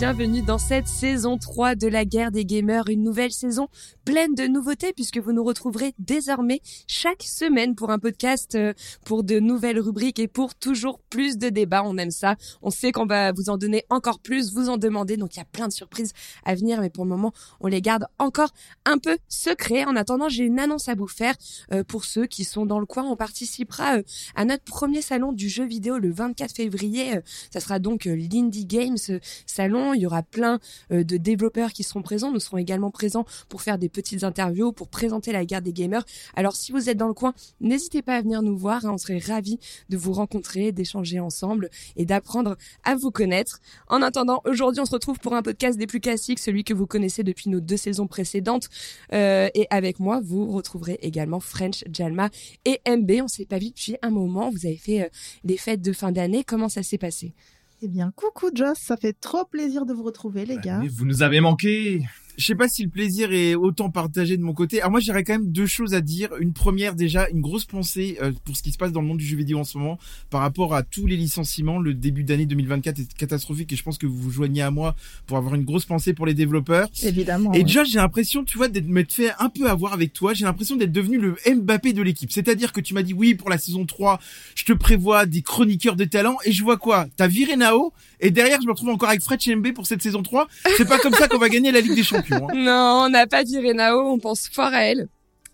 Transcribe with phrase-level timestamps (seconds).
[0.00, 3.68] bienvenue dans cette saison 3 de la guerre des gamers, une nouvelle saison
[4.06, 8.72] pleine de nouveautés puisque vous nous retrouverez désormais chaque semaine pour un podcast, euh,
[9.04, 11.82] pour de nouvelles rubriques et pour toujours plus de débats.
[11.84, 12.36] On aime ça.
[12.62, 15.18] On sait qu'on va vous en donner encore plus, vous en demander.
[15.18, 16.14] Donc il y a plein de surprises
[16.46, 18.54] à venir, mais pour le moment, on les garde encore
[18.86, 19.84] un peu secrets.
[19.84, 21.34] En attendant, j'ai une annonce à vous faire
[21.72, 23.04] euh, pour ceux qui sont dans le coin.
[23.04, 24.02] On participera euh,
[24.34, 27.20] à notre premier salon du jeu vidéo le 24 février.
[27.52, 28.96] Ça sera donc l'Indie Games
[29.44, 29.89] salon.
[29.94, 30.60] Il y aura plein
[30.92, 32.32] euh, de développeurs qui seront présents.
[32.32, 36.04] Nous serons également présents pour faire des petites interviews, pour présenter la guerre des gamers.
[36.34, 38.84] Alors si vous êtes dans le coin, n'hésitez pas à venir nous voir.
[38.84, 38.92] Hein.
[38.94, 39.58] On serait ravis
[39.88, 43.60] de vous rencontrer, d'échanger ensemble et d'apprendre à vous connaître.
[43.88, 46.86] En attendant, aujourd'hui, on se retrouve pour un podcast des plus classiques, celui que vous
[46.86, 48.68] connaissez depuis nos deux saisons précédentes.
[49.12, 52.30] Euh, et avec moi, vous retrouverez également French, Jalma
[52.64, 53.10] et MB.
[53.22, 54.50] On s'est pas vu depuis un moment.
[54.50, 55.08] Vous avez fait euh,
[55.44, 56.44] les fêtes de fin d'année.
[56.44, 57.34] Comment ça s'est passé?
[57.82, 60.82] Eh bien, coucou Joss, ça fait trop plaisir de vous retrouver, les gars.
[60.90, 62.02] vous nous avez manqué
[62.40, 64.80] je sais pas si le plaisir est autant partagé de mon côté.
[64.80, 66.30] Alors moi, j'aurais quand même deux choses à dire.
[66.40, 69.18] Une première, déjà, une grosse pensée euh, pour ce qui se passe dans le monde
[69.18, 69.98] du jeu vidéo en ce moment
[70.30, 71.78] par rapport à tous les licenciements.
[71.78, 74.96] Le début d'année 2024 est catastrophique et je pense que vous vous joignez à moi
[75.26, 76.88] pour avoir une grosse pensée pour les développeurs.
[77.02, 77.52] Évidemment.
[77.52, 80.32] Et déjà, j'ai l'impression, tu vois, d'être m'être fait un peu avoir avec toi.
[80.32, 82.32] J'ai l'impression d'être devenu le Mbappé de l'équipe.
[82.32, 84.18] C'est-à-dire que tu m'as dit oui pour la saison 3,
[84.54, 87.06] je te prévois des chroniqueurs de talent et je vois quoi?
[87.18, 90.22] T'as viré Nao et derrière, je me retrouve encore avec Fred MB pour cette saison
[90.22, 90.46] 3.
[90.76, 92.48] C'est pas comme ça qu'on va gagner la Ligue des Champions.
[92.50, 92.54] Hein.
[92.60, 95.08] Non, on n'a pas viré Nao, on pense fort à elle.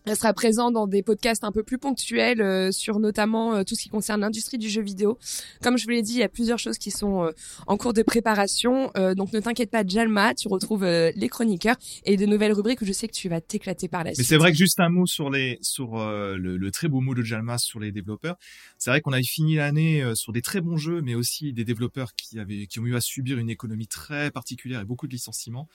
[0.07, 3.75] Elle sera présente dans des podcasts un peu plus ponctuels euh, sur notamment euh, tout
[3.75, 5.19] ce qui concerne l'industrie du jeu vidéo.
[5.63, 7.33] Comme je vous l'ai dit, il y a plusieurs choses qui sont euh,
[7.67, 8.93] en cours de préparation.
[9.17, 12.93] donc ne t'inquiète pas, Jalma, tu retrouves les chroniqueurs et de nouvelles rubriques où je
[12.93, 14.19] sais que tu vas t'éclater par la suite.
[14.19, 17.15] Mais c'est vrai que juste un mot sur les sur le, le, très beau mot
[17.15, 18.37] de Jalma sur les développeurs.
[18.79, 22.15] C'est vrai qu'on a fini l'année sur des très bons jeux, mais aussi des développeurs
[22.15, 25.69] qui avaient qui ont eu à subir une économie très particulière et beaucoup de licenciements.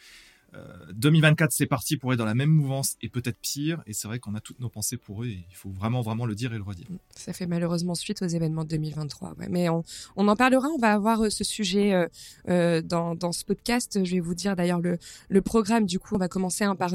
[0.94, 3.82] 2024, euh, c'est parti pour être dans la même mouvance et peut-être pire.
[3.86, 6.36] Et c'est vrai qu'on a toutes nos pensées pour eux il faut vraiment, vraiment le
[6.36, 6.88] dire et le redire.
[7.16, 9.36] Ça fait malheureusement suite aux événements de 2023.
[9.50, 9.84] Mais on,
[10.16, 10.68] on en parlera.
[10.70, 12.08] On va avoir euh, ce sujet euh,
[12.50, 14.04] euh, dans, dans ce podcast.
[14.04, 14.98] Je vais vous dire d'ailleurs le,
[15.30, 15.86] le programme.
[15.86, 16.92] Du coup, on va commencer hein, par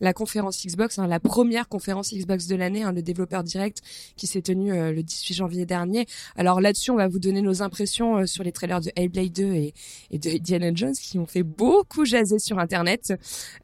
[0.00, 3.82] la conférence Xbox, hein, la première conférence Xbox de l'année, hein, le développeur direct
[4.16, 6.06] qui s'est tenu le 18 janvier dernier.
[6.36, 9.74] Alors là-dessus, on va vous donner nos impressions sur les trailers de Hellblade 2 et,
[10.10, 12.97] et de Indiana Jones qui ont fait beaucoup jaser sur Internet.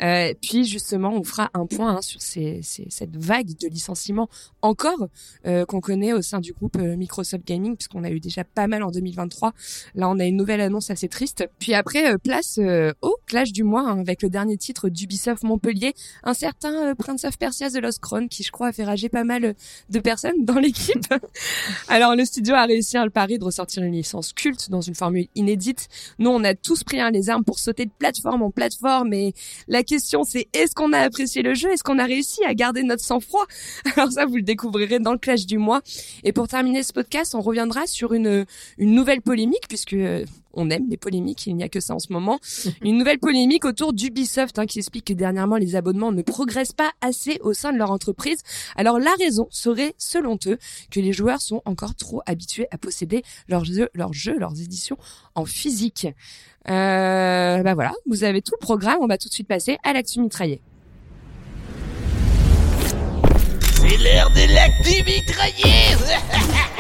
[0.03, 4.29] Euh, puis justement, on fera un point hein, sur cette vague de licenciements
[4.63, 5.09] encore
[5.47, 8.67] euh, qu'on connaît au sein du groupe euh, Microsoft Gaming, puisqu'on a eu déjà pas
[8.67, 9.53] mal en 2023.
[9.95, 11.49] Là, on a une nouvelle annonce assez triste.
[11.59, 12.59] Puis après, place
[13.03, 17.39] au clash du mois hein, avec le dernier titre d'Ubisoft Montpellier, un certain Prince of
[17.39, 19.55] Persia The Lost Crown, qui je crois a fait rager pas mal
[19.91, 21.13] de personnes dans l'équipe.
[21.89, 24.95] Alors le studio a réussi à le pari de ressortir une licence culte dans une
[24.95, 25.89] formule inédite.
[26.19, 29.24] Nous, on a tous pris hein, les armes pour sauter de plateforme en plateforme et
[29.69, 31.71] la question c'est est-ce qu'on a apprécié le jeu?
[31.71, 33.47] Est-ce qu'on a réussi à garder notre sang-froid?
[33.97, 35.81] Alors ça, vous le découvrirez dans le clash du mois.
[36.25, 38.45] Et pour terminer ce podcast, on reviendra sur une,
[38.79, 40.25] nouvelle polémique puisque euh,
[40.57, 42.39] on aime les polémiques, il n'y a que ça en ce moment.
[42.83, 46.93] Une nouvelle polémique autour d'Ubisoft hein, qui explique que dernièrement les abonnements ne progressent pas
[47.01, 48.39] assez au sein de leur entreprise.
[48.77, 50.59] Alors la raison serait, selon eux,
[50.91, 54.97] que les joueurs sont encore trop habitués à posséder leurs jeux, leurs éditions
[55.35, 56.07] en physique.
[56.69, 58.99] Euh, bah voilà, vous avez tout le programme.
[59.01, 60.61] On va tout de suite passer à l'actu mitraillé.
[63.73, 65.95] C'est l'heure de l'actu mitraillé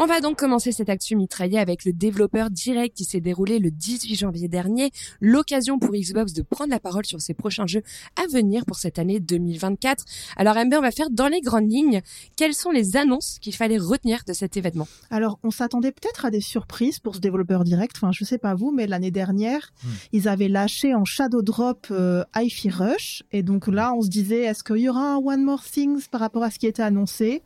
[0.00, 3.72] On va donc commencer cette actu mitraillée avec le développeur direct qui s'est déroulé le
[3.72, 7.82] 18 janvier dernier, l'occasion pour Xbox de prendre la parole sur ses prochains jeux
[8.14, 10.04] à venir pour cette année 2024.
[10.36, 12.00] Alors Amber, on va faire dans les grandes lignes,
[12.36, 14.86] quelles sont les annonces qu'il fallait retenir de cet événement?
[15.10, 18.54] Alors, on s'attendait peut-être à des surprises pour ce développeur direct, enfin je sais pas
[18.54, 19.88] vous, mais l'année dernière, hmm.
[20.12, 22.22] ils avaient lâché en shadow drop euh,
[22.70, 26.06] Rush, et donc là on se disait, est-ce qu'il y aura un One More Things
[26.08, 27.42] par rapport à ce qui était annoncé?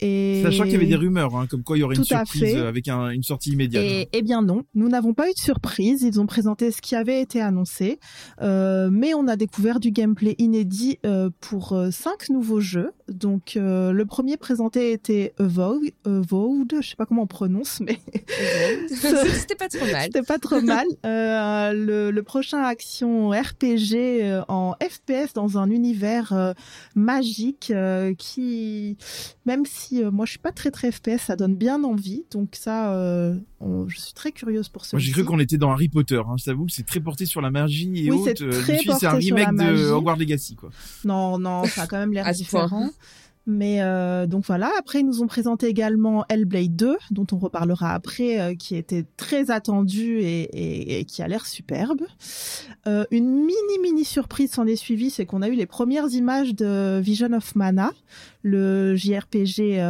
[0.00, 2.88] Sachant qu'il y avait des rumeurs, hein, comme quoi il y aurait une surprise avec
[2.88, 3.84] une sortie immédiate.
[3.84, 6.02] Et, eh bien non, nous n'avons pas eu de surprise.
[6.02, 7.98] Ils ont présenté ce qui avait été annoncé,
[8.40, 12.92] euh, mais on a découvert du gameplay inédit euh, pour euh, cinq nouveaux jeux.
[13.08, 17.98] Donc le premier présenté était Avowed, je sais pas comment on prononce, mais
[18.88, 20.02] c'était pas trop mal.
[20.04, 20.86] C'était pas trop mal.
[21.04, 26.54] le, le, prochain action RPG en FPS dans un univers
[26.94, 27.72] magique
[28.18, 28.96] qui,
[29.44, 32.24] même si euh, moi je suis pas très très FPS, ça donne bien envie.
[32.30, 34.96] Donc ça, euh, je suis très curieuse pour ce.
[34.96, 36.20] Moi j'ai cru qu'on était dans Harry Potter.
[36.26, 38.44] Hein, je c'est très porté sur la magie et oui, autres.
[38.44, 38.62] Euh,
[38.98, 40.70] c'est un remake de Hogwarts Legacy quoi.
[41.04, 42.90] Non non, ça a quand même l'air différent.
[43.50, 44.70] Mais euh, donc voilà.
[44.78, 49.04] Après, ils nous ont présenté également Hellblade 2, dont on reparlera après, euh, qui était
[49.16, 52.02] très attendu et, qui a l'air superbe.
[52.86, 56.54] Euh, une mini mini surprise s'en est suivie, c'est qu'on a eu les premières images
[56.54, 57.90] de Vision of Mana,
[58.44, 59.80] le JRPG.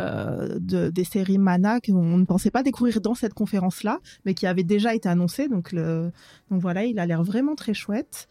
[0.00, 4.62] de, des séries Mana qu'on ne pensait pas découvrir dans cette conférence-là, mais qui avait
[4.62, 5.48] déjà été annoncé.
[5.48, 8.28] Donc, donc voilà, il a l'air vraiment très chouette.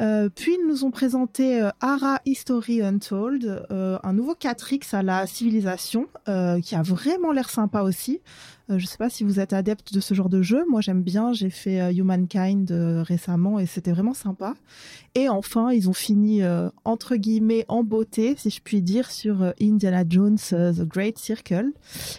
[0.00, 5.02] Euh, puis ils nous ont présenté euh, Ara History Untold, euh, un nouveau 4X à
[5.02, 6.06] la civilisation,
[6.62, 8.20] qui a vraiment l'air sympa aussi.
[8.70, 10.64] Euh, je sais pas si vous êtes adepte de ce genre de jeu.
[10.70, 14.54] Moi j'aime bien, j'ai fait euh, Humankind euh, récemment et c'était vraiment sympa.
[15.16, 19.42] Et enfin, ils ont fini euh, entre guillemets en beauté, si je puis dire, sur
[19.42, 21.72] euh, Indiana Jones euh, The Great Circle.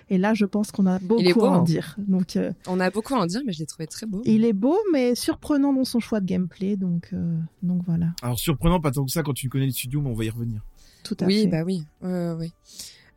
[0.10, 1.64] Et là, je pense qu'on a beaucoup beau, à en hein.
[1.64, 1.96] dire.
[1.98, 4.22] Donc euh, On a beaucoup à en dire, mais je l'ai trouvé très beau.
[4.26, 6.76] il est beau, mais surprenant dans son choix de gameplay.
[6.76, 10.02] Donc, euh, donc voilà, Alors surprenant, pas tant que ça quand tu connais le studio,
[10.02, 10.62] mais on va y revenir.
[11.04, 11.48] tout à Oui, fait.
[11.48, 12.52] bah oui, ouais, ouais, ouais.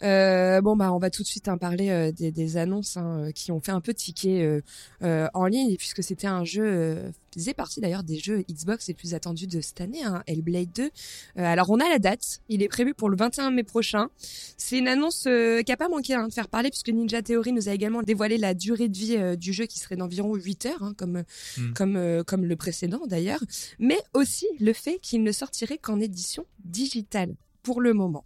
[0.03, 3.27] Euh, bon bah on va tout de suite en parler euh, des, des annonces hein,
[3.29, 4.61] euh, qui ont fait un peu tiquer euh,
[5.03, 8.95] euh, en ligne puisque c'était un jeu euh, faisait partie d'ailleurs des jeux Xbox les
[8.95, 10.89] plus attendus de cette année hein, Hellblade 2 Euh,
[11.37, 12.41] alors on a la date.
[12.49, 14.09] Il est prévu pour le 21 mai prochain.
[14.57, 17.53] C'est une annonce euh, qui a pas manqué hein, de faire parler puisque Ninja Theory
[17.53, 20.67] nous a également dévoilé la durée de vie euh, du jeu qui serait d'environ 8
[20.67, 21.25] heures hein, comme
[21.57, 21.73] Hmm.
[21.75, 23.41] comme euh, comme le précédent d'ailleurs.
[23.79, 27.35] Mais aussi le fait qu'il ne sortirait qu'en édition digitale
[27.65, 28.25] pour le moment.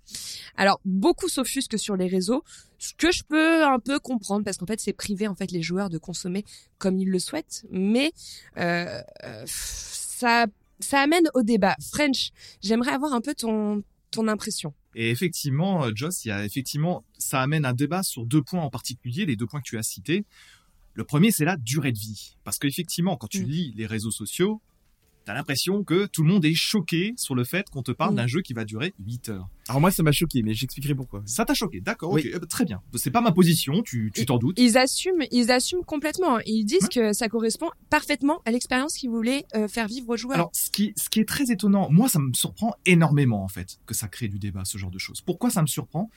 [0.57, 2.45] Alors beaucoup s'offusquent sur les réseaux,
[2.79, 5.63] ce que je peux un peu comprendre parce qu'en fait c'est privé en fait les
[5.63, 6.45] joueurs de consommer
[6.77, 8.13] comme ils le souhaitent, mais
[8.59, 10.45] euh, euh, ça
[10.81, 11.75] ça amène au débat.
[11.81, 12.31] French,
[12.61, 14.75] j'aimerais avoir un peu ton ton impression.
[14.95, 18.63] Et effectivement, euh, Joss, il y a effectivement, ça amène un débat sur deux points
[18.63, 20.25] en particulier, les deux points que tu as cités.
[20.95, 22.37] Le premier, c'est la durée de vie.
[22.43, 23.49] Parce qu'effectivement, quand tu Mm.
[23.49, 24.61] lis les réseaux sociaux,
[25.29, 28.17] t'as l'impression que tout le monde est choqué sur le fait qu'on te parle Mm.
[28.17, 29.47] d'un jeu qui va durer 8 heures.
[29.69, 31.23] Alors moi ça m'a choqué, mais j'expliquerai pourquoi.
[31.27, 32.31] Ça t'a choqué, d'accord, Oui.
[32.35, 32.81] euh, très bien.
[32.95, 34.59] C'est pas ma position, tu tu t'en doutes.
[34.59, 36.39] Ils assument, ils assument complètement.
[36.47, 40.37] Ils disent que ça correspond parfaitement à l'expérience qu'ils voulaient euh, faire vivre aux joueurs.
[40.37, 43.81] Alors, ce qui, ce qui est très étonnant, moi, ça me surprend énormément, en fait,
[43.85, 45.21] que ça crée du débat, ce genre de choses.
[45.21, 46.11] Pourquoi ça me surprend?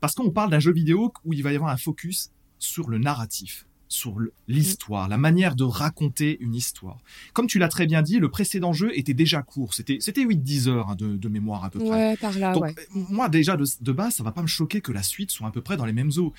[0.00, 2.96] Parce qu'on parle d'un jeu vidéo où il va y avoir un focus sur le
[2.96, 4.18] narratif, sur
[4.48, 6.98] l'histoire, la manière de raconter une histoire.
[7.32, 9.72] Comme tu l'as très bien dit, le précédent jeu était déjà court.
[9.72, 11.88] C'était, c'était 8-10 heures hein, de, de mémoire à peu près.
[11.88, 12.74] ouais, par là, Donc, ouais.
[12.92, 15.50] moi, déjà, de, de base, ça va pas me choquer que la suite soit à
[15.50, 16.32] peu près dans les mêmes eaux.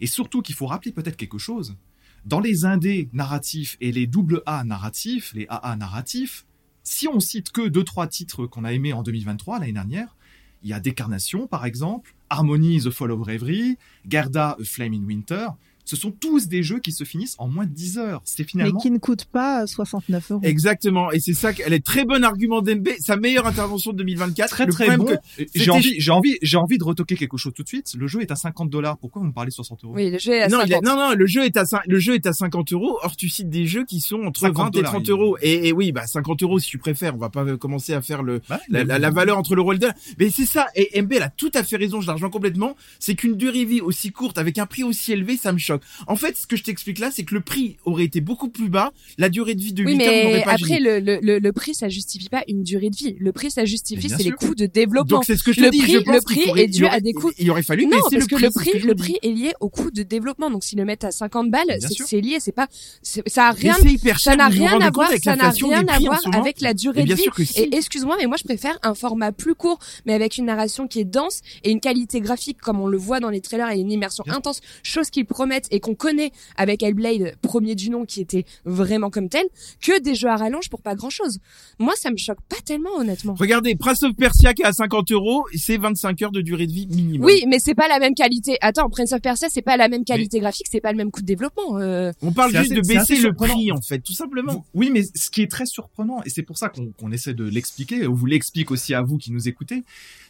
[0.00, 1.76] Et surtout qu'il faut rappeler peut-être quelque chose.
[2.24, 6.46] Dans les indés narratifs et les double A narratifs, les AA narratifs,
[6.82, 10.16] si on cite que deux, trois titres qu'on a aimés en 2023, l'année dernière,
[10.62, 13.76] il y a Décarnation, par exemple, Harmony The Fall of Reverie,
[14.08, 15.48] Gerda A Flame in Winter.
[15.84, 18.22] Ce sont tous des jeux qui se finissent en moins de 10 heures.
[18.24, 18.78] C'est Mais finalement...
[18.80, 20.40] qui ne coûte pas euh, 69 euros.
[20.44, 24.48] Exactement, et c'est ça qu'elle est très bon argument d'MB, sa meilleure intervention de 2024.
[24.50, 25.04] Très Le très bon.
[25.06, 27.94] que- J'ai envie, j'ai envie, j'ai envie de retoquer quelque chose tout de suite.
[27.98, 28.96] Le jeu est à 50 dollars.
[28.98, 29.92] Pourquoi vous me parlez de 60 euros?
[29.94, 30.68] Oui, le jeu est à Non, 50.
[30.68, 32.98] il a- non, non, le jeu est à cin- le jeu est à 50 euros.
[33.02, 35.36] Or, tu cites des jeux qui sont entre 50 20 et dollars, 30 il- euros.
[35.42, 37.14] Et, et oui, bah 50 euros si tu préfères.
[37.14, 39.54] On va pas euh, commencer à faire le Bah, la, mais- la- la valeur entre
[39.56, 39.94] l'euro et le dollar.
[40.18, 40.68] Mais c'est ça.
[40.76, 42.00] Et MB elle a tout à fait raison.
[42.00, 42.76] Je la rejoins complètement.
[42.98, 45.71] C'est qu'une durée de vie aussi courte avec un prix aussi élevé, ça me choque.
[46.06, 48.68] En fait, ce que je t'explique là, c'est que le prix aurait été beaucoup plus
[48.68, 48.92] bas.
[49.18, 51.52] La durée de vie de 8 Oui, heures mais n'aurait pas après, le, le, le,
[51.52, 53.16] prix, ça justifie pas une durée de vie.
[53.18, 55.16] Le prix, ça justifie, c'est les coûts de développement.
[55.18, 55.78] Donc c'est ce que je le te dis.
[55.82, 57.98] prix- je pense le prix est dû aurait- à des coûts- Il aurait fallu non,
[58.00, 58.44] parce le que prix.
[58.44, 60.50] le prix, le prix est lié au coût de développement.
[60.50, 62.38] Donc, s'ils le mettent à 50 balles, c'est lié.
[62.40, 62.68] C'est pas,
[63.02, 63.74] ça a rien,
[64.18, 67.14] ça n'a rien à voir, avec ça n'a rien à voir avec la durée de
[67.14, 67.22] vie.
[67.56, 71.00] Et excuse-moi, mais moi, je préfère un format plus court, mais avec une narration qui
[71.00, 73.90] est dense et une qualité graphique, comme on le voit dans les trailers, et une
[73.90, 78.44] immersion intense, chose qu'ils promettent et qu'on connaît avec Hellblade, premier du nom, qui était
[78.64, 79.44] vraiment comme tel,
[79.80, 81.38] que des jeux à rallonge pour pas grand-chose.
[81.78, 83.34] Moi, ça me choque pas tellement, honnêtement.
[83.38, 86.72] Regardez, Prince of Persia qui est à 50 euros, c'est 25 heures de durée de
[86.72, 87.24] vie minimum.
[87.26, 88.56] Oui, mais c'est pas la même qualité.
[88.60, 91.20] Attends, Prince of Persia, c'est pas la même qualité graphique, c'est pas le même coût
[91.20, 91.78] de développement.
[91.78, 92.12] euh.
[92.22, 93.54] On parle juste assez- de baisser le surprenant.
[93.54, 94.52] prix en fait, tout simplement.
[94.52, 97.44] Vous- oui, mais ce qui est très surprenant, et c'est pour ça qu'on essaie de
[97.44, 99.82] l'expliquer, ou vous l'explique aussi à vous qui nous écoutez,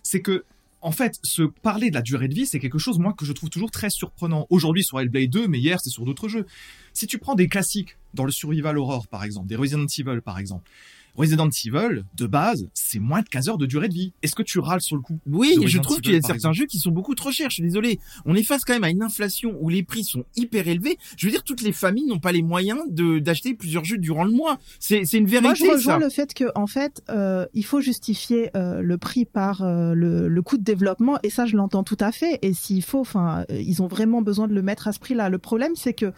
[0.02, 0.44] c'est que,
[0.82, 3.32] en fait, se parler de la durée de vie, c'est quelque chose, moi, que je
[3.32, 4.46] trouve toujours très surprenant.
[4.50, 6.44] Aujourd'hui sur Hellblade 2, mais hier, c'est sur d'autres jeux.
[6.92, 10.38] Si tu prends des classiques dans le Survival Horror, par exemple, des Resident Evil, par
[10.38, 10.68] exemple,
[11.14, 14.12] Resident Evil, de base, c'est moins de 15 heures de durée de vie.
[14.22, 16.54] Est-ce que tu râles sur le coup Oui, je trouve qu'il y a certains exemple.
[16.56, 17.50] jeux qui sont beaucoup trop chers.
[17.50, 17.98] Je suis désolé.
[18.24, 20.98] On est face quand même à une inflation où les prix sont hyper élevés.
[21.16, 24.24] Je veux dire, toutes les familles n'ont pas les moyens de d'acheter plusieurs jeux durant
[24.24, 24.58] le mois.
[24.80, 25.98] C'est c'est une Moi, vérité je rejoins ça.
[25.98, 30.28] le fait que, en fait, euh, il faut justifier euh, le prix par euh, le,
[30.28, 32.38] le coût de développement, et ça, je l'entends tout à fait.
[32.42, 35.28] Et s'il faut, enfin, ils ont vraiment besoin de le mettre à ce prix-là.
[35.28, 36.12] Le problème, c'est que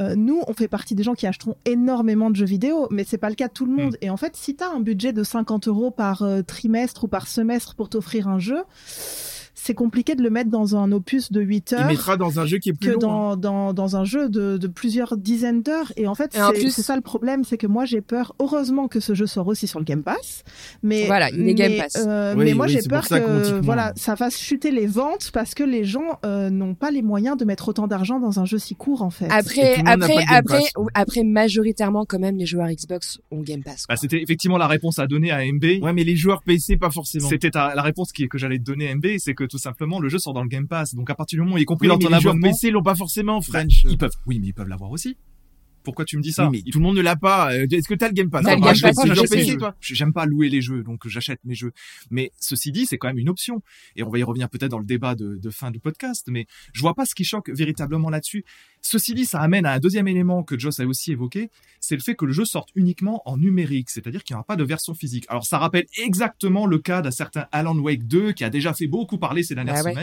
[0.00, 3.18] euh, nous, on fait partie des gens qui achèteront énormément de jeux vidéo, mais c'est
[3.18, 3.96] pas le cas de tout le monde.
[4.00, 7.08] Et en fait, si tu as un budget de 50 euros par euh, trimestre ou
[7.08, 8.62] par semestre pour t'offrir un jeu,
[9.64, 12.46] c'est compliqué de le mettre dans un opus de 8 Il heures mettra dans un
[12.46, 13.30] jeu qui est plus que long.
[13.30, 13.36] hein.
[13.36, 15.92] dans, dans, dans un jeu de, de plusieurs dizaines d'heures.
[15.96, 16.36] Et en fait,
[16.70, 19.66] c'est ça le problème, c'est que moi j'ai peur, heureusement que ce jeu sort aussi
[19.66, 20.42] sur le Game Pass.
[20.82, 21.96] Mais, Voilà, il est Game mais, Pass.
[22.06, 25.30] euh, Oui, mais moi oui, j'ai peur ça que voilà, ça fasse chuter les ventes
[25.32, 28.44] parce que les gens euh, n'ont pas les moyens de mettre autant d'argent dans un
[28.44, 29.28] jeu si court en fait.
[29.30, 30.24] Après, après,
[30.94, 33.84] après, majoritairement, quand même, les joueurs Xbox ont Game Pass.
[33.88, 35.82] Bah, c'était effectivement la réponse à donner à MB.
[35.82, 37.28] Ouais, mais les joueurs PC, pas forcément.
[37.28, 40.08] C'était ta- la réponse qui, que j'allais te donner MB, c'est que tout simplement le
[40.08, 40.94] jeu sort dans le Game Pass.
[40.94, 43.38] Donc à partir du moment, y compris Oui, dans ton abonnement, PC l'ont pas forcément,
[43.38, 43.84] bah, French.
[43.84, 44.16] ils peuvent.
[44.26, 45.16] Oui, mais ils peuvent l'avoir aussi.
[45.82, 47.52] Pourquoi tu me dis ça Oui, mais Ils- tout le monde ne l'a pas.
[47.52, 48.82] Euh, Est-ce que t'as le Game Pass T'as Non, le moi, Game je
[49.20, 49.74] Pass, PC, toi.
[49.80, 51.72] J'aime pas louer les jeux, donc j'achète mes jeux.
[52.10, 53.62] Mais ceci dit, c'est quand même une option.
[53.96, 56.26] Et on va y revenir peut-être dans le débat de, de fin du podcast.
[56.30, 58.44] Mais je vois pas ce qui choque véritablement là-dessus.
[58.80, 62.00] Ceci dit, ça amène à un deuxième élément que Joss a aussi évoqué, c'est le
[62.02, 64.92] fait que le jeu sorte uniquement en numérique, c'est-à-dire qu'il n'y aura pas de version
[64.94, 65.24] physique.
[65.28, 68.88] Alors ça rappelle exactement le cas d'un certain Alan Wake 2 qui a déjà fait
[68.88, 69.94] beaucoup parler ces dernières Ah ouais.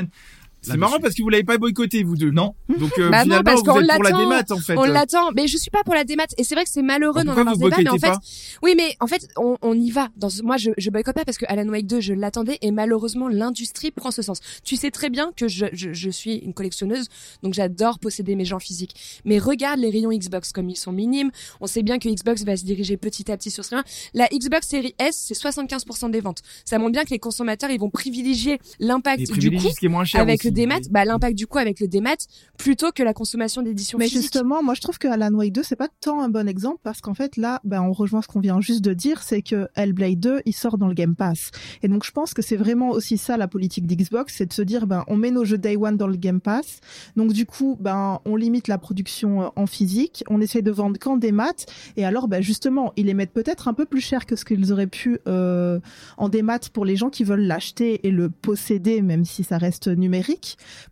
[0.61, 2.31] C'est marrant parce que vous l'avez pas boycotté, vous deux.
[2.31, 2.53] Non.
[2.77, 4.23] Donc, euh, Bah non, parce vous qu'on êtes pour la l'attend.
[4.29, 4.77] démat, en fait.
[4.77, 6.25] On l'attend, mais je suis pas pour la démat.
[6.37, 8.19] Et c'est vrai que c'est malheureux Donc, d'en avoir débat, mais en boycottez fait, pas?
[8.63, 10.09] Oui, mais en fait, on, on y va.
[10.17, 12.71] Dans ce- moi, je, je boycotte pas parce que Alan Wake 2, je l'attendais et
[12.71, 14.39] malheureusement, l'industrie prend ce sens.
[14.63, 17.07] Tu sais très bien que je, je, je suis une collectionneuse,
[17.43, 18.95] donc j'adore posséder mes gens physiques.
[19.25, 21.31] Mais regarde les rayons Xbox comme ils sont minimes.
[21.61, 23.83] On sait bien que Xbox va se diriger petit à petit sur ce terrain.
[24.13, 26.41] La Xbox Series S, c'est 75% des ventes.
[26.65, 29.85] Ça montre bien que les consommateurs, ils vont privilégier l'impact du privilégie coup ce qui
[29.85, 30.48] est moins cher avec aussi.
[30.49, 32.15] Le démat, bah l'impact du coup avec le démat
[32.57, 35.75] plutôt que la consommation d'édition Mais justement, moi je trouve que Alan Wake 2 c'est
[35.75, 38.59] pas tant un bon exemple parce qu'en fait là, ben on rejoint ce qu'on vient
[38.61, 41.51] juste de dire, c'est que Hellblade 2 il sort dans le Game Pass.
[41.83, 44.61] Et donc je pense que c'est vraiment aussi ça la politique d'Xbox, c'est de se
[44.61, 46.79] dire ben on met nos jeux Day One dans le Game Pass.
[47.15, 50.99] Donc du coup, ben on limite la production euh, en physique, on essaie de vendre
[50.99, 51.65] qu'en démat
[51.95, 54.71] et alors ben justement, ils les mettent peut-être un peu plus cher que ce qu'ils
[54.71, 55.79] auraient pu euh,
[56.17, 59.87] en démat pour les gens qui veulent l'acheter et le posséder même si ça reste
[59.87, 60.38] numérique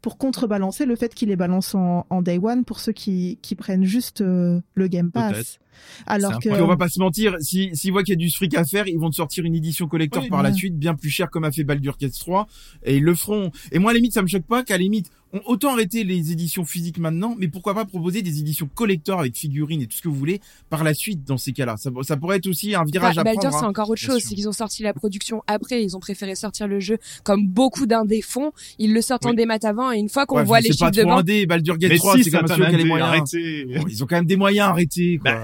[0.01, 3.56] pour contrebalancer le fait qu'ils les balancent en, en day one pour ceux qui, qui
[3.56, 5.60] prennent juste euh, le Game Pass.
[6.06, 8.56] Alors que on va pas se mentir, si s'ils voient qu'il y a du fric
[8.56, 11.10] à faire, ils vont te sortir une édition collector Oui, par la suite, bien plus
[11.10, 12.48] cher comme a fait Baldur's Gate 3,
[12.84, 13.51] et ils le feront.
[13.72, 16.03] Et moi, à la limite, ça me choque pas qu'à la limite, on, autant arrêter
[16.03, 19.98] les éditions physiques maintenant, mais pourquoi pas proposer des éditions collector avec figurines et tout
[19.98, 21.75] ce que vous voulez par la suite dans ces cas-là.
[21.77, 23.60] Ça, ça pourrait être aussi un virage Bah, à Baldur, prendre.
[23.60, 23.69] c'est hein.
[23.69, 24.22] encore autre chose.
[24.24, 25.84] C'est qu'ils ont sorti la production après.
[25.84, 28.51] Ils ont préféré sortir le jeu comme beaucoup d'indés font.
[28.79, 29.36] Ils le sortent en Oui.
[29.36, 31.19] démat avant et une fois qu'on Ouais, voit les chiffres de trop vente.
[31.22, 32.77] indé, Baldur's Gate Mais 3, si, c'est ça quand même t'a sûr qu'il y a
[32.77, 33.10] les indé, moyens.
[33.10, 33.65] arrêtez.
[33.79, 35.34] Bon, ils ont quand même des moyens, arrêtés, quoi.
[35.34, 35.43] Bah,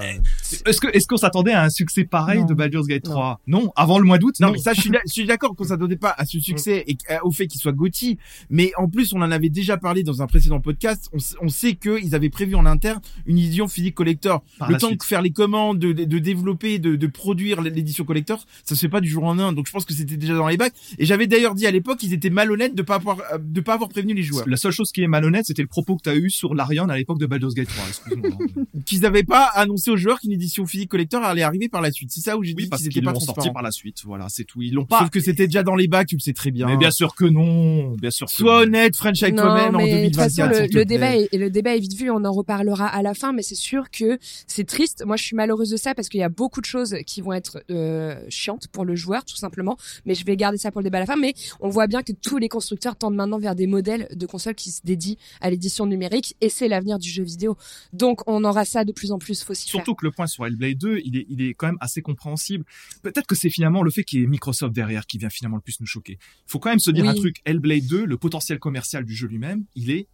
[0.65, 2.45] Est-ce que est-ce qu'on s'attendait à un succès pareil Non.
[2.45, 4.35] de Baldur's Gate 3 Non, avant le mois d'août.
[4.39, 6.39] Non, Non, mais ça, je suis, d'a- je suis d'accord qu'on s'attendait pas à ce
[6.39, 8.17] succès et qu- au fait qu'il soit Gauthier.
[8.49, 11.09] Mais en plus, on en avait déjà parlé dans un précédent podcast.
[11.13, 14.43] On, on sait qu'ils avaient prévu en interne une édition physique collector.
[14.57, 14.99] Par le temps suite.
[15.01, 19.01] de faire les commandes, de, développer, de, de produire l'édition collector, ça se fait pas
[19.01, 19.53] du jour en un.
[19.53, 20.73] Donc je pense que c'était déjà dans les bacs.
[20.97, 23.73] Et j'avais d'ailleurs dit à l'époque qu'ils étaient malhonnêtes de pas avoir, euh, de pas
[23.73, 24.47] avoir prévenu les joueurs.
[24.47, 26.89] La seule chose qui est malhonnête, c'était le propos que tu as eu sur l'Ariane
[26.91, 27.85] à l'époque de Baldur's Gate 3.
[27.87, 28.29] Excuse-moi.
[28.85, 32.11] Qu'ils n'avaient pas annoncé aux joueurs qu'une édition physique collector allait arriver par la suite.
[32.11, 34.01] C'est ça où j'ai oui, dit parce qu'ils étaient pas sorti par la suite.
[34.05, 34.61] Voilà, c'est tout.
[34.61, 34.99] Ils l'ont pas.
[34.99, 36.67] Sauf que c'était déjà dans les bacs, tu le sais très bien.
[36.67, 37.91] Mais bien sûr que non.
[37.91, 38.61] Bien sûr que Sois non.
[38.63, 40.53] honnête, French avec Non, en mais de toute 2024.
[40.55, 42.09] façon, le, débat est, et le débat est vite vu.
[42.09, 44.17] On en reparlera à la fin, mais c'est sûr que
[44.47, 45.03] c'est triste.
[45.05, 47.33] Moi, je suis malheureuse de ça parce qu'il y a beaucoup de choses qui vont
[47.33, 49.77] être euh, chiantes pour le joueur, tout simplement.
[50.05, 51.15] Mais je vais garder ça pour le débat à la fin.
[51.15, 54.55] Mais on voit bien que tous les constructeurs tendent maintenant vers des modèles de consoles
[54.55, 57.57] qui se dédient à l'édition numérique, et c'est l'avenir du jeu vidéo.
[57.91, 59.43] Donc, on aura ça de plus en plus.
[59.43, 59.71] Faut s'y faire.
[59.71, 62.65] Surtout que le point sur Hellblade 2, il est, il est quand même assez compréhensible.
[63.01, 65.61] Peut-être que c'est finalement le fait qu'il y ait Microsoft derrière qui vient finalement le
[65.61, 66.13] plus nous choquer.
[66.19, 67.09] Il faut quand même se dire Oui.
[67.09, 67.37] un truc.
[67.45, 70.07] Hellblade 2, le potentiel commercial du jeu lui-même, il est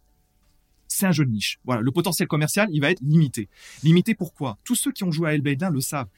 [0.92, 1.60] c'est un jeu de niche.
[1.64, 3.48] Voilà, le potentiel commercial, il va être limité.
[3.84, 4.58] Limité pourquoi?
[4.64, 6.08] Tous ceux qui ont joué à Hellblade 1 le savent.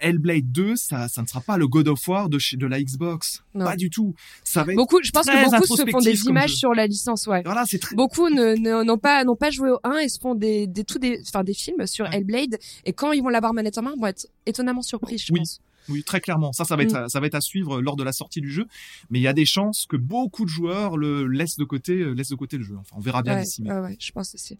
[0.00, 2.80] Hellblade 2, ça, ça ne sera pas le God of War de, chez, de la
[2.82, 3.42] Xbox.
[3.54, 3.64] Non.
[3.64, 4.14] Pas du tout.
[4.44, 4.76] Ça va être...
[4.76, 6.56] Beaucoup, je pense très que beaucoup se font des images jeu.
[6.56, 7.42] sur la licence, ouais.
[7.44, 7.96] Voilà, c'est très...
[7.96, 11.20] Beaucoup n'ont pas n'ont pas joué au 1 et se font des des tout des
[11.26, 12.16] enfin des films sur Ouais.
[12.16, 15.32] Hellblade et quand ils vont l'avoir manette en main, ils vont être étonnamment surpris, je
[15.32, 15.40] Oui.
[15.40, 15.60] pense.
[15.88, 16.52] Oui, très clairement.
[16.52, 17.08] Ça, ça va être, Mm.
[17.08, 18.66] ça va être à suivre lors de la sortie du jeu.
[19.10, 22.12] Mais il y a des chances que beaucoup de joueurs le laissent de côté, euh,
[22.12, 22.76] laissent de côté le jeu.
[22.78, 23.62] Enfin, on verra bien Ouais, d'ici.
[23.62, 24.58] ouais, ouais, je pense aussi.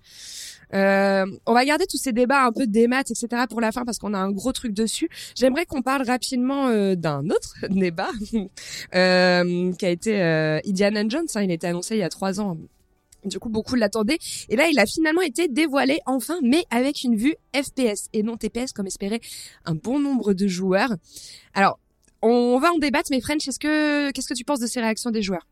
[0.74, 3.44] Euh, on va garder tous ces débats un peu des maths, etc.
[3.48, 5.08] pour la fin parce qu'on a un gros truc dessus.
[5.34, 8.10] J'aimerais qu'on parle rapidement euh, d'un autre débat
[8.94, 11.26] euh, qui a été euh, Indiana Jones.
[11.34, 11.42] hein.
[11.42, 12.56] il a été annoncé il y a trois ans.
[13.24, 14.18] Du coup, beaucoup l'attendaient.
[14.48, 18.36] Et là, il a finalement été dévoilé enfin, mais avec une vue FPS et non
[18.36, 19.20] TPS comme espérait
[19.64, 20.94] un bon nombre de joueurs.
[21.52, 21.78] Alors,
[22.22, 25.10] on va en débattre, mais French, est-ce que qu'est-ce que tu penses de ces réactions
[25.10, 25.46] des joueurs?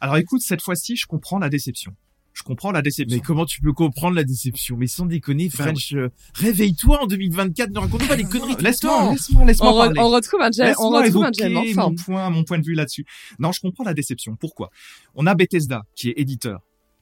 [0.00, 1.92] Alors écoute, cette fois-ci, je comprends la déception.
[2.32, 3.16] Je comprends la déception.
[3.16, 4.76] Mais comment tu peux comprendre la déception?
[4.78, 8.52] Mais sans déconner, French, euh, réveille-toi en 2024, ne raconte pas des conneries.
[8.52, 10.00] tout le Laisse-moi, laisse-moi, laisse-moi On, re- parler.
[10.00, 10.68] on retrouve un Jam, on
[11.00, 13.04] Laisse-moi retrouve un en mon point, mon point de vue là-dessus.
[13.38, 14.36] Non, je comprends la déception.
[14.36, 14.70] Pourquoi?
[15.14, 16.60] On a Bethesda, qui est éditeur,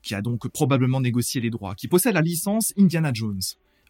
[0.09, 3.43] qui a donc probablement négocié les droits, qui possède la licence Indiana Jones.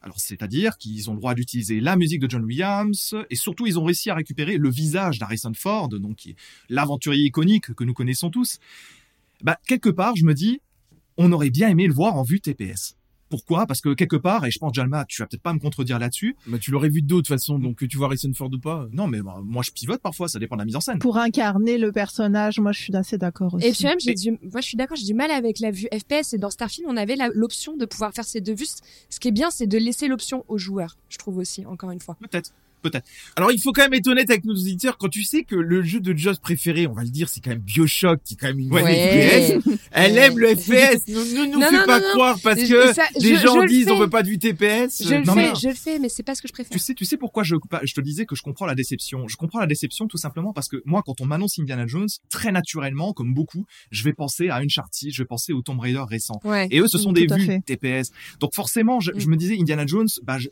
[0.02, 3.78] Alors, c'est-à-dire qu'ils ont le droit d'utiliser la musique de John Williams, et surtout, ils
[3.78, 6.28] ont réussi à récupérer le visage d'Harrison Ford, donc
[6.68, 8.58] l'aventurier iconique que nous connaissons tous.
[9.42, 10.60] Bah, quelque part, je me dis,
[11.16, 12.97] on aurait bien aimé le voir en vue TPS.
[13.30, 13.66] Pourquoi?
[13.66, 16.36] Parce que quelque part, et je pense, Jalma, tu vas peut-être pas me contredire là-dessus,
[16.46, 18.86] Bah, tu l'aurais vu de toute façon, donc que tu vois Harrison Ford ou pas?
[18.92, 20.98] non, mais bah, moi je pivote parfois, ça dépend de la mise en scène.
[20.98, 23.66] Pour incarner le personnage, moi je suis assez d'accord aussi.
[23.66, 25.70] Et puis même, j'ai Et- du, moi je suis d'accord, j'ai du mal avec la
[25.70, 28.66] vue FPS et dans Starfield, on avait la- l'option de pouvoir faire ces deux vues.
[29.10, 32.00] Ce qui est bien, c'est de laisser l'option aux joueurs, je trouve aussi, encore une
[32.00, 32.16] fois.
[32.20, 33.06] Peut-être, peut-être.
[33.36, 35.82] Alors, il faut quand même être honnête avec nos auditeurs, quand tu sais que le
[35.82, 38.48] jeu de Joss préféré, on va le dire, c'est quand même Bioshock, qui est quand
[38.48, 38.82] même une Ouais.
[38.82, 39.78] vraie FPS.
[39.92, 40.18] Elle Ouais.
[40.18, 41.02] aime le FPS.
[41.08, 43.90] Ne nous Non, fais pas non, croire parce Je- que ça, je- gens je disent
[43.90, 45.02] on veut pas vue TPS.
[45.04, 46.70] Je le non, fais, mais- je le fais, mais c'est pas ce que je préfère.
[46.72, 49.28] Tu sais, tu sais pourquoi je, je te disais que je comprends la déception.
[49.28, 52.52] Je comprends la déception tout simplement parce que moi, quand on m'annonce Indiana Jones, très
[52.52, 56.40] naturellement, comme beaucoup, je vais penser à Uncharted, je vais penser au Tomb Raider récent.
[56.44, 56.68] Ouais.
[56.70, 57.60] Et eux, ce sont Mm, des vues.
[57.66, 58.10] TPS.
[58.40, 59.20] Donc forcément, je, Mm.
[59.20, 60.48] je me disais Indiana Jones, bah, je-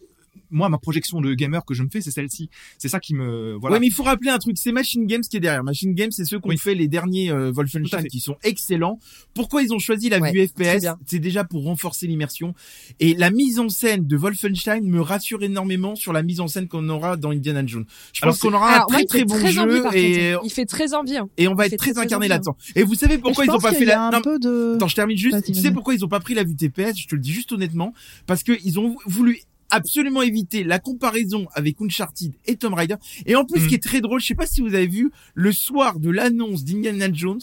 [0.50, 2.48] moi, ma projection de gamer que je me fais, c'est celle-ci.
[2.78, 3.74] C'est ça qui me, voilà.
[3.74, 5.64] Ouais, mais il faut rappeler un truc, c'est Machine Games qui est derrière.
[5.64, 6.58] Machine Games, c'est ceux qui ont Oui.
[6.58, 8.98] fait les derniers euh, Wolfenstein qui sont excellents.
[9.34, 10.86] Pourquoi ils ont choisi la Ouais, vue FPS.
[11.06, 12.54] C'est déjà pour renforcer l'immersion.
[13.00, 16.68] Et la mise en scène de Wolfenstein me rassure énormément sur la mise en scène
[16.68, 17.84] qu'on aura dans Indiana Jones.
[18.12, 20.34] Je pense qu'on aura un Alors, très très bon très jeu et.
[20.44, 21.16] Il fait très envie.
[21.16, 21.28] hein.
[21.36, 22.30] et on va il être très incarné hein.
[22.30, 22.56] là-dedans.
[22.74, 24.06] Et vous savez pourquoi ils ont pas fait la...
[24.08, 24.74] un Non, peu de...
[24.76, 25.44] Attends, je termine juste.
[25.44, 27.52] Tu sais pourquoi ils ont pas pris la vue TPS Je te le dis juste
[27.52, 27.92] honnêtement.
[28.26, 29.40] Parce que ils ont voulu
[29.70, 32.96] absolument éviter la comparaison avec Uncharted et Tomb Raider.
[33.26, 33.64] Et en plus, Mm.
[33.64, 36.10] ce qui est très drôle, je sais pas si vous avez vu, le soir de
[36.10, 37.40] l'annonce d'Indiana Jones,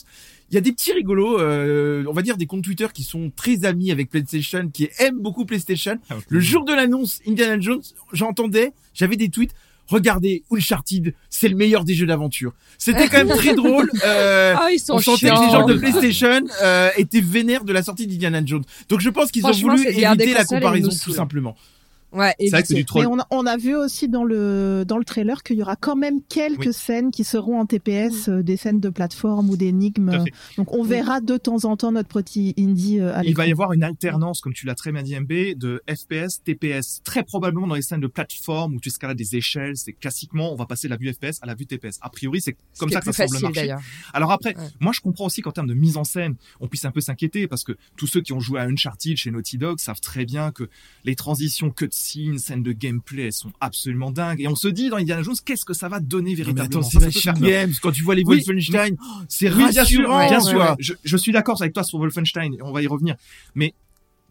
[0.51, 3.31] il y a des petits rigolos, euh, on va dire des comptes Twitter qui sont
[3.35, 5.97] très amis avec PlayStation, qui aiment beaucoup PlayStation.
[6.27, 9.53] Le jour de l'annonce Indiana Jones, j'entendais, j'avais des tweets.
[9.87, 12.53] Regardez, Uncharted, c'est le meilleur des jeux d'aventure.
[12.77, 13.91] C'était quand même très drôle.
[14.05, 15.35] Euh, Ah, ils sont on sentait chiants.
[15.41, 18.63] que les gens de PlayStation euh, étaient vénères de la sortie d'Indiana Jones.
[18.87, 21.57] Donc je pense qu'ils ont voulu éviter la comparaison tout simplement.
[22.13, 23.01] Ouais, C'est vrai que c'est du troll.
[23.03, 25.75] Mais on a, on a vu aussi dans le dans le trailer qu'il y aura
[25.75, 26.73] quand même quelques Oui.
[26.73, 30.23] scènes qui seront en TPS, euh, des scènes de plateforme ou d'énigmes.
[30.57, 33.51] Donc on verra de temps en temps notre petit indie euh, à Il va y
[33.51, 37.01] avoir une alternance, comme tu l'as très bien dit MB, de FPS, TPS.
[37.03, 40.55] Très probablement dans les scènes de plateforme où tu escalades des échelles, c'est classiquement, on
[40.55, 41.97] va passer de la vue FPS à la vue TPS.
[42.01, 43.85] A priori, c'est comme ça que ça semble facile marcher.
[44.13, 44.67] Alors après, Ouais.
[44.79, 47.47] moi je comprends aussi qu'en termes de mise en scène, on puisse un peu s'inquiéter
[47.47, 50.51] parce que tous ceux qui ont joué à Uncharted chez Naughty Dog savent très bien
[50.51, 50.69] que
[51.05, 51.71] les transitions
[52.03, 54.41] cutscenes, scènes de gameplay, elles sont absolument dingues.
[54.41, 57.09] Et on se dit dans Indiana Jones, qu'est-ce que ça va donner Mais véritablement attends,
[57.11, 57.33] c'est.
[57.39, 57.73] Games.
[57.81, 60.27] Quand tu vois les Oui, Wolfenstein, oh, c'est Oui, bien sûr, rassurant.
[60.29, 60.59] bien sûr.
[60.59, 60.75] ouais.
[60.79, 63.15] Je, je suis d'accord avec toi sur Wolfenstein, et on va y revenir.
[63.55, 63.73] Mais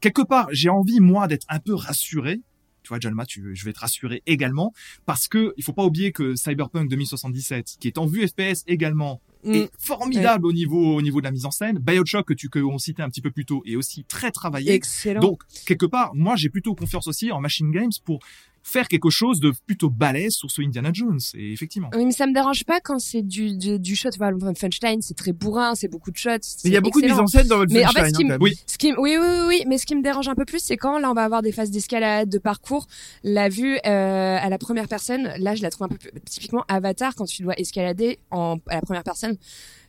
[0.01, 2.41] quelque part, j'ai envie moi d'être un peu rassuré.
[2.83, 4.73] Tu vois, Jalma, tu, je vais te rassurer également
[5.07, 9.21] parce que il faut pas oublier que Cyberpunk 2077, qui est en vue FPS également.
[9.45, 11.79] Est formidable au niveau au niveau de la mise en scène.
[11.79, 14.73] BioShock que tu que on citait un petit peu plus tôt est aussi très travaillé.
[14.73, 15.21] Excellent.
[15.21, 18.21] Donc quelque part, moi j'ai plutôt confiance aussi en Machine Games pour
[18.63, 21.19] faire quelque chose de plutôt balèze sur ce Indiana Jones.
[21.35, 21.91] Et effectivement.
[21.95, 24.11] Oui, mais ça me dérange pas quand c'est du, du, du shot.
[24.19, 26.31] Voilà, Wolfenstein, c'est très bourrin, c'est beaucoup de shots.
[26.65, 28.05] Mais il y a beaucoup de mise en scène dans Mais en Wolfenstein.
[28.05, 28.39] fait, ce qui hein.
[28.41, 28.55] Oui.
[28.67, 30.77] Ce qui, oui, oui, oui, oui, mais ce qui me dérange un peu plus, c'est
[30.77, 32.87] quand là, on va avoir des phases d'escalade, de parcours.
[33.25, 36.65] La vue euh, à la première personne, là, je la trouve un peu plus- typiquement
[36.69, 39.37] Avatar quand tu dois escalader en à la première personne.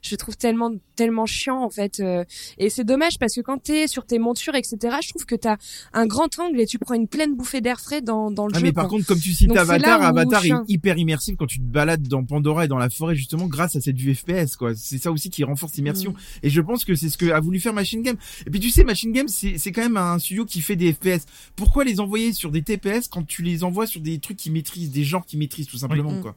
[0.04, 2.24] Je trouve tellement tellement chiant en fait, euh,
[2.58, 4.78] et c'est dommage parce que quand t'es sur tes montures, etc.
[5.02, 5.56] Je trouve que t'as
[5.94, 8.60] un grand angle et tu prends une pleine bouffée d'air frais dans dans le Ah,
[8.60, 8.66] jeu.
[8.66, 8.98] mais par quoi.
[8.98, 12.24] contre, comme tu cites Donc, Avatar, Avatar est hyper immersif quand tu te balades dans
[12.26, 14.76] Pandora et dans la forêt, justement, grâce à cette vue FPS, quoi.
[14.76, 16.12] C'est ça aussi qui renforce l'immersion.
[16.12, 16.16] Mm.
[16.44, 18.18] Et je pense que c'est ce que a voulu faire Machine Game.
[18.46, 20.92] Et puis, tu sais, Machine Game, c'est, c'est quand même un studio qui fait des
[20.94, 21.26] FPS.
[21.56, 24.92] Pourquoi les envoyer sur des TPS quand tu les envoies sur des trucs qui maîtrisent,
[24.92, 26.22] des genres qui maîtrisent, tout simplement, Oui.
[26.22, 26.36] quoi?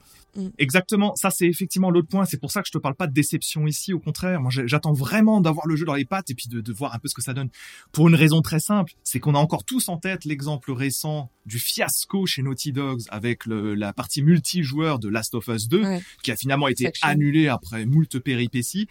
[0.58, 2.24] Exactement, ça c'est effectivement l'autre point.
[2.24, 3.92] C'est pour ça que je te parle pas de déception ici.
[3.92, 6.72] Au contraire, moi j'attends vraiment d'avoir le jeu dans les pattes et puis de, de
[6.72, 7.48] voir un peu ce que ça donne.
[7.92, 11.58] Pour une raison très simple, c'est qu'on a encore tous en tête l'exemple récent du
[11.58, 16.02] fiasco chez Naughty Dogs avec le- la partie multijoueur de Last of Us 2, Ouais.
[16.22, 17.08] qui a finalement été Section.
[17.08, 18.88] annulé après moult péripéties.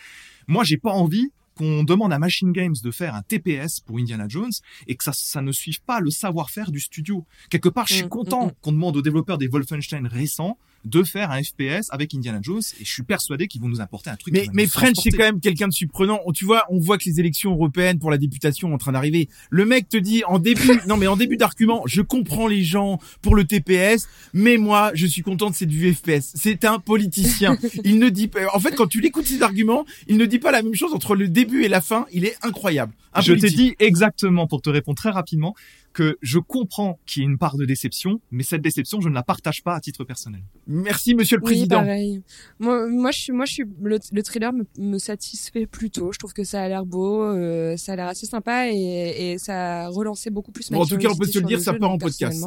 [0.47, 4.25] Moi, j'ai pas envie qu'on demande à Machine Games de faire un TPS pour Indiana
[4.27, 4.51] Jones
[4.87, 7.25] et que ça, ça ne suive pas le savoir-faire du studio.
[7.49, 8.53] Quelque part, je suis Mm, content mm, mm.
[8.61, 12.85] qu'on demande aux développeurs des Wolfenstein récents de faire un FPS avec Indiana Jones et
[12.85, 14.33] je suis persuadé qu'ils vont nous apporter un truc.
[14.33, 16.19] Mais, mais French, c'est quand même quelqu'un de surprenant.
[16.25, 18.91] On- Tu vois, on voit que les élections européennes pour la députation sont en train
[18.91, 19.29] d'arriver.
[19.49, 22.99] Le mec te dit en début, non mais en début d'argument, je comprends les gens
[23.21, 26.31] pour le TPS, mais moi, je suis content de cette vue FPS.
[26.35, 27.57] C'est un politicien.
[27.83, 30.51] Il ne dit pas, en fait, quand tu l'écoutes ses arguments, il ne dit pas
[30.51, 32.05] la même chose entre le début et la fin.
[32.13, 32.93] Il est incroyable.
[33.13, 35.55] Un Je t'ai dit exactement pour te répondre très rapidement
[35.95, 39.13] que je comprends qu'il y ait une part de déception, mais cette déception, je ne
[39.15, 40.41] la partage pas à titre personnel.
[40.67, 41.77] Merci, monsieur le Oui, président.
[41.77, 42.21] pareil.
[42.59, 46.11] Moi, moi, je suis, moi, je suis, le, le trailer me, me satisfait plutôt.
[46.11, 49.37] Je trouve que ça a l'air beau, euh, ça a l'air assez sympa et, et
[49.37, 50.69] ça a relancé beaucoup plus.
[50.69, 52.43] ma Bon, en tout cas, on peut se le dire, ça jeu, part en podcast.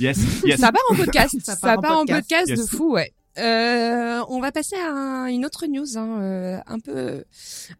[0.00, 0.58] Yes, yes.
[0.60, 1.36] Ça part en podcast.
[1.44, 2.20] Ça ça part en en podcast.
[2.28, 2.58] podcast, Yes.
[2.58, 3.12] de fou, ouais.
[3.36, 7.24] Euh, on va passer à un- une autre news, hein, euh, un peu,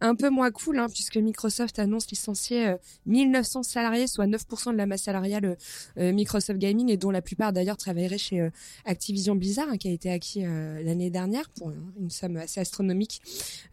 [0.00, 4.76] un peu moins cool, hein, puisque Microsoft annonce licencier euh, 1900 salariés, soit 9% de
[4.76, 5.56] la masse salariale
[5.98, 8.50] euh, Microsoft Gaming, et dont la plupart d'ailleurs travailleraient chez euh,
[8.84, 13.22] Activision Blizzard, hein, qui a été acquis euh, l'année dernière pour une, somme assez astronomique.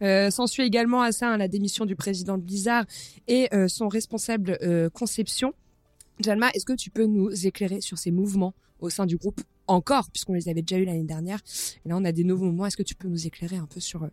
[0.02, 2.84] Euh, S'ensuit également à ça hein, la démission du président de Blizzard
[3.26, 5.52] et euh, son responsable euh, conception.
[6.20, 8.54] Jalma, est-ce que tu peux nous éclairer sur ces mouvements?
[8.82, 11.40] Au sein du groupe encore, puisqu'on les avait déjà eu l'année dernière.
[11.84, 12.66] Et là, on a des nouveaux mouvements.
[12.66, 14.08] Est-ce que tu peux nous éclairer un peu sur euh,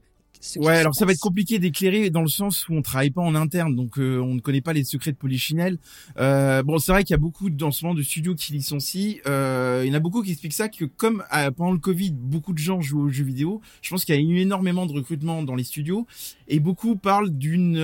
[0.56, 3.36] Ouais, alors ça va être compliqué d'éclairer dans le sens où on travaille pas en
[3.36, 5.78] interne, donc euh, on ne connaît pas les secrets de Polichinelle.
[6.18, 9.18] Euh, bon, c'est vrai qu'il y a beaucoup dans ce moment de studios qui licencient.
[9.28, 11.26] Euh, il y en a beaucoup qui expliquent ça que comme
[11.58, 13.60] pendant le Covid, beaucoup de gens jouent aux jeux vidéo.
[13.82, 16.08] Je pense qu'il y a eu énormément de recrutement dans les studios
[16.48, 17.78] et beaucoup parlent d'une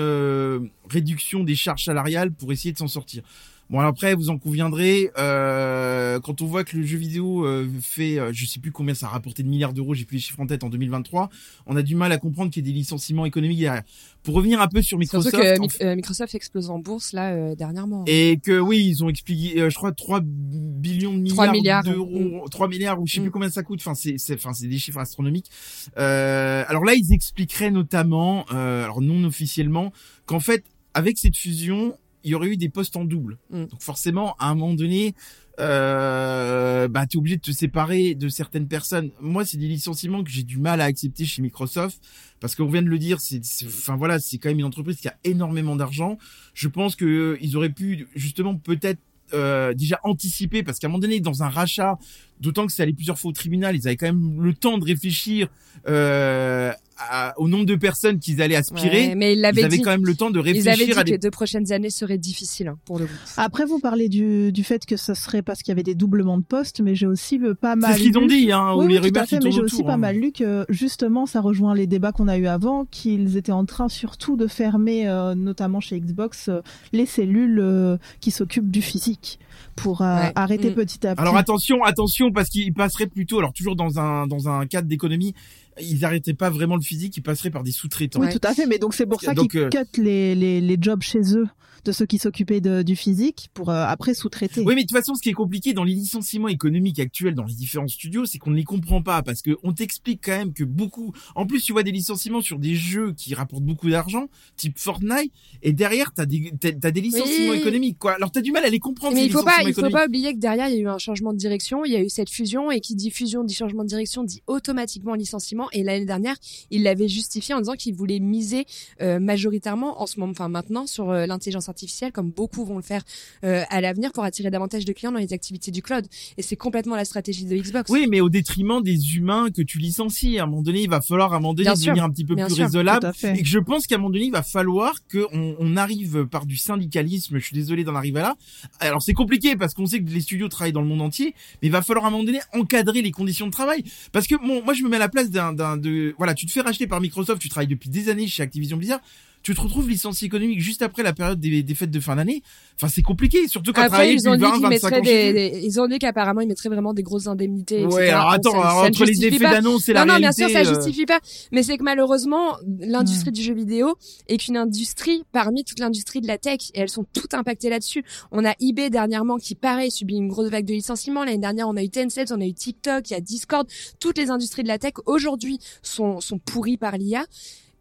[0.89, 3.23] réduction des charges salariales pour essayer de s'en sortir.
[3.71, 8.19] Bon après vous en conviendrez euh, quand on voit que le jeu vidéo euh, fait
[8.19, 10.39] euh, je sais plus combien ça a rapporté de milliards d'euros j'ai plus les chiffres
[10.39, 11.29] en tête en 2023
[11.65, 13.81] on a du mal à comprendre qu'il y ait des licenciements économiques derrière.
[14.21, 17.31] Pour revenir un peu sur Microsoft, que en fait- euh, Microsoft explose en bourse là
[17.33, 18.03] euh, dernièrement.
[18.07, 21.83] et que oui, ils ont expliqué, euh, je crois, 3 billions de milliards, 3 milliards,
[21.83, 23.31] d'euros, 3 milliards ou je sais plus Mm.
[23.31, 23.79] combien ça coûte.
[23.81, 25.49] Enfin, c'est, c'est, enfin, c'est des chiffres astronomiques.
[25.97, 29.91] Euh, alors là, ils expliqueraient notamment, euh, alors non officiellement,
[30.25, 30.63] qu'en fait,
[30.95, 31.95] avec cette fusion,
[32.25, 33.37] il y aurait eu des postes en double.
[33.51, 33.65] Mm.
[33.65, 35.15] Donc forcément, à un moment donné,
[35.59, 39.11] euh, bah, t'es obligé de te séparer de certaines personnes.
[39.21, 42.01] Moi, c'est des licenciements que j'ai du mal à accepter chez Microsoft
[42.41, 44.97] parce qu'on vient de le dire, c'est, c'est- enfin voilà, c'est quand même une entreprise
[44.97, 46.17] qui a énormément d'argent.
[46.53, 48.99] Je pense que euh, ils auraient pu justement peut-être
[49.33, 51.97] euh, déjà anticiper parce qu'à un moment donné, dans un rachat,
[52.41, 54.85] d'autant que c'est allé plusieurs fois au tribunal, ils avaient quand même le temps de
[54.85, 55.47] réfléchir
[55.87, 59.07] euh, à- au nombre de personnes qu'ils allaient aspirer.
[59.09, 59.81] Ouais, mais ils avaient dit.
[59.81, 61.71] quand même le temps de Ils avaient dit réfléchir à que des les deux prochaines
[61.71, 63.17] années seraient difficiles hein, pour le groupe.
[63.37, 66.37] Après, vous parlez du, du fait que ce serait parce qu'il y avait des doublements
[66.37, 68.73] de postes, mais j'ai aussi euh, pas mal C'est ce qu'ils lu- ont dit, hein,
[68.75, 69.97] Oui, ou les oui, tout rumeurs à fait, qui mais j'ai aussi pas hein.
[69.97, 73.65] mal lu que justement ça rejoint les débats qu'on a eu avant, qu'ils étaient en
[73.65, 76.61] train surtout de fermer, euh, notamment chez Xbox, euh,
[76.93, 79.39] les cellules euh, qui s'occupent du physique
[79.75, 80.31] pour euh, Ouais.
[80.35, 80.73] arrêter Mm.
[80.75, 81.21] petit à petit.
[81.21, 85.33] Alors attention, attention, parce qu'ils passeraient plutôt, alors toujours dans un dans un cadre d'économie,
[85.81, 88.21] ils n'arrêteraient pas vraiment le physique, ils passeraient par des sous-traitants.
[88.21, 90.77] Oui, tout à fait, mais donc c'est pour ça qu'ils euh, cut les, les, les
[90.79, 91.47] jobs chez eux
[91.85, 94.61] de ceux qui s'occupaient du physique pour euh, après sous-traiter.
[94.61, 97.43] Oui, mais de toute façon, ce qui est compliqué dans les licenciements économiques actuels dans
[97.43, 100.53] les différents studios, c'est qu'on ne les comprend pas parce que on t'explique quand même
[100.53, 101.13] que beaucoup.
[101.35, 105.31] En plus, tu vois des licenciements sur des jeux qui rapportent beaucoup d'argent, type Fortnite,
[105.61, 107.59] et derrière t'as des t'as, des licenciements Oui.
[107.59, 108.13] économiques quoi.
[108.13, 109.13] Alors t'as du mal à les comprendre.
[109.13, 110.87] Mais ces il faut pas, il faut pas oublier que derrière il y a eu
[110.87, 113.53] un changement de direction, il y a eu cette fusion et qui dit fusion dit
[113.53, 115.67] changement de direction dit automatiquement licenciement.
[115.71, 116.35] Et l'année dernière,
[116.71, 118.65] il l'avait justifié en disant qu'il voulait miser
[119.01, 121.74] euh, majoritairement en ce moment, enfin maintenant, sur euh, l'intelligence artificielle,
[122.13, 123.03] comme beaucoup vont le faire
[123.43, 126.05] euh, à l'avenir pour attirer davantage de clients dans les activités du cloud.
[126.37, 127.89] Et c'est complètement la stratégie de Xbox.
[127.91, 130.39] Oui, mais au détriment des humains que tu licencies.
[130.39, 131.87] À un moment donné, il va falloir à un moment donné Bien sûr.
[131.87, 133.11] devenir un petit peu plus sûr, raisonnable.
[133.23, 136.45] Et que je pense qu'à un moment donné, il va falloir qu'on on arrive par
[136.45, 137.37] du syndicalisme.
[137.37, 138.35] Je suis désolé d'en arriver là.
[138.79, 141.67] Alors c'est compliqué parce qu'on sait que les studios travaillent dans le monde entier, mais
[141.67, 143.83] il va falloir à un moment donné encadrer les conditions de travail.
[144.11, 146.45] Parce que bon, moi je me mets à la place d'un, d'un de, voilà, tu
[146.45, 149.01] te fais racheter par Microsoft, tu travailles depuis des années chez Activision Blizzard.
[149.45, 152.41] Tu te retrouves licencié économique juste après la période des, des fêtes de fin d'année.
[152.77, 155.03] Enfin, c'est compliqué, surtout quand Après, ils ont depuis dit 20, qu'ils 25 mettraient ans
[155.03, 155.33] chez eux.
[155.33, 157.81] des, des- ils ont dit qu'apparemment ils mettraient vraiment des grosses indemnités.
[157.83, 157.95] etc.
[157.95, 160.17] Ouais, alors attends, ça- alors, ça entre les justifie effets d'annonce et non, la non,
[160.17, 160.41] bien réalité.
[160.41, 161.19] sûr, ça euh, justifie pas.
[161.51, 163.33] Mais c'est que malheureusement, l'industrie Hmm.
[163.33, 163.95] du jeu vidéo
[164.27, 168.03] est une industrie parmi toute l'industrie de la tech et elles sont toutes impactées là-dessus.
[168.31, 171.23] On a eBay dernièrement qui, pareil, subit une grosse vague de licenciements.
[171.23, 173.67] L'année dernière, on a eu Tencent, on a eu TikTok, il y a Discord.
[173.99, 177.25] Toutes les industries de la tech aujourd'hui sont, sont pourries par l'IA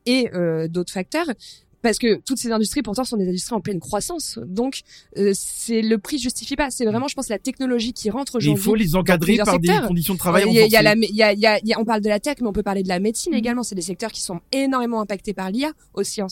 [0.07, 1.27] et euh, d'autres facteurs.
[1.85, 4.41] Parce que toutes ces industries pourtant sont des industries en pleine croissance.
[4.45, 4.81] Donc
[5.19, 6.71] euh, c'est le prix justifie pas.
[6.71, 8.61] C'est vraiment, je pense, la technologie qui rentre aujourd'hui.
[8.61, 11.23] il faut les encadrer par des conditions de travail Il y y a la, y
[11.23, 12.83] a, y a- il y a- on parle de la tech, mais on peut parler
[12.83, 13.39] de la médecine Mhm.
[13.39, 13.63] également.
[13.63, 16.27] C'est des secteurs qui sont énormément impactés par l'IA aussi en.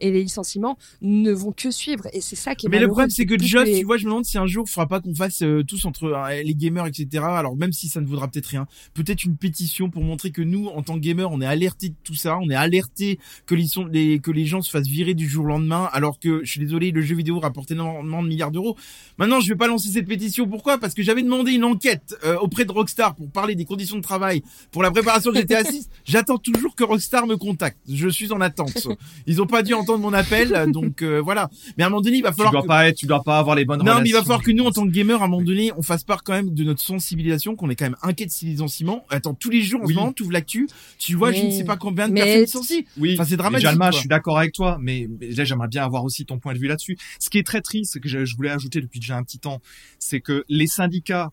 [0.00, 2.08] Et les licenciements ne vont que suivre.
[2.12, 4.10] Et c'est ça qui est Mais le problème, c'est que les- tu vois, je me
[4.10, 6.86] demande si un jour, il faudra pas qu'on fasse euh, tous entre euh, les gamers,
[6.86, 7.22] etc.
[7.24, 10.66] Alors même si ça ne vaudra peut-être rien, peut-être une pétition pour montrer que nous,
[10.68, 14.18] en tant que gamers, on est alertés de tout ça, on est alertés que les
[14.20, 16.90] que les gens se fassent virer du jour au lendemain, alors que je suis désolé,
[16.92, 18.76] le jeu vidéo rapporte énormément de milliards d'euros.
[19.18, 20.46] Maintenant, je vais pas lancer cette pétition.
[20.48, 20.78] Pourquoi?
[20.78, 24.02] Parce que j'avais demandé une enquête euh, auprès de Rockstar pour parler des conditions de
[24.02, 25.88] travail pour la préparation de GTA 6.
[26.04, 27.78] J'attends toujours que Rockstar me contacte.
[27.88, 28.86] Je suis en attente.
[29.26, 31.50] Ils ont pas dû entendre mon appel, donc euh, voilà.
[31.76, 33.22] Mais à un moment donné, il va Tu falloir dois que- pas être, tu dois
[33.22, 34.02] pas avoir les bonnes non, relations.
[34.02, 35.82] mais il va falloir que nous, en tant que gamers, à un moment donné, on
[35.82, 39.04] fasse part quand même de notre sensibilisation, qu'on est quand même inquiet de ces licenciements.
[39.10, 39.94] Attends, tous les jours, en Oui.
[39.94, 42.42] ce moment, tu ouvres l'actu, tu vois, je ne sais pas combien de mais- personnes
[42.42, 42.82] licencient.
[42.98, 46.04] Oui, Enfin, c'est dramatique, Jalma, je suis d'accord avec toi, mais, là j'aimerais bien avoir
[46.04, 46.96] aussi ton point de vue là-dessus.
[47.18, 49.60] Ce qui est très triste, que je, voulais ajouter depuis déjà un petit temps,
[49.98, 51.32] c'est que les syndicats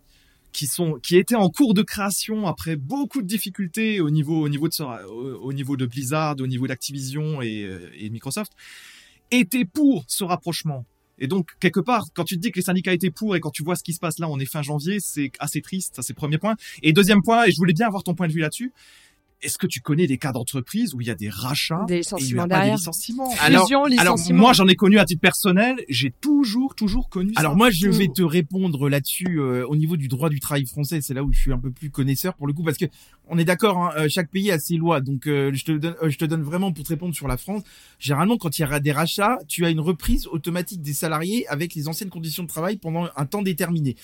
[0.51, 4.49] qui sont qui étaient en cours de création après beaucoup de difficultés au niveau au
[4.49, 8.51] niveau de au, au niveau de Blizzard, au niveau d'Activision et, et Microsoft
[9.31, 10.85] étaient pour ce rapprochement.
[11.21, 13.51] Et donc quelque part, quand tu te dis que les syndicats étaient pour et quand
[13.51, 15.95] tu vois ce qui se passe là, on est fin janvier, c'est assez triste.
[15.95, 16.55] Ça c'est premier point.
[16.81, 18.73] Et deuxième point, et je voulais bien avoir ton point de vue là-dessus.
[19.41, 21.97] Est-ce que tu connais des cas d'entreprise où il y a des rachats Des et
[21.97, 22.75] il n'y licenciements a pas des derrière.
[22.77, 23.34] licenciements?
[23.39, 24.39] Alors- Fusion, alors, licenciement.
[24.39, 25.77] moi, j'en ai connu à titre personnel.
[25.89, 27.58] J'ai toujours, toujours connu Alors ça.
[27.58, 27.93] moi, je Tout.
[27.93, 31.01] vais te répondre là-dessus euh, au niveau du droit du travail français.
[31.01, 32.86] C'est là où je suis un peu plus connaisseur pour le coup, parce que
[33.34, 35.00] on est d'accord, hein, euh, chaque pays a ses lois.
[35.00, 37.38] Donc euh, je te donne, euh, je te donne vraiment pour te répondre sur la
[37.38, 37.63] France.
[37.98, 41.74] Généralement, quand il y a des rachats, tu as une reprise automatique des salariés avec
[41.74, 43.96] les anciennes conditions de travail pendant un temps déterminé.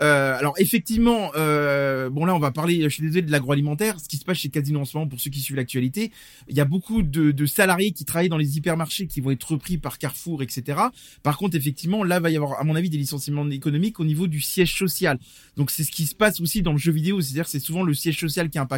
[0.00, 2.82] Alors effectivement, bon là, on va parler.
[2.82, 4.00] Je suis désolé de l'agroalimentaire.
[4.00, 6.10] Ce qui se passe chez Casino en ce moment, pour ceux qui suivent l'actualité,
[6.48, 9.44] il y a beaucoup de, de salariés qui travaillent dans les hypermarchés qui vont être
[9.44, 10.80] repris par Carrefour, etc.
[11.22, 14.26] Par contre, effectivement, là, va y avoir, à mon avis, des licenciements économiques au niveau
[14.26, 15.18] du siège social.
[15.56, 17.20] Donc, c'est ce qui se passe aussi dans le jeu vidéo.
[17.20, 18.71] C'est-à-dire, c'est souvent le siège social qui est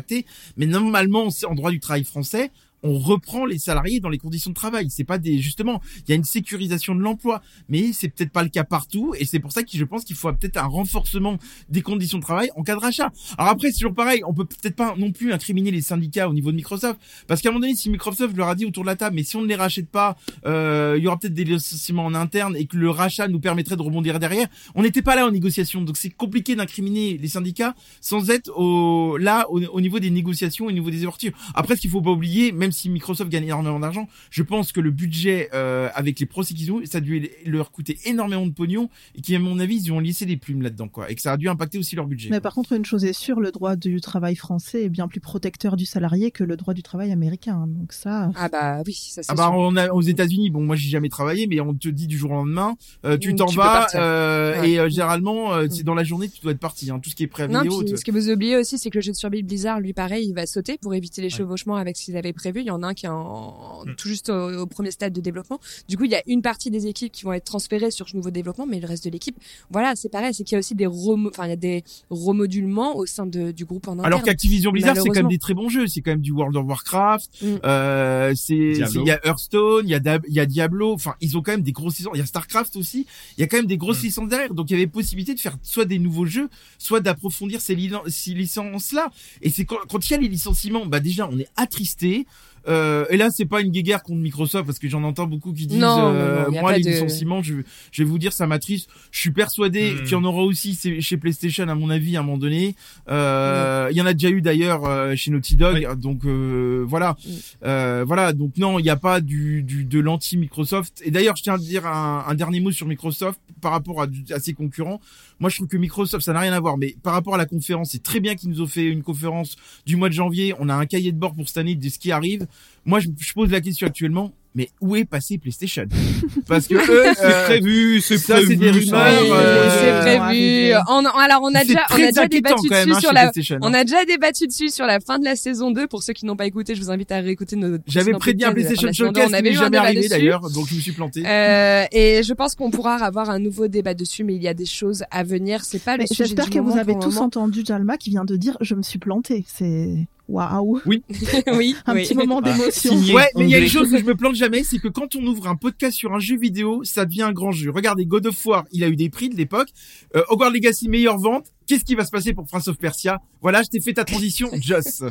[0.57, 2.50] Mais normalement, en droit du travail français,
[2.85, 4.88] on reprend les salariés dans les conditions de travail.
[4.90, 7.42] C'est pas des, justement, il y a une sécurisation de l'emploi.
[7.68, 9.14] Mais c'est peut-être pas le cas partout.
[9.18, 12.23] Et c'est pour ça que je pense qu'il faut peut-être un renforcement des conditions de
[12.23, 13.11] travail en cas de rachat.
[13.38, 14.23] Alors après, c'est toujours pareil.
[14.27, 17.01] On peut peut-être pas non plus incriminer les syndicats au niveau de Microsoft.
[17.27, 19.25] Parce qu'à un moment donné, si Microsoft leur a dit autour de la table, mais
[19.25, 22.55] si on ne les rachète pas, euh, il y aura peut-être des licenciements en interne
[22.57, 24.49] et que le rachat nous permettrait de rebondir derrière.
[24.75, 29.16] On n'était pas là en négociation, donc c'est compliqué d'incriminer les syndicats sans être au,
[29.16, 31.33] là au, au niveau des négociations, au niveau des ouvertures.
[31.55, 34.80] Après, ce qu'il faut pas oublier, même si Microsoft gagne énormément d'argent, je pense que
[34.80, 38.46] le budget euh, avec les procès qu'ils ont, eu, ça a dû leur coûter énormément
[38.46, 41.14] de pognon et qui, à mon avis, ils ont laissé des plumes là-dedans, quoi, et
[41.14, 42.28] que ça a dû impacter aussi leur budget.
[42.30, 45.20] Mais par contre, une chose est sûre, le droit du travail français est bien plus
[45.20, 47.66] protecteur du salarié que le droit du travail américain.
[47.68, 49.52] Donc ça, Ah bah oui, ça c'est Ah bah sûr.
[49.54, 52.32] on a aux États-Unis, bon moi j'ai jamais travaillé, mais on te dit du jour
[52.32, 54.70] au lendemain, euh, tu Mm, t'en tu peux vas euh, Ouais.
[54.70, 55.70] et euh, généralement euh, Mm.
[55.70, 56.90] c'est dans la journée tu dois être parti.
[56.90, 58.98] Hein, tout ce qui est préavis Non, puis ce que vous oubliez aussi, c'est que
[58.98, 61.30] le jeu de survie Blizzard, lui, pareil, il va sauter pour éviter les Ouais.
[61.38, 62.63] chevauchements avec ce qu'ils avaient prévu.
[62.64, 63.94] Il y en a un qui est en, Mm.
[63.96, 65.61] tout juste au, au premier stade de développement.
[65.88, 68.16] Du coup, il y a une partie des équipes qui vont être transférées sur ce
[68.16, 69.37] nouveau développement, mais le reste de l'équipe,
[69.70, 72.96] voilà, c'est pareil, c'est qu'il y a aussi des enfin, il y a des remodulements
[72.96, 74.07] au sein de, du groupe en interne.
[74.07, 76.57] Alors qu'Activision Blizzard c'est quand même des très bons jeux, c'est quand même du World
[76.57, 77.46] of Warcraft, Mm.
[77.64, 81.14] euh, c'est il y a Hearthstone, il y a Dab- il y a Diablo, enfin
[81.20, 83.46] ils ont quand même des grosses licences, il y a Starcraft aussi, il y a
[83.46, 84.07] quand même des grosses Mm.
[84.07, 86.48] licences derrière, donc il y avait possibilité de faire soit des nouveaux jeux,
[86.79, 89.11] soit d'approfondir ces, lilan- ces licences là.
[89.42, 92.27] Et c'est quand, quand il y a les licenciements, bah déjà on est attristé.
[92.66, 95.66] Euh, et là, c'est pas une guéguerre contre Microsoft parce que j'en entends beaucoup qui
[95.66, 97.55] disent Non, euh, non, moi les de- licenciements, je,
[97.92, 98.88] je vais vous dire ça m'attriste.
[99.11, 99.98] Je suis persuadé Hmm.
[100.03, 102.74] qu'il y en aura aussi chez PlayStation à mon avis à un moment donné.
[103.11, 107.16] Euh, Il y en a déjà eu d'ailleurs euh, chez Naughty Dog, donc euh, voilà,
[107.24, 107.31] Mm.
[107.64, 108.33] Euh, voilà.
[108.33, 111.00] Donc non, il n'y a pas du, du de l'anti Microsoft.
[111.05, 114.07] Et d'ailleurs, je tiens à dire un, un dernier mot sur Microsoft par rapport à
[114.40, 115.00] ses concurrents.
[115.40, 116.79] Moi, je trouve que Microsoft, ça n'a rien à voir.
[116.79, 119.57] Mais par rapport à la conférence, c'est très bien qu'ils nous ont fait une conférence
[119.87, 120.55] du mois de janvier.
[120.59, 122.47] On a un cahier de bord pour cette année de ce qui arrive.
[122.85, 124.33] Moi, je, je pose la question actuellement.
[124.57, 125.87] Mais où est passé PlayStation?
[126.47, 128.51] Parce que eux, C'est euh, prévu, c'est ça, prévu.
[128.51, 130.75] c'est des rumeurs, euh, c'est euh, prévu.
[130.88, 133.59] On- alors, on a déjà, on a déjà débattu dessus hein, sur la, hein.
[133.62, 135.88] on a déjà débattu dessus sur la fin de la saison 2.
[135.88, 138.53] Pour ceux qui n'ont pas écouté, je vous invite à réécouter nos J'avais prédit un
[138.53, 139.21] PlayStation la saison 2.
[139.21, 141.25] Showcase On avait jamais arrivé d'ailleurs, donc je me suis planté.
[141.27, 144.55] Euh, et je pense qu'on pourra avoir un nouveau débat dessus, mais il y a
[144.55, 145.64] des choses à venir.
[145.64, 148.25] C'est pas le Mais sujet j'espère que vous avez le tous entendu Jalma qui vient
[148.25, 149.45] de dire je me suis planté.
[149.49, 151.02] C'est waouh, oui,
[151.46, 151.76] un oui.
[151.87, 152.56] petit moment Voilà.
[152.58, 152.94] d'émotion.
[153.14, 155.14] Ouais, mais il y a une chose que je me plante jamais, c'est que quand
[155.16, 157.70] on ouvre un podcast sur un jeu vidéo, ça devient un grand jeu.
[157.70, 159.68] Regardez, God of War, il a eu des prix de l'époque.
[160.16, 161.46] Euh, Hogwarts Legacy, meilleure vente.
[161.66, 163.20] Qu'est-ce qui va se passer pour Prince of Persia?
[163.40, 165.02] Voilà, je t'ai fait ta transition, Joss.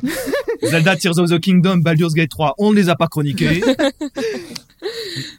[0.62, 3.62] Zelda Tears of the Kingdom, Baldur's Gate 3, on ne les a pas chroniqués.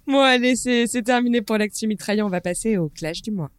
[0.06, 2.22] Bon, allez, c'est terminé pour l'actu mitraillé.
[2.22, 3.50] On va passer au clash du mois.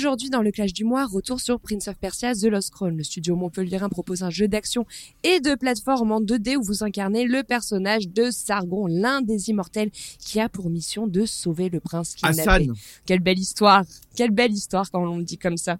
[0.00, 2.96] Aujourd'hui, dans le clash du mois, retour sur Prince of Persia The Lost Crown.
[2.96, 4.86] Le studio montpelliérain propose un jeu d'action
[5.24, 9.90] et de plateforme en 2D où vous incarnez le personnage de Sargon, l'un des immortels
[10.18, 12.70] qui a pour mission de sauver le prince kidnappé.
[13.04, 13.84] Quelle belle histoire,
[14.16, 15.76] quelle belle histoire quand on le dit comme ça.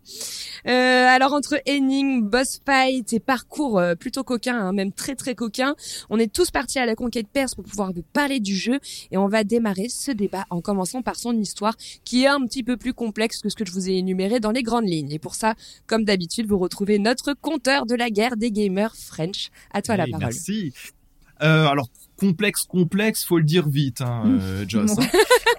[0.66, 5.34] Euh, alors entre énigmes, boss fight et parcours euh, plutôt coquin, hein, même très très
[5.34, 5.74] coquin,
[6.10, 8.80] on est tous partis à la conquête perse pour pouvoir vous parler du jeu
[9.10, 12.62] et on va démarrer ce débat en commençant par son histoire qui est un petit
[12.62, 15.10] peu plus complexe que ce que je vous ai énuméré dans les grandes lignes.
[15.12, 15.54] Et pour ça,
[15.86, 19.50] comme d'habitude, vous retrouvez notre compteur de la guerre des gamers French.
[19.72, 20.26] À toi la parole.
[20.26, 20.72] Merci.
[21.42, 24.90] Euh, alors complexe, complexe, faut le dire vite, hein, euh, Joss.
[24.98, 25.06] hein.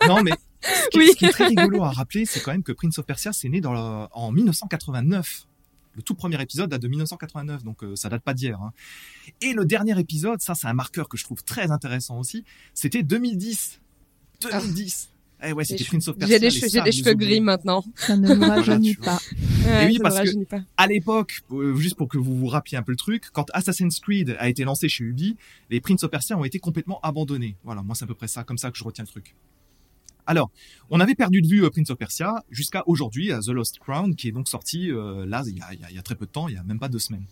[0.08, 1.08] non mais ce qui, Oui.
[1.12, 3.50] ce qui est très rigolo à rappeler, c'est quand même que Prince of Persia, c'est
[3.50, 5.48] né dans le- en 1989.
[5.96, 8.62] Le tout premier épisode date de 1989, donc euh, ça date pas d'hier.
[8.62, 8.72] hein.
[9.42, 13.02] Et le dernier épisode, ça c'est un marqueur que je trouve très intéressant aussi, c'était
[13.04, 13.80] 2010.
[14.42, 15.10] 2010.
[15.43, 16.36] Eh ouais, c'était J'ai Prince of Persia.
[16.38, 17.84] J'ai des, cheveux- des gris maintenant.
[17.95, 19.17] Ça ne me rajeunit pas.
[19.65, 20.30] Ouais, oui, parce que-
[20.77, 23.99] à l'époque, euh, juste pour que vous vous rappeliez un peu le truc, quand Assassin's
[23.99, 25.36] Creed a été lancé chez Ubi,
[25.69, 27.56] les Prince of Persia ont été complètement abandonnés.
[27.63, 29.36] Voilà, moi c'est à peu près ça, comme ça que je retiens le truc.
[30.27, 30.51] Alors,
[30.91, 34.15] on avait perdu de vue euh, Prince of Persia jusqu'à aujourd'hui, à The Lost Crown,
[34.15, 36.04] qui est donc sorti euh, là, il y, a, il y a- il y a
[36.04, 37.25] très peu de temps, il y a même pas deux semaines.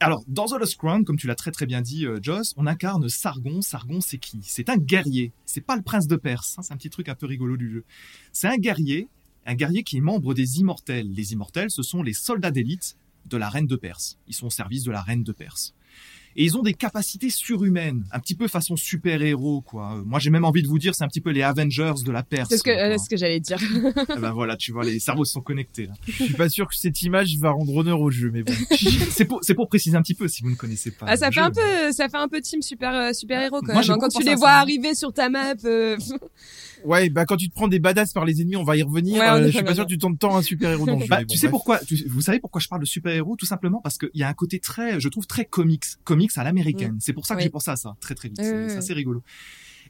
[0.00, 2.66] Alors, dans The Lost Crown, comme tu l'as très très bien dit, euh, Joss, on
[2.66, 3.62] incarne Sargon.
[3.62, 4.40] Sargon, c'est qui?
[4.42, 5.32] C'est un guerrier.
[5.46, 6.56] C'est pas le prince de Perse.
[6.58, 7.84] hein, c'est un petit truc un peu rigolo du jeu.
[8.32, 9.08] C'est un guerrier,
[9.46, 11.10] un guerrier qui est membre des Immortels.
[11.12, 14.18] Les Immortels, ce sont les soldats d'élite de la reine de Perse.
[14.26, 15.74] Ils sont au service de la reine de Perse.
[16.36, 20.02] Et ils ont des capacités surhumaines, un petit peu façon super-héros, quoi.
[20.04, 22.22] Moi, j'ai même envie de vous dire, c'est un petit peu les Avengers de la
[22.22, 22.48] Perse.
[22.50, 23.58] C'est ce que, euh, ce que j'allais dire.
[24.16, 25.86] Eh ben voilà, tu vois, les cerveaux sont connectés.
[25.86, 25.92] Là.
[26.08, 28.52] Je suis pas sûr que cette image va rendre honneur au jeu, mais bon.
[29.10, 31.06] c'est pour, c'est pour préciser un petit peu si vous ne connaissez pas.
[31.08, 31.46] Ah, ça le fait jeu.
[31.46, 33.90] un peu, ça fait un peu team super, euh, super héros quand Moi, même.
[33.92, 33.96] hein.
[34.00, 34.58] Quand tu les vois ça.
[34.60, 35.96] arriver sur ta map, euh,
[36.84, 39.18] Ouais, bah quand tu te prends des badass par les ennemis, on va y revenir.
[39.20, 41.00] Ouais, Euh, je suis pas sûr que tu tentes tant un super héros dans le
[41.04, 41.08] jeu.
[41.08, 41.50] Bah, bon, tu sais bref.
[41.52, 43.36] pourquoi tu- Vous savez pourquoi je parle de super-héros?
[43.36, 46.44] Tout simplement parce qu'il y a un côté très, je trouve très comics, comics à
[46.44, 46.96] l'américaine.
[47.00, 47.44] C'est pour ça que Oui.
[47.44, 48.38] j'ai pensé à ça très très vite.
[48.42, 49.22] C'est assez rigolo.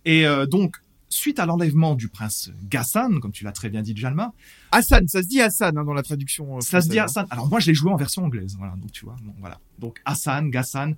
[0.05, 0.77] Et euh, donc,
[1.09, 4.33] suite à l'enlèvement du prince Gassan, comme tu l'as très bien dit, Jalma,
[4.73, 6.57] Hassan, ça se dit Hassan hein, dans la traduction.
[6.57, 7.05] euh, ça se dit hein.
[7.05, 7.27] Hassan.
[7.31, 8.55] Alors moi, je l'ai joué en version anglaise.
[8.59, 9.59] Voilà, donc tu vois, bon, voilà.
[9.79, 10.97] Donc Hassan, Gassan.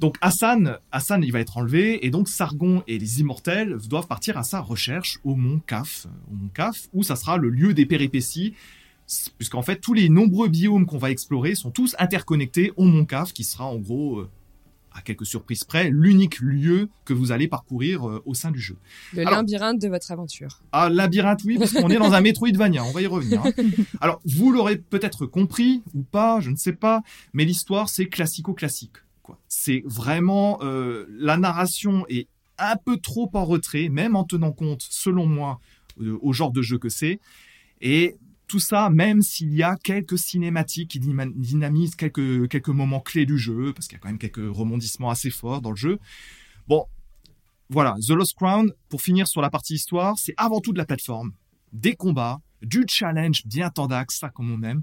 [0.00, 4.38] Donc Hassan, Hassan, il va être enlevé et donc Sargon et les Immortels doivent partir
[4.38, 7.84] à sa recherche au mont Kaf, au mont Kaf, où ça sera le lieu des
[7.84, 8.54] péripéties,
[9.36, 13.32] puisqu'en fait tous les nombreux biomes qu'on va explorer sont tous interconnectés au mont Kaf,
[13.34, 14.30] qui sera en gros, euh,
[14.92, 18.78] à quelques surprises près, l'unique lieu que vous allez parcourir euh, au sein du jeu.
[19.12, 20.62] le Alors- labyrinthe de votre aventure.
[20.72, 23.44] Ah, labyrinthe, oui, parce qu'on est dans un Metroidvania, on va y revenir.
[23.44, 23.52] hein.
[24.00, 27.02] Alors, vous l'aurez peut-être compris ou pas, je ne sais pas,
[27.34, 28.94] mais l'histoire, c'est classico-classique.
[29.48, 30.58] C'est vraiment...
[30.62, 35.60] euh, la narration est un peu trop en retrait, même en tenant compte, selon moi,
[36.00, 37.20] euh, au genre de jeu que c'est.
[37.80, 38.16] Et
[38.46, 43.38] tout ça, même s'il y a quelques cinématiques qui dynamisent quelques, quelques moments clés du
[43.38, 45.98] jeu, parce qu'il y a quand même quelques rebondissements assez forts dans le jeu.
[46.66, 46.86] Bon,
[47.68, 50.84] voilà, The Lost Crown, pour finir sur la partie histoire, c'est avant tout de la
[50.84, 51.32] plateforme,
[51.72, 54.82] des combats, du challenge bien tendax, ça comme on aime,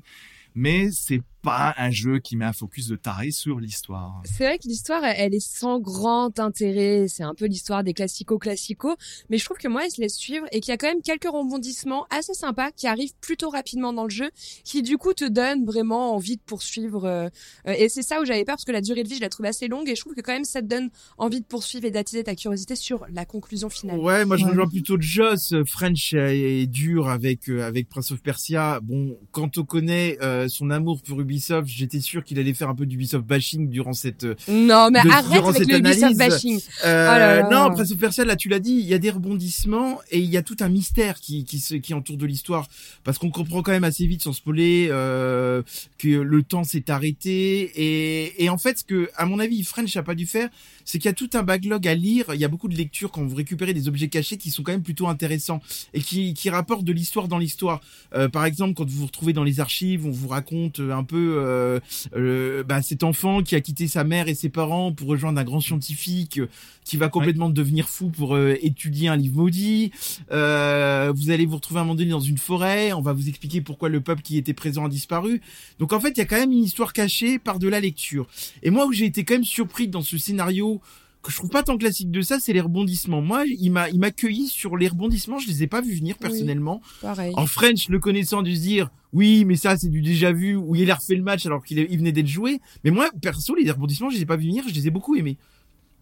[0.58, 4.22] mais c'est pas un jeu qui met un focus de taré sur l'histoire.
[4.26, 7.06] C'est vrai que l'histoire, elle est sans grand intérêt.
[7.08, 8.96] C'est un peu l'histoire des classico-classico.
[9.30, 11.02] Mais je trouve que moi, elle se laisse suivre et qu'il y a quand même
[11.02, 14.30] quelques rebondissements assez sympas qui arrivent plutôt rapidement dans le jeu,
[14.66, 17.06] qui du coup te donnent vraiment envie de poursuivre.
[17.06, 17.30] euh,
[17.68, 19.30] euh, et c'est ça où j'avais peur parce que la durée de vie, je la
[19.30, 21.86] trouve assez longue et je trouve que quand même ça te donne envie de poursuivre
[21.86, 24.00] et d'attiser ta curiosité sur la conclusion finale.
[24.00, 24.50] Ouais, moi je Ouais.
[24.52, 25.54] rejoins plutôt Joss.
[25.68, 28.80] French est dur avec euh, avec Prince of Persia.
[28.82, 32.76] Bon, quand on connaît euh, son amour pour Ubisoft, j'étais sûr qu'il allait faire un
[32.76, 34.24] peu d'Ubisoft bashing durant cette.
[34.24, 36.60] euh, Non, mais De- arrête avec le Ubisoft bashing.
[36.86, 37.50] Euh, là là.
[37.50, 40.30] Non, Prince of Persia, là tu l'as dit, il y a des rebondissements et il
[40.30, 42.68] y a tout un mystère qui qui se qui entoure de l'histoire
[43.04, 45.62] parce qu'on comprend quand même assez vite sans spoiler euh,
[45.98, 49.96] que le temps s'est arrêté et et en fait ce que à mon avis French
[49.98, 50.50] a pas dû faire,
[50.86, 52.26] c'est qu'il y a tout un backlog à lire.
[52.34, 54.72] Il y a beaucoup de lectures quand vous récupérez des objets cachés qui sont quand
[54.72, 55.62] même plutôt intéressants
[55.94, 57.82] et qui, qui rapportent de l'histoire dans l'histoire.
[58.14, 61.38] Euh, par exemple, quand vous vous retrouvez dans les archives, on vous raconte un peu
[61.40, 61.80] euh,
[62.16, 65.44] euh, bah, cet enfant qui a quitté sa mère et ses parents pour rejoindre un
[65.44, 66.48] grand scientifique euh,
[66.86, 69.92] qui va complètement devenir fou pour euh, étudier un livre maudit.
[70.32, 72.94] Euh, vous allez vous retrouver à un moment donné dans une forêt.
[72.94, 75.42] On va vous expliquer pourquoi le peuple qui était présent a disparu.
[75.80, 78.28] Donc en fait, il y a quand même une histoire cachée par de la lecture.
[78.62, 80.80] Et moi, où j'ai été quand même surpris dans ce scénario
[81.24, 83.22] que je trouve pas tant classique de ça, c'est les rebondissements.
[83.22, 85.40] Moi, il m'a, il m'a cueilli sur les rebondissements.
[85.40, 86.82] Je les ai pas vus venir personnellement.
[87.02, 87.34] Pareil.
[87.36, 90.76] En French, le connaissant, dû se dire oui, mais ça c'est du déjà vu où
[90.76, 92.60] il a refait le match alors qu'il il venait d'être joué.
[92.84, 95.16] Mais moi, perso, les rebondissements, je les ai pas vus venir, je les ai beaucoup
[95.16, 95.38] aimés.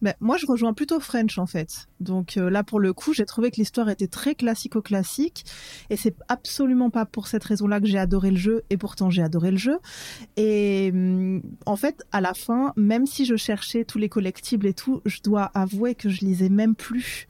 [0.01, 1.87] Mais moi, je rejoins plutôt French en fait.
[2.01, 5.45] Donc euh, là, pour le coup, j'ai trouvé que l'histoire était très classico-classique,
[5.89, 9.23] et c'est absolument pas pour cette raison-là que j'ai adoré le jeu, et pourtant j'ai
[9.23, 9.77] adoré le jeu.
[10.35, 14.73] Et hum, en fait, à la fin, même si je cherchais tous les collectibles et
[14.73, 17.29] tout, je dois avouer que je lisais même plus.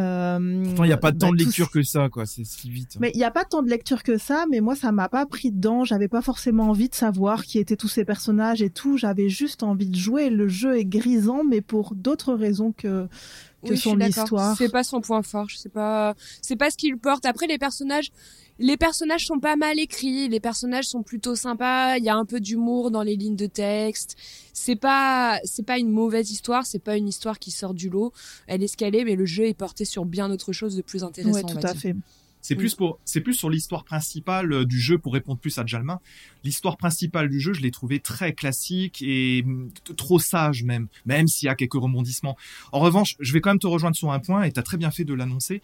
[0.00, 2.26] Euh, Pourtant, il n'y a pas bah, tant de tout lecture que ça, quoi.
[2.26, 2.96] C'est si vite.
[3.00, 5.26] Mais il n'y a pas tant de lecture que ça, mais moi ça m'a pas
[5.26, 5.84] pris dedans.
[5.84, 8.96] J'avais pas forcément envie de savoir qui étaient tous ces personnages et tout.
[8.96, 10.30] J'avais juste envie de jouer.
[10.30, 13.08] Le jeu est grisant, mais pour d'autres raisons que
[13.62, 14.56] que Oui, je son suis histoire.
[14.56, 15.50] C'est pas son point fort.
[15.50, 16.14] Sais pas.
[16.42, 17.26] C'est pas ce qu'il porte.
[17.26, 18.10] Après, les personnages,
[18.58, 20.28] les personnages sont pas mal écrits.
[20.28, 21.96] Les personnages sont plutôt sympas.
[21.98, 24.16] Il y a un peu d'humour dans les lignes de texte.
[24.52, 26.66] C'est pas, c'est pas une mauvaise histoire.
[26.66, 28.12] C'est pas une histoire qui sort du lot.
[28.46, 30.82] Elle est ce qu'elle est, mais le jeu est porté sur bien autre chose de
[30.82, 31.34] plus intéressant.
[31.34, 31.80] Ouais, tout à dire.
[31.80, 31.96] fait.
[32.42, 35.66] C'est plus pour, c'est plus sur l'histoire principale euh, du jeu pour répondre plus à
[35.66, 36.00] Jalma.
[36.42, 41.26] L'histoire principale du jeu, je l'ai trouvé très classique et mm, trop sage même, même
[41.26, 42.36] s'il y a quelques rebondissements.
[42.72, 44.76] En revanche, je vais quand même te rejoindre sur un point et tu as très
[44.76, 45.60] bien fait de l'annoncer.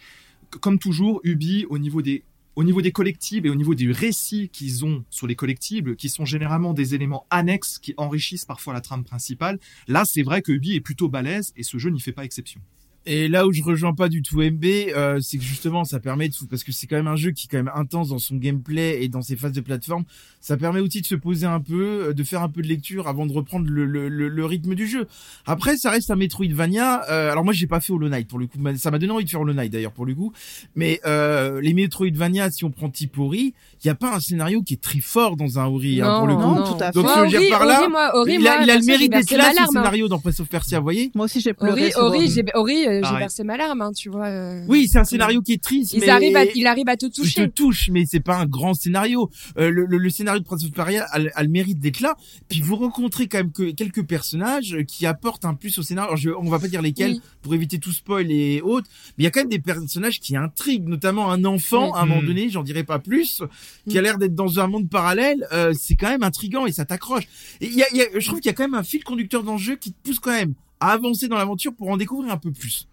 [0.61, 2.23] Comme toujours, Ubi, au niveau des
[2.57, 6.09] au niveau des collectibles et au niveau des récits qu'ils ont sur les collectibles, qui
[6.09, 10.53] sont généralement des éléments annexes qui enrichissent parfois la trame principale, là c'est vrai que
[10.53, 12.63] Ubi est plutôt balèze et ce jeu n'y fait pas exception.
[13.07, 16.29] Et là où je rejoins pas du tout MB, euh, c'est que justement ça permet
[16.29, 18.37] de parce que c'est quand même un jeu qui est quand même intense dans son
[18.37, 20.05] gameplay et dans ses phases de plateforme.
[20.41, 23.09] Ça permet aussi de se poser un peu, euh, de faire un peu de lecture
[23.09, 25.07] avant de reprendre le, le, le, rythme du jeu.
[25.45, 27.09] Après, ça reste un Metroidvania.
[27.11, 28.59] Euh, alors moi, j'ai pas fait Hollow Knight pour le coup.
[28.77, 30.33] Ça m'a donné envie de faire Hollow Knight d'ailleurs pour le coup.
[30.75, 33.55] Mais euh, les Metroidvania, si on prend type Ori,
[33.85, 36.27] il y a pas un scénario qui est très fort dans un Ori hein, pour
[36.27, 36.41] le coup.
[36.41, 36.93] non, tout à fait.
[36.93, 38.63] Donc, Moi, ce que je veux dire Ori- par là, Ori, moi, Ori, il a,
[38.63, 41.25] il a le mérite d'être là, ce scénario dans Prince of Persia, vous voyez Moi
[41.27, 41.93] aussi j'ai pleuré.
[41.97, 44.27] Ori, Ori, j'ai, Ori, euh, j'ai versé ma larme, hein, tu vois.
[44.27, 44.65] euh.
[44.69, 47.07] Oui, c'est un scénario qui est triste, Ils mais arrivent à, il arrive à te
[47.07, 47.51] il te toucher.
[47.51, 49.31] touche, mais c'est pas un grand scénario.
[49.59, 52.17] Euh, le, le, le scénario de Prince of Persia a, a le mérite d'être là.
[52.49, 56.09] Puis vous rencontrez quand même que quelques personnages qui apportent un plus au scénario.
[56.09, 57.21] Alors, je, on va pas dire lesquels Oui.
[57.43, 60.37] pour éviter tout spoil et autres, mais il y a quand même des personnages qui
[60.37, 61.93] intriguent, notamment un enfant Oui.
[61.95, 62.27] à un moment Mm.
[62.27, 63.43] donné, j'en dirai pas plus,
[63.89, 65.47] qui a l'air d'être dans un monde parallèle.
[65.53, 67.25] Euh, c'est quand même intrigant et ça t'accroche.
[67.61, 69.43] Et y a, y a- je trouve qu'il y a quand même un fil conducteur
[69.43, 72.33] dans le jeu qui te pousse quand même à avancer dans l'aventure pour en découvrir
[72.33, 72.87] un peu plus.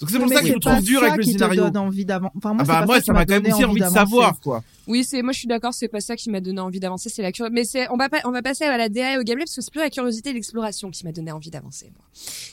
[0.00, 1.64] Donc c'est pour ça que je pas trouve dur ça avec le scénario.
[1.64, 2.32] donne envie d'avancer.
[2.36, 4.64] Enfin, moi, Ah bah moi ça, m'a quand même donné aussi envie de savoir quoi.
[4.86, 7.22] Oui, c'est, moi je suis d'accord, c'est pas ça qui m'a donné envie d'avancer, c'est
[7.22, 7.54] la curiosité.
[7.54, 9.54] Mais c'est, on va pas, on va passer à la DA et au gameplay parce
[9.54, 12.04] que c'est plus la curiosité et l'exploration qui m'a donné envie d'avancer, moi.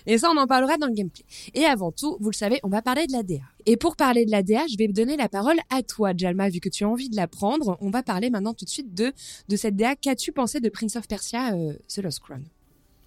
[0.05, 1.23] Et ça, on en parlera dans le gameplay.
[1.53, 3.37] Et avant tout, vous le savez, on va parler de la DA.
[3.65, 6.59] Et pour parler de la DA, je vais donner la parole à toi, Jalma, vu
[6.59, 7.77] que tu as envie de la prendre.
[7.81, 9.13] On va parler maintenant tout de suite de,
[9.47, 9.95] de cette DA.
[9.95, 12.43] Qu'as-tu pensé de Prince of Persia, euh, The Lost Crown?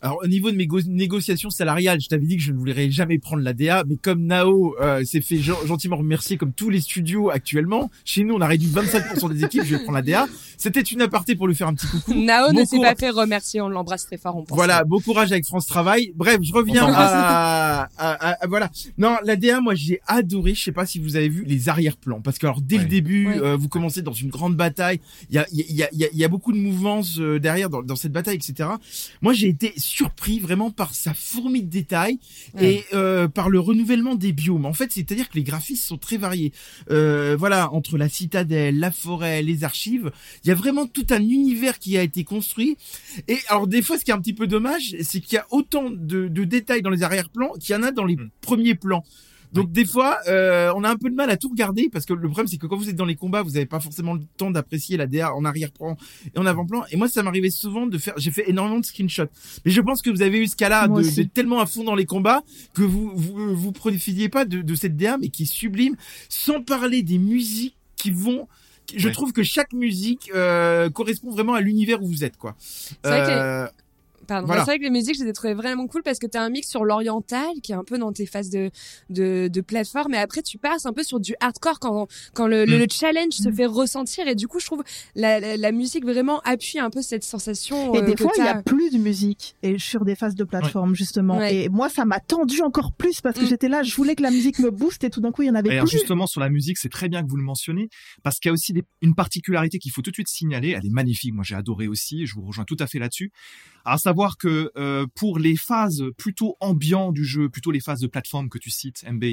[0.02, 2.90] Alors au niveau de mes go- négociations salariales, je t'avais dit que je ne voulais
[2.90, 6.70] jamais prendre la DA, mais comme Nao euh, s'est fait gen- gentiment remercier comme tous
[6.70, 10.02] les studios actuellement, chez nous on a réduit 25% des équipes, je vais prendre la
[10.02, 10.26] DA.
[10.56, 12.14] C'était une aparté pour lui faire un petit coucou.
[12.16, 14.56] Nao ne s'est pas fait remercier, on l'embrasse très fort, on pense.
[14.56, 16.12] Voilà, bon courage avec France Travail.
[16.14, 18.70] Bref, je reviens à, à- à- à- voilà.
[18.98, 20.54] Non, la DA, moi j'ai adoré.
[20.54, 22.82] Je sais pas si vous avez vu les arrière-plans, parce que alors dès Ouais.
[22.82, 23.38] le début, Ouais.
[23.40, 25.00] euh, vous commencez dans une grande bataille.
[25.30, 27.18] Il y a, il y a, il y a, il y a beaucoup de mouvances
[27.18, 28.68] euh, derrière dans, dans cette bataille, etc.
[29.22, 32.18] Moi j'ai été surpris vraiment par sa fourmi de détails
[32.54, 32.74] Ouais.
[32.76, 34.66] et euh, par le renouvellement des biomes.
[34.66, 36.52] En fait, c'est-à-dire que les graphismes sont très variés.
[36.90, 40.10] Euh, voilà, entre la citadelle, la forêt, les archives,
[40.44, 42.76] il y a vraiment tout un univers qui a été construit.
[43.28, 45.46] Et alors des fois, ce qui est un petit peu dommage, c'est qu'il y a
[45.50, 48.30] autant de, de détails dans les arrière-plans qu'il y en a dans les Mm.
[48.40, 49.04] premiers plans.
[49.52, 52.12] Donc des fois, euh, on a un peu de mal à tout regarder parce que
[52.12, 54.20] le problème c'est que quand vous êtes dans les combats, vous n'avez pas forcément le
[54.36, 55.96] temps d'apprécier la DA en arrière-plan
[56.32, 56.84] et en avant-plan.
[56.92, 59.24] Et moi, ça m'arrivait souvent de faire, j'ai fait énormément de screenshots.
[59.64, 62.06] Mais je pense que vous avez eu ce cas-là de- tellement à fond dans les
[62.06, 62.42] combats
[62.74, 65.96] que vous vous, vous profitiez pas de, de cette DA, mais qui est sublime,
[66.28, 68.46] sans parler des musiques qui vont.
[68.94, 69.12] Je Ouais.
[69.12, 72.54] trouve que chaque musique euh, correspond vraiment à l'univers où vous êtes, quoi.
[73.04, 73.66] Vrai Euh,
[74.30, 74.46] Pardon.
[74.46, 74.60] Voilà.
[74.60, 76.40] Bah, c'est vrai que les musiques, je les ai trouvées vraiment cool parce que t'as
[76.40, 78.70] un mix sur l'oriental qui est un peu dans tes phases de,
[79.10, 82.64] de, de plateforme et après tu passes un peu sur du hardcore quand, quand le,
[82.64, 82.80] le, Mm.
[82.80, 84.84] le challenge se fait ressentir et du coup, je trouve
[85.16, 87.92] la, la, la musique vraiment appuie un peu cette sensation.
[87.94, 88.58] Et euh, des fois, il y t'as.
[88.58, 91.38] a plus de musique et sur des phases de plateforme justement.
[91.38, 91.64] Ouais.
[91.64, 93.48] Et moi, ça m'a tendu encore plus parce que Mm.
[93.48, 95.50] j'étais là, je voulais que la musique me booste et tout d'un coup, il y
[95.50, 95.98] en avait Et alors plus.
[95.98, 97.88] justement sur la musique, c'est très bien que vous le mentionniez
[98.22, 100.70] parce qu'il y a aussi des- une particularité qu'il faut tout de suite signaler.
[100.78, 102.26] Elle est magnifique, moi j'ai adoré aussi.
[102.26, 103.32] Je vous rejoins tout à fait là-dessus.
[103.84, 108.06] À savoir que euh, pour les phases plutôt ambiantes du jeu, plutôt les phases de
[108.06, 109.24] plateforme que tu cites, MB,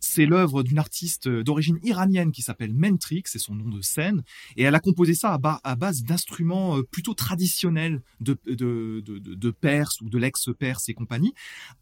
[0.00, 4.22] c'est l'œuvre d'une artiste d'origine iranienne qui s'appelle Mentrix, c'est son nom de scène,
[4.56, 9.00] et elle a composé ça à, ba- à base d'instruments euh, plutôt traditionnels de, de,
[9.00, 11.32] de, de, Perse ou de l'ex-Perse et compagnie,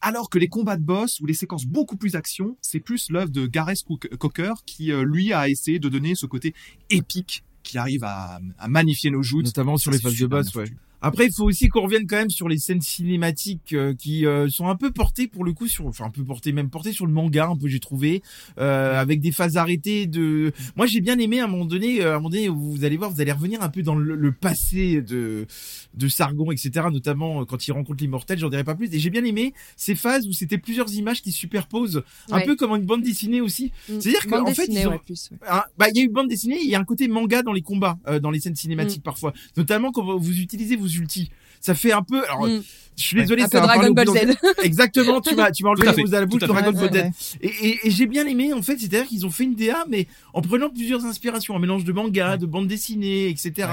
[0.01, 3.31] alors que les combats de boss ou les séquences beaucoup plus action, c'est plus l'œuvre
[3.31, 3.83] de Gareth
[4.19, 6.55] Cocker qui euh, lui a essayé de donner ce côté
[6.91, 9.45] épique qui arrive à, à magnifier nos joutes.
[9.47, 10.64] Notamment sur les phases de boss, ouais.
[11.03, 14.49] Après, il faut aussi qu'on revienne quand même sur les scènes cinématiques euh, qui euh,
[14.49, 17.07] sont un peu portées pour le coup sur, enfin un peu portées, même portées sur
[17.07, 18.22] le manga un peu j'ai trouvé,
[18.59, 20.53] euh, avec des phases arrêtées de.
[20.76, 22.97] Moi j'ai bien aimé à un moment donné, euh, à un moment donné vous allez
[22.97, 25.47] voir, vous allez revenir un peu dans le, le passé de
[25.94, 26.86] de Sargon, etc.
[26.92, 28.92] Notamment euh, quand il rencontre l'immortel, j'en dirai pas plus.
[28.94, 32.44] Et j'ai bien aimé ces phases où c'était plusieurs images qui se superposent, un Ouais.
[32.44, 33.72] peu comme une bande dessinée aussi.
[33.88, 34.01] Mm.
[34.01, 35.38] C'est-à-dire qu'en fait, ils ont- ouais, ouais.
[35.47, 37.53] ah, bah il y a eu bande dessinée, il y a un côté manga dans
[37.53, 41.30] les combats, euh, dans les scènes cinématiques parfois, notamment quand vous utilisez vos ultis.
[41.61, 42.22] Ça fait un peu.
[42.24, 42.62] Alors, Mm.
[42.97, 44.37] je suis désolé, parler Dragon Ball Z.
[44.62, 46.41] Exactement, tu m'as tu m'as enlevé à les la bouche.
[46.43, 47.37] Dragon Ball Z.
[47.41, 50.07] Et, et, et j'ai bien aimé en fait, c'est-à-dire qu'ils ont fait une DA, mais
[50.32, 53.68] en prenant plusieurs inspirations, un mélange de manga, de bande dessinée, etc.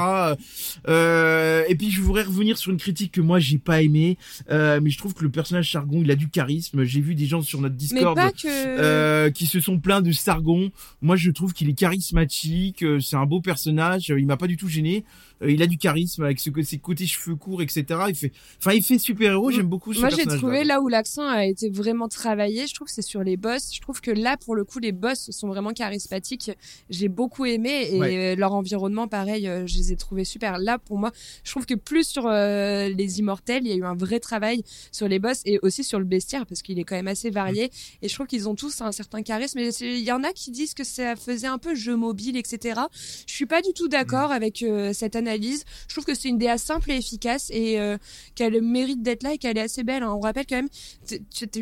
[0.88, 4.18] Euh, et puis je voudrais revenir sur une critique que moi j'ai pas aimé,
[4.50, 6.84] euh, mais je trouve que le personnage Sargon, il a du charisme.
[6.84, 8.48] J'ai vu des gens sur notre Discord que.
[8.48, 10.72] euh, qui se sont plaints de Sargon.
[11.02, 12.84] Moi, je trouve qu'il est charismatique.
[13.02, 14.10] c'est un beau personnage.
[14.10, 15.04] il m'a pas du tout gêné.
[15.42, 17.86] Euh, il a du charisme avec ce, ses côtés cheveux courts, etc.
[18.10, 19.52] Il fait, enfin, il fait super héros.
[19.52, 22.68] J'aime beaucoup ce Moi, j'ai trouvé là où l'accent a été vraiment travaillé.
[22.68, 23.74] Je trouve que c'est sur les boss.
[23.74, 26.52] Je trouve que là, pour le coup, les boss sont vraiment charismatiques.
[26.90, 28.34] J'ai beaucoup aimé et Ouais.
[28.34, 30.58] euh, leur environnement, pareil, euh, je les ai trouvés super.
[30.60, 31.12] Là, pour moi,
[31.44, 34.64] je trouve que plus sur euh, les immortels, il y a eu un vrai travail
[34.92, 37.72] sur les boss et aussi sur le bestiaire parce qu'il est quand même assez varié.
[38.02, 39.60] Et je trouve qu'ils ont tous un certain charisme.
[39.82, 42.82] Il y en a qui disent que ça faisait un peu jeu mobile, etc.
[43.28, 45.23] Je suis pas du tout d'accord avec euh, cette analyse.
[45.26, 47.98] Je trouve que c'est une DA simple et efficace et euh,
[48.36, 50.04] qu'elle mérite d'être là et qu'elle est assez belle.
[50.04, 50.14] hein.
[50.16, 50.70] On rappelle quand même,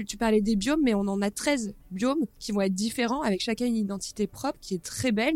[0.05, 3.41] tu, parlais des biomes, mais on en a 13 biomes qui vont être différents avec
[3.41, 5.35] chacun une identité propre qui est très belle.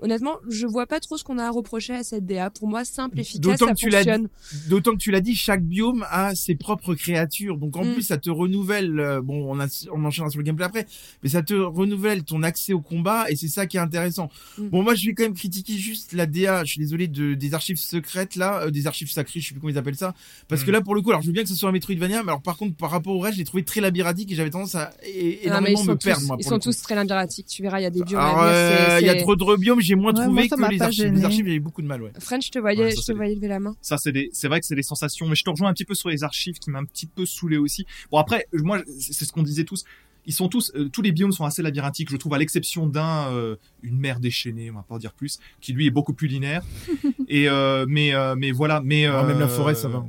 [0.00, 2.50] Honnêtement, je vois pas trop ce qu'on a à reprocher à cette DA.
[2.50, 4.28] Pour moi, simple, efficace, D'autant ça que tu l'as fonctionne.
[4.68, 7.56] D'autant que tu l'as dit, chaque biome a ses propres créatures.
[7.58, 7.94] Donc en Mm.
[7.94, 8.98] plus, ça te renouvelle.
[9.00, 10.86] euh, bon, on, a, on enchaînera sur le gameplay après,
[11.22, 14.30] mais ça te renouvelle ton accès au combat et c'est ça qui est intéressant.
[14.58, 14.68] Mm.
[14.68, 16.64] Bon, moi, je vais quand même critiquer juste la DA.
[16.64, 19.60] Je suis désolé de des archives secrètes là, euh, des archives sacrées, je sais plus
[19.60, 20.14] comment ils appellent ça.
[20.48, 20.74] Parce que Mm.
[20.74, 22.42] là, pour le coup, alors je veux bien que ce soit un Metroidvania, mais alors
[22.42, 24.90] par contre, par rapport au reste, je l'ai trouvé très labyrinthique et j'avais tendance à
[25.02, 26.20] é- mais ils énormément me perdre.
[26.20, 27.46] tous, moi, ils sont tous très labyrinthiques.
[27.46, 28.20] Tu verras, il y a des biomes.
[28.20, 31.12] Euh, il y a trop de biomes, j'ai moins Ouais, trouvé moi, que les archives.
[31.12, 32.12] Les archives, j'avais beaucoup de mal, ouais.
[32.18, 33.76] French, je te voyais, Ouais, ça, je te voyais lever la main.
[33.82, 35.84] Ça, c'est des, c'est vrai que c'est des sensations, mais je te rejoins un petit
[35.84, 37.84] peu sur les archives qui m'a un petit peu saoulé aussi.
[38.10, 39.84] Bon, après, moi, c'est ce qu'on disait tous.
[40.26, 43.28] Ils sont tous, euh, tous les biomes sont assez labyrinthiques, je trouve, à l'exception d'un,
[43.32, 46.28] euh, une mer déchaînée, on va pas en dire plus, qui lui est beaucoup plus
[46.28, 46.62] linéaire.
[47.28, 50.04] Et euh, mais euh, mais voilà, mais Ah, même la forêt, ça va.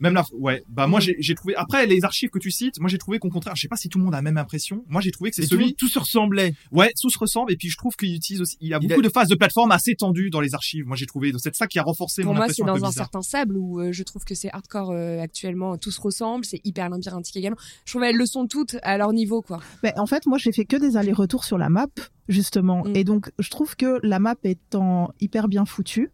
[0.00, 0.64] Même la, ouais.
[0.68, 1.12] Bah moi Mm.
[1.18, 1.54] j'ai trouvé.
[1.56, 3.88] Après les archives que tu cites, moi j'ai trouvé qu'au contraire, je sais pas si
[3.88, 4.84] tout le monde a la même impression.
[4.88, 5.64] Moi j'ai trouvé que c'est tout, celui.
[5.66, 6.54] monde- tout se ressemblait.
[6.72, 8.56] Ouais, tout se ressemble et puis je trouve qu'il utilise aussi.
[8.60, 10.86] Il y a Il beaucoup a- de phases de plateforme assez tendues dans les archives.
[10.86, 11.32] Moi j'ai trouvé.
[11.38, 13.04] C'est ça qui a renforcé Pour mon moi, c'est impression un dans peu un bizarre.
[13.04, 15.76] certain sable où euh, je trouve que c'est hardcore euh, actuellement.
[15.76, 17.58] Tout se ressemble, c'est hyper labyrinthique également.
[17.84, 19.60] Je trouve qu'elles le sont toutes à leur niveau, quoi.
[19.82, 21.86] Ben, en fait, moi, j'ai fait que des allers-retours sur la map,
[22.28, 22.84] justement.
[22.84, 22.96] Mm.
[22.96, 26.10] Et donc, je trouve que la map étant hyper bien foutue,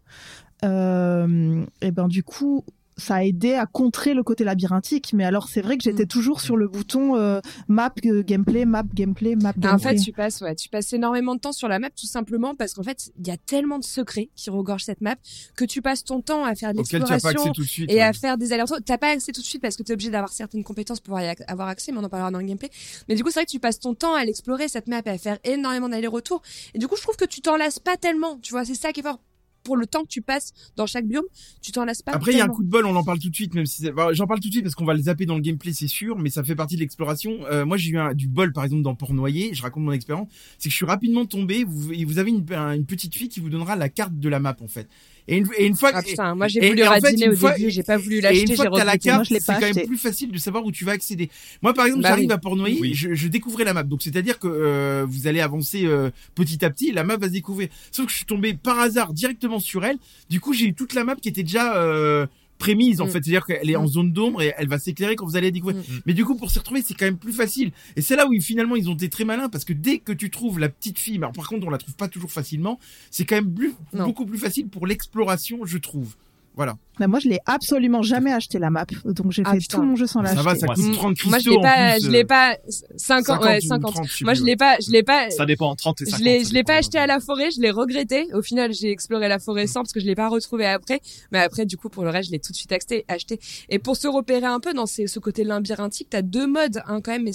[0.65, 2.65] euh, et ben, du coup,
[2.97, 5.11] ça a aidé à contrer le côté labyrinthique.
[5.13, 6.07] Mais alors, c'est vrai que j'étais Mm.
[6.07, 9.69] toujours sur le bouton euh, map, euh, gameplay, map, gameplay, map, gameplay.
[9.71, 12.07] Ah, En fait, tu passes, ouais, tu passes énormément de temps sur la map tout
[12.07, 15.15] simplement parce qu'en fait, il y a tellement de secrets qui regorgent cette map
[15.55, 17.61] que tu passes ton temps à faire de Auquel tu n'as pas accès l'exploration tout
[17.61, 17.91] de suite.
[17.91, 18.01] et ouais.
[18.01, 18.77] à faire des allers-retours.
[18.85, 21.23] T'as pas accès tout de suite parce que t'es obligé d'avoir certaines compétences pour y
[21.23, 22.69] ac- avoir accès, mais on en parlera dans le gameplay.
[23.09, 25.09] Mais du coup, c'est vrai que tu passes ton temps à l'explorer cette map et
[25.09, 26.41] à faire énormément d'allers-retours.
[26.73, 28.37] Et du coup, je trouve que tu t'en lasses pas tellement.
[28.41, 29.19] Tu vois, c'est ça qui est fort.
[29.67, 31.25] Pour le temps que tu passes dans chaque biome,
[31.61, 32.13] tu t'en lasses pas.
[32.13, 33.65] Après, il y a un coup de bol, on en parle tout de suite, même
[33.65, 35.87] si j'en parle tout de suite parce qu'on va le zapper dans le gameplay, c'est
[35.89, 37.39] sûr, mais ça fait partie de l'exploration.
[37.51, 39.53] Euh, moi, j'ai eu un- du bol, par exemple, dans Port Noyer.
[39.53, 40.29] Je raconte mon expérience.
[40.57, 41.65] C'est que je suis rapidement tombé.
[41.65, 44.29] Vous, et vous avez une, un- une petite fille qui vous donnera la carte de
[44.29, 44.87] la map, en fait.
[45.29, 47.29] Et une, et une fois, Ah et- putain, moi j'ai voulu et en fait, radiner
[47.29, 49.25] au fois- début, j'ai pas voulu et une l'acheter, fois j'ai que t'as la carte,
[49.27, 51.29] je l'ai c'est pas quand même plus facile de savoir où tu vas accéder.
[51.61, 52.33] Moi, par exemple, Bah j'arrive oui.
[52.33, 52.93] à Port Noyer, Oui.
[52.93, 53.83] je, je découvrais la map.
[53.83, 57.33] Donc, c'est-à-dire que euh, vous allez avancer euh, petit à petit, la map va se
[57.33, 57.67] découvrir.
[57.91, 59.97] Sauf que je suis tombé par hasard directement sur elle.
[60.29, 62.25] Du coup, j'ai eu toute la map qui était déjà euh,
[62.57, 63.09] prémise en Mm.
[63.09, 63.87] fait, c'est-à-dire qu'elle est en Mm.
[63.87, 65.77] zone d'ombre et elle va s'éclairer quand vous allez la découvrir.
[65.81, 66.01] Mm.
[66.05, 67.71] Mais du coup, pour s'y retrouver, c'est quand même plus facile.
[67.95, 70.29] Et c'est là où finalement ils ont été très malins parce que dès que tu
[70.29, 72.79] trouves la petite fille, alors par contre on la trouve pas toujours facilement,
[73.11, 76.15] c'est quand même plus, beaucoup plus facile pour l'exploration, je trouve.
[76.55, 76.77] Voilà.
[76.99, 78.85] Ben, moi, je l'ai absolument jamais acheté la map.
[79.05, 79.77] Donc, j'ai Ah, fait putain.
[79.79, 80.43] tout mon jeu sans ça l'acheter.
[80.43, 80.93] va, ça coûte Mm.
[80.93, 82.57] 30 cristaux Moi je l'ai pas, plus, je euh, l'ai pas
[82.97, 83.93] 50, ouais, ou 50.
[83.93, 86.19] 30, je sais Moi je l'ai pas, je l'ai pas, Ça dépend 30 et 50.
[86.19, 88.27] je l'ai, ça je l'ai pas acheté à la forêt, je l'ai regretté.
[88.33, 90.99] Au final, j'ai exploré la forêt sans parce que je l'ai pas retrouvé après.
[91.31, 93.39] Mais après, du coup, pour le reste, je l'ai tout de suite acheté, acheté.
[93.69, 97.01] Et pour se repérer un peu dans ces, ce côté labyrinthique, t'as deux modes, hein,
[97.01, 97.23] quand même.
[97.23, 97.31] Mais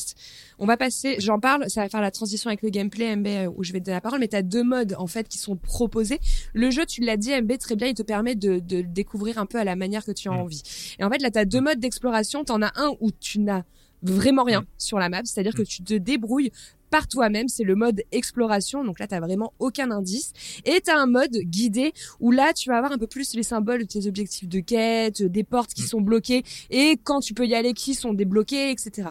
[0.58, 3.50] on va passer, j'en parle, ça va faire la transition avec le gameplay, MB, euh,
[3.56, 4.20] où je vais te donner la parole.
[4.20, 6.18] Mais t'as deux modes, en fait, qui sont proposés.
[6.52, 9.38] Le jeu, tu l'as dit, MB, très bien, il te permet de, de le découvrir
[9.38, 10.36] un peu à la manière que tu as Mm.
[10.40, 10.62] envie.
[10.98, 12.44] Et en fait, là, t'as deux modes d'exploration.
[12.44, 13.62] T'en as un où tu n'as
[14.02, 14.66] vraiment rien Mm.
[14.78, 15.66] sur la map, c'est-à-dire que Mm.
[15.66, 16.50] tu te débrouilles
[16.92, 17.48] par toi-même.
[17.48, 18.84] C'est le mode exploration.
[18.84, 20.32] Donc là, t'as vraiment aucun indice.
[20.66, 23.80] Et t'as un mode guidé où là, tu vas avoir un peu plus les symboles
[23.80, 25.86] de tes objectifs de quête, des portes qui Mm.
[25.86, 29.08] sont bloquées et quand tu peux y aller, qui sont débloquées, etc.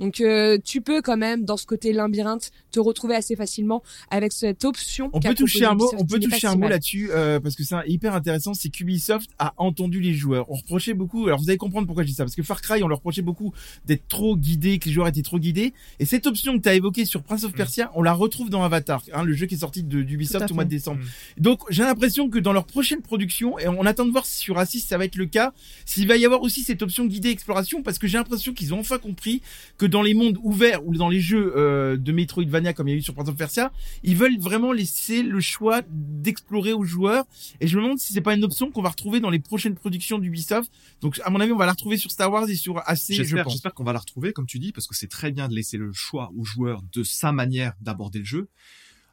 [0.00, 4.32] Donc euh, tu peux quand même dans ce côté labyrinthe te retrouver assez facilement avec
[4.32, 5.10] cette option.
[5.12, 7.76] On peut toucher un mot, on peut toucher un mot là-dessus euh, parce que c'est
[7.86, 8.54] hyper intéressant.
[8.54, 10.50] C'est qu'Ubisoft a entendu les joueurs.
[10.50, 11.26] On reprochait beaucoup.
[11.26, 13.22] Alors vous allez comprendre pourquoi je dis ça parce que Far Cry, on leur reprochait
[13.22, 13.52] beaucoup
[13.86, 15.72] d'être trop guidés, que les joueurs étaient trop guidés.
[15.98, 17.56] Et cette option que tu as évoquée sur Prince of Mm.
[17.56, 20.54] Persia, on la retrouve dans Avatar, hein, le jeu qui est sorti de d'Ubisoft au
[20.54, 21.00] mois de décembre.
[21.00, 21.40] Mm.
[21.42, 24.58] Donc j'ai l'impression que dans leur prochaine production, et on attend de voir si sur
[24.58, 25.52] Assis ça va être le cas,
[25.84, 28.80] s'il va y avoir aussi cette option guidée exploration, parce que j'ai l'impression qu'ils ont
[28.80, 29.42] enfin compris
[29.78, 32.94] que dans les mondes ouverts ou dans les jeux euh, de Metroidvania comme il y
[32.94, 33.72] a eu sur Prince of Persia,
[34.02, 37.24] ils veulent vraiment laisser le choix d'explorer aux joueurs.
[37.60, 39.74] Et je me demande si c'est pas une option qu'on va retrouver dans les prochaines
[39.74, 40.70] productions d'Ubisoft.
[41.00, 43.14] Donc à mon avis, on va la retrouver sur Star Wars et sur AC, je
[43.14, 43.52] J'espère, pense.
[43.54, 45.76] j'espère qu'on va la retrouver, comme tu dis, parce que c'est très bien de laisser
[45.76, 48.48] le choix aux joueurs de sa manière d'aborder le jeu.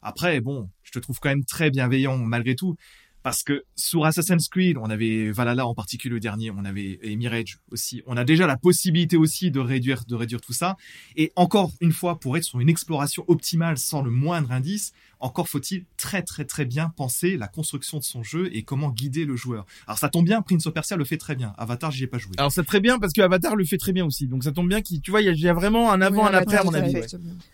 [0.01, 2.75] Après, bon, je te trouve quand même très bienveillant malgré tout,
[3.23, 7.15] parce que sur Assassin's Creed, on avait Valhalla en particulier le dernier, on avait et
[7.15, 8.01] Mirage aussi.
[8.07, 10.75] On a déjà la possibilité aussi de réduire, de réduire tout ça.
[11.15, 15.47] Et encore une fois, pour être sur une exploration optimale sans le moindre indice, encore
[15.49, 19.35] faut-il très très très bien penser la construction de son jeu et comment guider le
[19.35, 19.67] joueur.
[19.85, 21.53] Alors ça tombe bien, Prince of Persia le fait très bien.
[21.59, 22.31] Avatar, j'y ai pas joué.
[22.37, 24.25] Alors c'est très bien parce que Avatar le fait très bien aussi.
[24.27, 26.01] Donc ça tombe bien qu'il, tu vois, il y a- il y, a vraiment un
[26.01, 26.95] avant, Oui, un après à mon avis.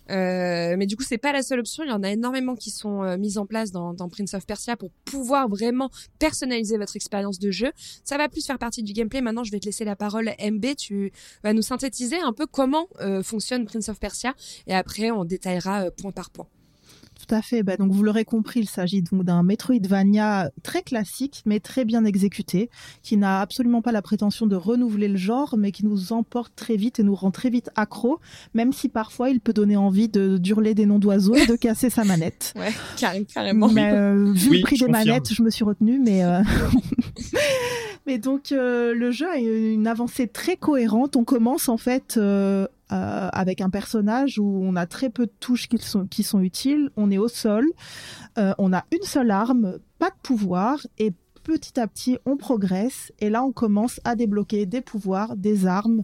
[0.10, 1.84] Euh, mais du coup, c'est pas la seule option.
[1.84, 4.46] Il y en a énormément qui sont euh, mises en place dans, dans Prince of
[4.46, 5.90] Persia pour pouvoir vraiment
[6.20, 7.72] personnaliser votre expérience de jeu.
[8.04, 9.22] Ça va plus faire partie du gameplay.
[9.22, 10.32] Maintenant, je vais te laisser la parole.
[10.40, 11.12] MB, tu
[11.44, 14.34] vas nous synthétiser un peu comment euh, fonctionne Prince of Persia
[14.68, 16.48] et après, on détaillera euh, point par point.
[17.18, 17.64] Tout à fait.
[17.64, 22.06] Bah, donc vous l'aurez compris, il s'agit donc d'un Metroidvania très classique, mais très bien
[22.06, 22.70] exécuté,
[23.02, 26.76] qui n'a absolument pas la prétention de renouveler le genre, mais qui nous emporte très
[26.76, 28.20] vite et nous rend très vite accro,
[28.54, 31.90] même si parfois il peut donner envie de d'hurler des noms d'oiseaux et de casser
[31.90, 32.54] sa manette.
[32.68, 32.74] Ouais,
[33.34, 33.70] carrément.
[33.70, 35.08] Mais, euh, vu Oui, le prix des confirme.
[35.08, 36.42] manettes, je me suis retenue, mais euh,
[38.08, 41.16] mais donc euh, le jeu a une avancée très cohérente.
[41.16, 42.20] On commence en fait
[42.92, 46.42] euh, avec un personnage où on a très peu de touches qui sont qui sont
[46.42, 46.90] utiles.
[46.96, 47.66] On est au sol,
[48.38, 51.14] euh, on a une seule arme, pas de pouvoir et
[51.48, 56.04] Petit à petit, on progresse et là, on commence à débloquer des pouvoirs, des armes,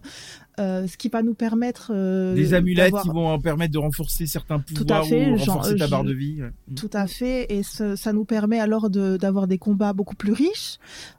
[0.58, 4.24] euh, ce qui va nous permettre euh, Des amulettes qui vont en permettre de renforcer
[4.24, 6.40] certains Tout à pouvoirs fait, ou genre, renforcer ta barre de vie.
[6.42, 6.50] ouais.
[6.76, 10.32] Tout à fait, et ce- ça nous permet alors de- d'avoir des combats beaucoup plus
[10.32, 10.78] riches,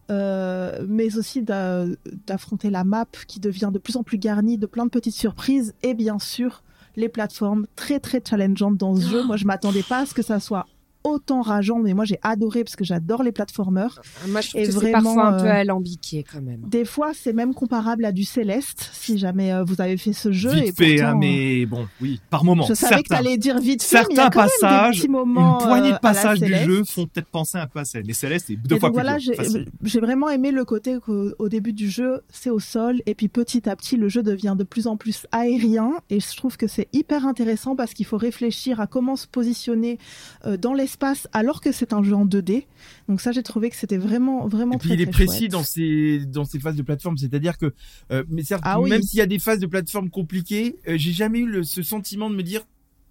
[0.09, 1.85] euh, mais aussi d'a-
[2.25, 5.75] d'affronter la map qui devient de plus en plus garnie de plein de petites surprises,
[5.83, 6.63] et bien sûr
[6.95, 9.23] les plateformes très très challengeantes dans ce jeu.
[9.25, 10.65] Moi, je m'attendais pas à ce que ça soit
[11.05, 14.01] autant rageant, mais moi j'ai adoré parce que j'adore les platformers.
[14.27, 16.61] Moi, je trouve Et que c'est vraiment, parfois un peu euh, alambiqué quand même.
[16.67, 20.31] Des fois, c'est même comparable à du Céleste, si jamais euh, vous avez fait ce
[20.31, 20.51] jeu.
[20.57, 22.65] et Vite fait, pourtant, hein, mais bon, oui, par moment.
[22.67, 23.23] je savais que certains.
[23.23, 25.59] t'allais dire vite fait, mais il y a certains quand même des passages, petits moments,
[25.59, 28.07] une poignée euh, de passages du jeu font peut-être penser un peu à Céleste.
[28.07, 31.31] Les Célestes, c'est deux Et fois donc plus voilà, j'ai vraiment aimé le côté qu'au
[31.37, 34.55] au début du jeu, c'est au sol, et puis petit à petit, le jeu devient
[34.57, 38.17] de plus en plus aérien, et je trouve que c'est hyper intéressant parce qu'il faut
[38.17, 39.99] réfléchir à comment se positionner
[40.45, 40.94] euh, dans l'espace
[41.33, 42.65] alors que c'est un jeu en 2D.
[43.09, 45.39] Donc ça, j'ai trouvé que c'était vraiment, vraiment Et puis très, il est très précis
[45.41, 45.51] chouette.
[45.51, 47.73] dans ses dans ses phases de plateforme, c'est-à-dire que
[48.11, 48.89] euh, mais certes, Ah oui.
[48.89, 51.83] même s'il y a des phases de plateforme compliquées, euh, j'ai jamais eu le, ce
[51.83, 52.61] sentiment de me dire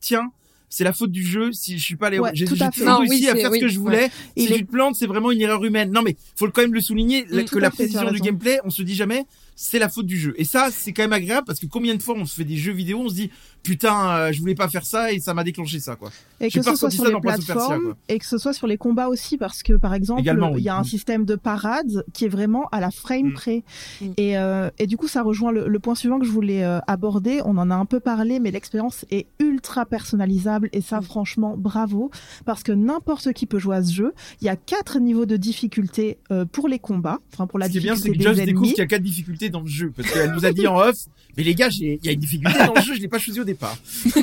[0.00, 0.30] tiens
[0.70, 2.70] c'est la faute du jeu si je suis pas allé Ouais, j'ai tout j'ai à
[2.72, 2.80] fait.
[2.80, 3.84] toujours Non, réussi oui, à faire oui, ce que je ouais.
[3.84, 6.48] voulais Il si est- tu te plantes c'est vraiment une erreur humaine non mais faut
[6.50, 9.24] quand même le souligner que la précision du gameplay on se dit jamais
[9.56, 12.02] c'est la faute du jeu et ça c'est quand même agréable parce que combien de
[12.02, 13.30] fois on se fait des jeux vidéo on se dit
[13.62, 16.58] putain euh, je voulais pas faire ça et ça m'a déclenché ça quoi Et que
[16.60, 19.62] pas ce soit sur les plateformes et que ce soit sur les combats aussi, parce
[19.62, 20.62] que par exemple, il oui.
[20.62, 20.84] y a un Mm.
[20.84, 23.32] système de parade qui est vraiment à la frame Mm.
[23.32, 23.62] près.
[24.02, 24.06] Mm.
[24.18, 26.78] Et, euh, et du coup, ça rejoint le, le point suivant que je voulais euh,
[26.86, 27.40] aborder.
[27.44, 32.10] On en a un peu parlé, mais l'expérience est ultra personnalisable et ça, franchement, bravo,
[32.44, 34.12] parce que n'importe qui peut jouer à ce jeu.
[34.42, 37.72] Il y a quatre niveaux de difficulté euh, pour les combats, enfin pour la Ce
[37.72, 38.74] qui est bien, difficulté c'est que des Josh découvre ennemis.
[38.74, 39.92] qu'il y a quatre difficultés dans le jeu.
[39.96, 40.96] Parce qu'elle nous a dit en off,
[41.36, 43.40] mais les gars, il y a une difficulté dans le jeu, je l'ai pas choisi
[43.40, 43.76] au départ.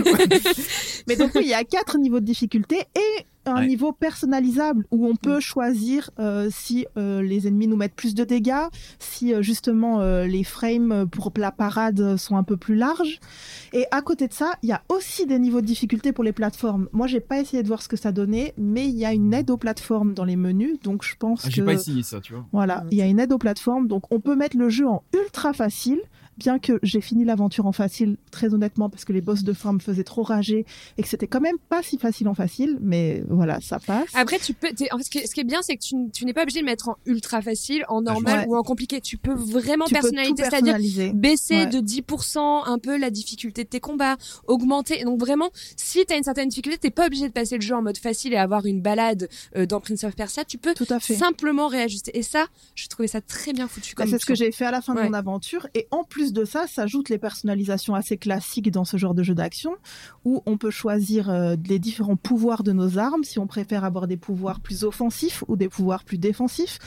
[1.07, 3.67] Mais donc oui, il y a quatre niveaux de difficulté et un Ouais.
[3.67, 8.23] niveau personnalisable où on peut choisir euh, si euh, les ennemis nous mettent plus de
[8.23, 8.67] dégâts,
[8.99, 13.19] si euh, justement les frames pour la parade sont un peu plus larges.
[13.73, 16.33] Et à côté de ça, il y a aussi des niveaux de difficulté pour les
[16.33, 16.87] plateformes.
[16.91, 19.33] Moi, j'ai pas essayé de voir ce que ça donnait, mais il y a une
[19.33, 22.19] aide aux plateformes dans les menus, donc je pense Ah, J'ai que pas essayé ça,
[22.21, 22.45] tu vois.
[22.51, 25.03] voilà, il y a une aide aux plateformes, donc on peut mettre le jeu en
[25.13, 26.01] ultra facile
[26.37, 29.73] bien que j'ai fini l'aventure en facile, très honnêtement, parce que les boss de fin
[29.73, 30.65] me faisaient trop rager
[30.97, 34.09] et que c'était quand même pas si facile en facile, mais voilà, ça passe.
[34.13, 34.69] Après, tu peux.
[34.91, 36.43] en fait, ce qui est, ce qui est bien, c'est que tu, tu n'es pas
[36.43, 38.45] obligé de mettre en ultra facile, en normal Ouais.
[38.47, 39.01] ou en compliqué.
[39.01, 40.77] Tu peux vraiment tu personnaliser, c'est-à-dire
[41.13, 41.65] baisser Ouais.
[41.67, 44.17] de 10% un peu la difficulté de tes combats,
[44.47, 45.03] augmenter.
[45.03, 47.81] Donc vraiment, si t'as une certaine difficulté, t'es pas obligé de passer le jeu en
[47.81, 50.45] mode facile et avoir une balade euh, dans Prince of Persia.
[50.45, 51.15] Tu peux Tout à fait.
[51.15, 52.17] simplement réajuster.
[52.17, 53.95] Et ça, je trouvais ça très bien foutu.
[53.95, 55.03] Bah, c'est ce que j'ai fait à la fin Ouais.
[55.03, 55.67] de mon aventure.
[55.73, 59.33] Et en plus de ça, s'ajoutent les personnalisations assez classiques dans ce genre de jeu
[59.33, 59.75] d'action,
[60.23, 64.07] où on peut choisir euh, les différents pouvoirs de nos armes, si on préfère avoir
[64.07, 66.79] des pouvoirs plus offensifs ou des pouvoirs plus défensifs.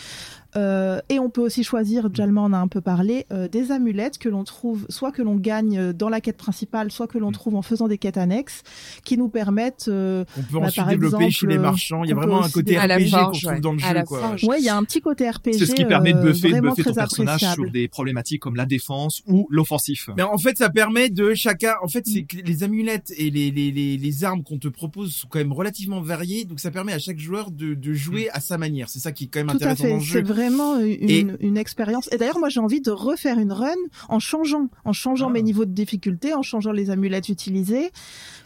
[0.56, 4.18] Euh, et on peut aussi choisir, Jalma en a un peu parlé, euh, des amulettes
[4.18, 7.32] que l'on trouve, soit que l'on gagne euh, dans la quête principale, soit que l'on
[7.32, 8.62] trouve en faisant des quêtes annexes,
[9.04, 12.04] qui nous permettent euh, On peut Bah, ensuite par développer exemple, chez les marchands.
[12.04, 13.60] Il y a vraiment un côté RPG qu'on trouve ouais.
[13.60, 14.36] dans le jeu, quoi.
[14.44, 16.52] Ouais, il y a un petit côté RPG C'est ce qui permet de euh, buffer,
[16.52, 20.08] de buffer ton personnage sur des problématiques comme la défense ou l'offensif.
[20.16, 21.72] Mais en fait, ça permet de chacun.
[21.82, 22.10] En fait, Mm.
[22.12, 25.38] c'est que les amulettes et les, les, les, les armes qu'on te propose sont quand
[25.38, 26.44] même relativement variées.
[26.44, 28.88] Donc, ça permet à chaque joueur de, de jouer à sa manière.
[28.88, 30.22] C'est ça qui est quand même Tout à intéressant fait, dans le c'est jeu.
[30.44, 32.08] Vraiment une, Et- une expérience.
[32.12, 33.74] Et d'ailleurs, moi, j'ai envie de refaire une run
[34.08, 35.32] en changeant, en changeant Ah.
[35.32, 37.90] mes niveaux de difficulté, en changeant les amulettes utilisées,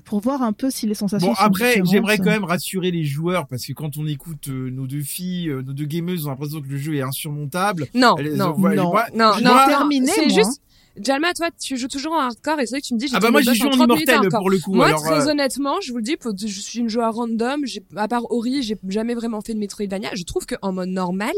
[0.05, 3.05] pour voir un peu si les sensations Bon, sont après, j'aimerais quand même rassurer les
[3.05, 6.29] joueurs parce que quand on écoute euh, nos deux filles, euh, nos deux gameuses, on
[6.29, 7.87] a l'impression que le jeu est insurmontable.
[7.95, 8.91] Non, Elles- non, voilà, non.
[8.91, 9.37] moi- non, non.
[9.39, 10.63] l'ai non, terminé, C'est juste.
[11.03, 13.09] Jalma, toi, tu joues toujours en hardcore et c'est vrai que tu me dis.
[13.09, 14.75] j'ai Ah bah moi j'y joue en en 30 minutes immortel pour le coup.
[14.75, 17.65] Moi, alors, très euh, honnêtement, je vous le dis, je suis une joueur random.
[17.65, 20.11] J'ai, à part Ori, j'ai jamais vraiment fait de Metroidvania.
[20.15, 21.33] Je trouve qu'en mode normal,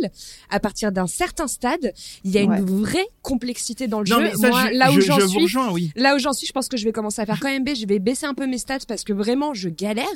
[0.50, 1.92] à partir d'un certain stade,
[2.24, 2.58] il y a Ouais.
[2.58, 4.22] une vraie complexité dans le non jeu.
[4.22, 5.92] mais ça, Moi, je, là où je, j'en je suis, rejoins, oui.
[5.94, 7.68] Là où j'en suis, je pense que je vais commencer à faire quand MB.
[7.74, 10.06] Je vais baisser un peu mes stats parce que vraiment, je galère.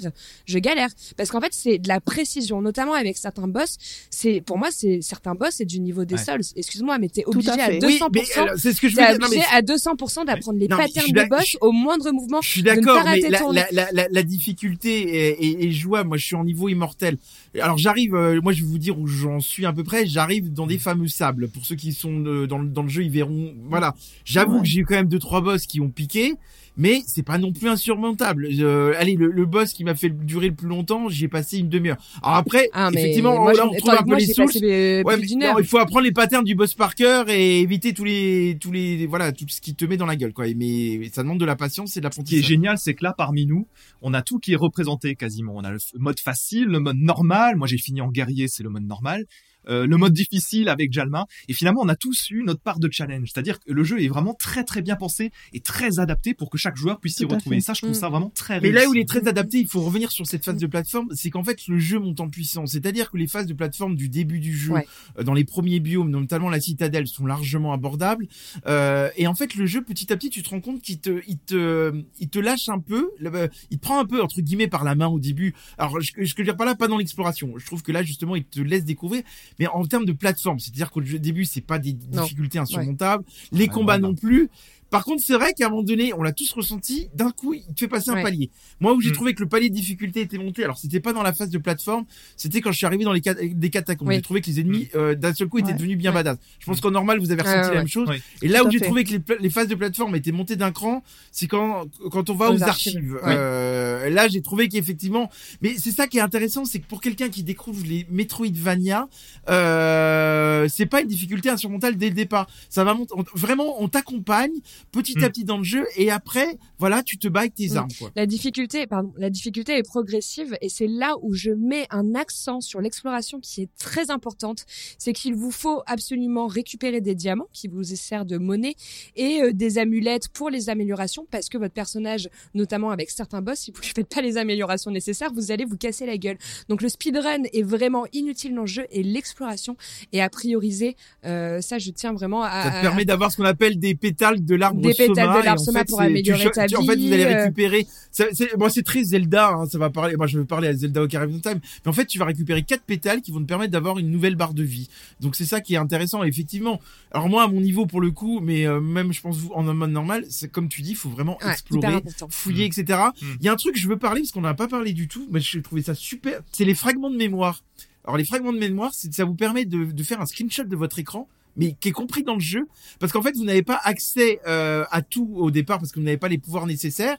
[0.47, 0.89] Je galère.
[1.17, 3.77] Parce qu'en fait, c'est de la précision, notamment avec certains boss.
[4.11, 6.25] C'est, pour moi, c'est, certains boss, c'est du niveau des Ouais.
[6.25, 6.41] Souls.
[6.57, 7.79] Excuse-moi, mais t'es obligé à, fait.
[7.79, 8.09] 200%.
[8.15, 9.19] Oui, euh, c'est ce que je veux dire.
[9.37, 12.41] Obligé à 200% d'apprendre les Non, patterns d'ac- boss je- au moindre mouvement.
[12.43, 16.09] Je suis de d'accord, mais la, la, la, la, la difficulté est, est, est jouable.
[16.09, 17.19] Moi, je suis en niveau immortel.
[17.61, 18.15] Alors, j'arrive.
[18.15, 20.07] euh, moi, je vais vous dire où j'en suis à peu près.
[20.07, 21.49] J'arrive dans des fameux sables.
[21.49, 23.55] Pour ceux qui sont euh, dans, le, dans le jeu, ils verront.
[23.69, 23.95] Voilà.
[24.25, 24.61] J'avoue Ouais.
[24.63, 26.35] que j'ai eu quand même deux trois boss qui ont piqué.
[26.77, 28.49] Mais c'est pas non plus insurmontable.
[28.61, 31.59] Euh, allez, le, le boss qui m'a fait durer le plus longtemps, j'y ai passé
[31.59, 31.97] une demi-heure.
[32.23, 34.61] Alors après, Ah, effectivement, moi, là, on retrouve attends, un peu moi, les j'ai passé
[34.65, 37.93] euh, Ouais, mais non, il faut apprendre les patterns du boss par cœur et éviter
[37.95, 40.47] tous les tous les voilà tout ce qui te met dans la gueule quoi.
[40.57, 42.45] Mais ça demande de la patience et de Ce qui est l'apprentissage.
[42.45, 43.69] génial, c'est que là, parmi nous,
[44.03, 45.53] on a tout qui est représenté quasiment.
[45.55, 47.57] On a le mode facile, le mode normal.
[47.57, 49.25] Moi, j'ai fini en guerrier, c'est le mode normal.
[49.69, 51.27] Euh, le mode difficile avec Jalma.
[51.49, 53.29] Et finalement, on a tous eu notre part de challenge.
[53.33, 56.59] C'est-à-dire que le jeu est vraiment très très bien pensé et très adapté pour que
[56.59, 57.57] chaque joueur puisse s'y retrouver.
[57.57, 57.95] Et ça, je trouve Mm.
[57.95, 58.85] ça vraiment très Mais réussi.
[58.85, 61.31] là où il est très adapté, il faut revenir sur cette phase de plateforme, c'est
[61.31, 62.73] qu'en fait le jeu monte en puissance.
[62.73, 64.87] C'est-à-dire que les phases de plateforme du début du jeu, Ouais.
[65.19, 68.27] euh, dans les premiers biomes, notamment la citadelle, sont largement abordables.
[68.67, 71.21] Euh, et en fait le jeu, petit à petit, tu te rends compte qu'il te,
[71.27, 74.69] il te, il te lâche un peu, le- il te prend un peu entre guillemets
[74.69, 75.55] par la main au début.
[75.79, 77.53] Alors je, je veux dire pas là, pas dans l'exploration.
[77.57, 79.23] Je trouve que là justement, il te laisse découvrir.
[79.59, 82.23] Mais en termes de plateforme, c'est-à-dire qu'au jeu- début, c'est pas des Non.
[82.23, 84.51] difficultés insurmontables, les Ouais, combats non plus.
[84.95, 87.63] Par contre, c'est vrai qu'à un moment donné, on l'a tous ressenti, d'un coup, il
[87.75, 88.23] te fait passer un Ouais.
[88.23, 88.51] palier.
[88.79, 89.15] Moi, où j'ai Mm.
[89.15, 91.59] trouvé que le palier de difficulté était monté, alors c'était pas dans la phase de
[91.59, 92.05] plateforme,
[92.37, 94.07] c'était quand je suis arrivé dans les cat- des catacombes.
[94.07, 94.15] Oui.
[94.15, 95.75] J'ai trouvé que les ennemis, euh, d'un seul coup, étaient Ouais.
[95.75, 96.23] devenus bien Ouais.
[96.23, 96.39] badass.
[96.61, 98.09] Je pense qu'en normal, vous avez ressenti la même chose.
[98.41, 101.03] Et là Tout où j'ai trouvé que les, phases de plateforme étaient montées d'un cran,
[101.33, 103.19] c'est quand, quand on va Aux aux, archives.
[103.25, 105.29] Euh, là, j'ai trouvé qu'effectivement,
[105.61, 109.09] mais c'est ça qui est intéressant, c'est que pour quelqu'un qui découvre les Metroidvania,
[109.49, 112.47] euh, c'est pas une difficulté insurmontable dès le départ.
[112.69, 114.53] Ça va monter, on- vraiment, on t'accompagne
[114.93, 115.33] petit à Mm.
[115.33, 117.77] petit dans le jeu et après, voilà, tu te bats avec tes Mm.
[117.77, 118.11] armes, quoi.
[118.17, 122.61] La difficulté, pardon, la difficulté est progressive et c'est là où je mets un accent
[122.61, 124.65] sur l'exploration qui est très importante.
[124.99, 128.75] C'est qu'il vous faut absolument récupérer des diamants qui vous servent de monnaie
[129.17, 133.59] et euh, des amulettes pour les améliorations parce que votre personnage, notamment avec certains boss,
[133.61, 136.39] si vous ne faites pas les améliorations nécessaires, vous allez vous casser la gueule.
[136.69, 139.77] Donc le speedrun est vraiment inutile dans le jeu et l'exploration
[140.13, 140.97] est à prioriser.
[141.25, 142.65] Euh, ça, je tiens vraiment à.
[142.65, 145.41] Ça te à- permet d'avoir ce qu'on appelle des pétales de l'arbre Des pétales soma,
[145.41, 147.33] de l'arbre en soma fait, pour améliorer tu ta tu- En fait, vous allez vie,
[147.33, 147.43] euh.
[147.45, 147.87] récupérer.
[148.11, 149.51] ça- c'est- très Zelda.
[149.51, 150.17] Hein, ça va parler.
[150.17, 151.61] Moi, je veux parler à Zelda Ocarina of Time.
[151.85, 154.35] Mais en fait, tu vas récupérer quatre pétales qui vont te permettre d'avoir une nouvelle
[154.37, 154.89] barre de vie.
[155.21, 156.23] Donc c'est ça qui est intéressant.
[156.25, 156.81] Effectivement.
[157.13, 159.67] Alors moi, à mon niveau pour le coup, mais euh, même je pense vous en
[159.69, 162.85] un mode normal, c'est comme tu dis, il faut vraiment Ouais, explorer fouiller, etc.
[163.21, 163.37] Il Mm.
[163.43, 165.09] y a un truc que je veux parler parce qu'on n'en a pas parlé du
[165.09, 166.41] tout, mais j'ai trouvé ça super.
[166.53, 167.63] C'est les fragments de mémoire.
[168.05, 170.77] Alors les fragments de mémoire, c'est ça vous permet de, de faire un screenshot de
[170.77, 171.27] votre écran,
[171.57, 172.67] mais qui est compris dans le jeu,
[172.99, 176.05] parce qu'en fait vous n'avez pas accès euh, à tout au départ parce que vous
[176.05, 177.17] n'avez pas les pouvoirs nécessaires,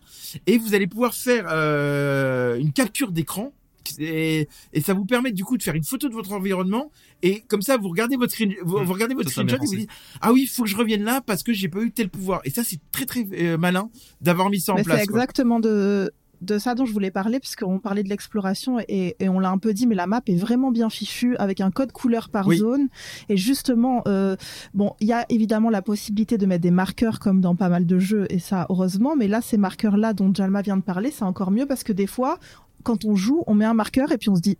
[0.48, 3.54] et vous allez pouvoir faire euh, une capture d'écran
[4.00, 6.90] et, et ça vous permet du coup de faire une photo de votre environnement
[7.22, 9.90] et comme ça vous regardez votre screen- vous, vous regardez votre screenshot et vous dites
[10.22, 12.42] ah oui, il faut que je revienne là parce que j'ai pas eu tel pouvoir.
[12.46, 15.06] Et ça c'est très très euh, malin d'avoir mis ça en Mais c'est place.
[15.06, 15.20] quoi.
[15.22, 16.12] exactement de
[16.42, 19.58] de ça dont je voulais parler puisqu'on parlait de l'exploration et, et on l'a un
[19.58, 22.58] peu dit mais la map est vraiment bien fichue avec un code couleur par Oui.
[22.58, 22.88] zone
[23.30, 24.36] et justement euh,
[24.74, 27.86] bon il y a évidemment la possibilité de mettre des marqueurs comme dans pas mal
[27.86, 31.12] de jeux et ça heureusement mais là ces marqueurs là dont Jalma vient de parler
[31.12, 32.40] c'est encore mieux parce que des fois
[32.84, 34.58] quand on joue on met un marqueur et puis on se dit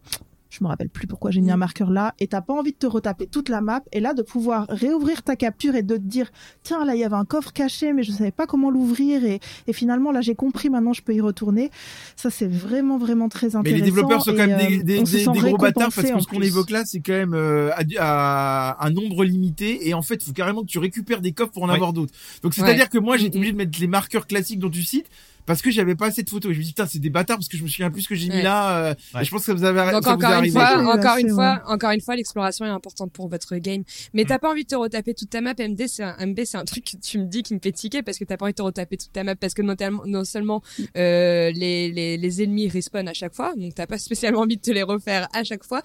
[0.58, 2.78] je me rappelle plus pourquoi j'ai mis un marqueur là et t'as pas envie de
[2.78, 6.02] te retaper toute la map et là de pouvoir réouvrir ta capture et de te
[6.02, 6.32] dire
[6.64, 9.40] tiens là il y avait un coffre caché mais je savais pas comment l'ouvrir et,
[9.68, 11.72] et finalement là j'ai compris maintenant je peux y retourner
[12.16, 15.06] ça c'est vraiment vraiment très Mais intéressant les développeurs sont quand même des, euh, des,
[15.06, 18.70] se gros bâtards parce que en ce qu'on évoque là, c'est quand même euh, à,
[18.80, 21.52] à un nombre limité et en fait, il faut carrément que tu récupères des coffres
[21.52, 21.76] pour en Ouais.
[21.76, 22.14] avoir d'autres.
[22.44, 23.42] Donc c'est-à-dire que moi, j'ai été Mhm.
[23.42, 25.10] obligé de mettre les marqueurs classiques dont tu cites
[25.46, 26.52] parce que j'avais pas assez de photos.
[26.52, 28.10] Et je me dis putain, c'est des bâtards parce que je me souviens plus ce
[28.10, 28.42] que j'ai mis Ouais.
[28.44, 28.78] là.
[28.90, 29.22] euh, Ouais.
[29.22, 31.18] Et je pense que ça vous avez Donc ça vous est encore une fois, encore
[31.18, 33.84] une fois, encore une fois, l'exploration est importante pour votre game.
[34.14, 34.28] Mais Mm.
[34.28, 35.54] t'as pas envie de te retaper toute ta map.
[35.58, 38.02] MD, c'est un, MB, c'est un truc que tu me dis qui me fait tiquer
[38.04, 40.24] parce que t'as pas envie de te retaper toute ta map parce que notamment, non
[40.26, 40.62] seulement
[40.98, 44.62] euh, les, les les ennemis respawn à chaque fois, donc t'as pas spécialement envie de
[44.62, 45.82] te les refaire à chaque fois.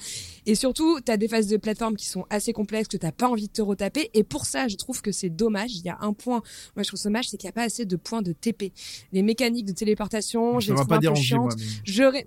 [0.47, 3.49] Et surtout, t'as des phases de plateforme qui sont assez complexes que t'as pas envie
[3.49, 4.11] de te retaper.
[4.15, 5.75] Et pour ça, je trouve que c'est dommage.
[5.77, 6.43] Il y a un point,
[6.77, 8.73] moi je trouve dommage, c'est qu'il y a pas assez de points de TP.
[9.13, 11.05] Les mécaniques de téléportation, je trouve pas un peu
[11.41, 11.55] moi.
[11.59, 12.27] mais- J'aurais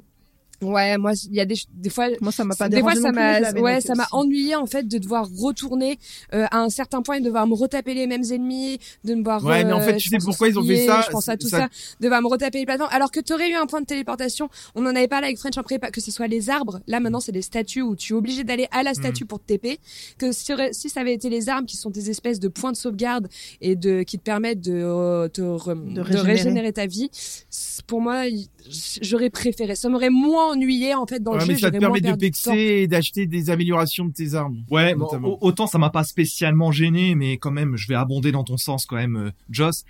[0.63, 3.11] Ouais, moi, il y a des, des fois, moi ça m'a pas des fois, ça
[3.11, 5.99] m'a, ouais, ça m'a ennuyé en fait de devoir retourner
[6.33, 9.43] euh, à un certain point et de devoir me retaper les mêmes ennemis, de devoir.
[9.43, 11.01] Ouais, mais en euh, fait, je tu sais pourquoi ils ont fait ça?
[11.05, 11.67] Je pense à tout Ça- ça,
[11.99, 12.89] de devoir me retaper les plateformes.
[12.93, 15.63] Alors que t'aurais eu un point de téléportation, on en avait parlé avec French en
[15.63, 16.79] prépa, que ce soit les arbres.
[16.87, 19.45] Là maintenant, c'est des statues où tu es obligé d'aller à la statue pour te
[19.53, 19.79] TP.
[20.17, 22.77] Que si, si ça avait été les arbres qui sont des espèces de points de
[22.77, 23.27] sauvegarde
[23.61, 26.31] et de qui te permettent de euh, te re- de, régénérer.
[26.33, 27.09] régénérer ta vie,
[27.87, 28.23] pour moi,
[29.01, 29.75] j'aurais préféré.
[29.75, 31.59] Ça m'aurait moins ennuyé en fait dans Ouais, le mais jeu.
[31.59, 32.51] ça te permet de pexer
[32.83, 34.63] et d'acheter des améliorations de tes armes.
[34.71, 35.37] Ouais, Notamment.
[35.41, 38.85] autant ça m'a pas spécialement gêné, mais quand même, je vais abonder dans ton sens
[38.85, 39.83] quand même, euh, Joss.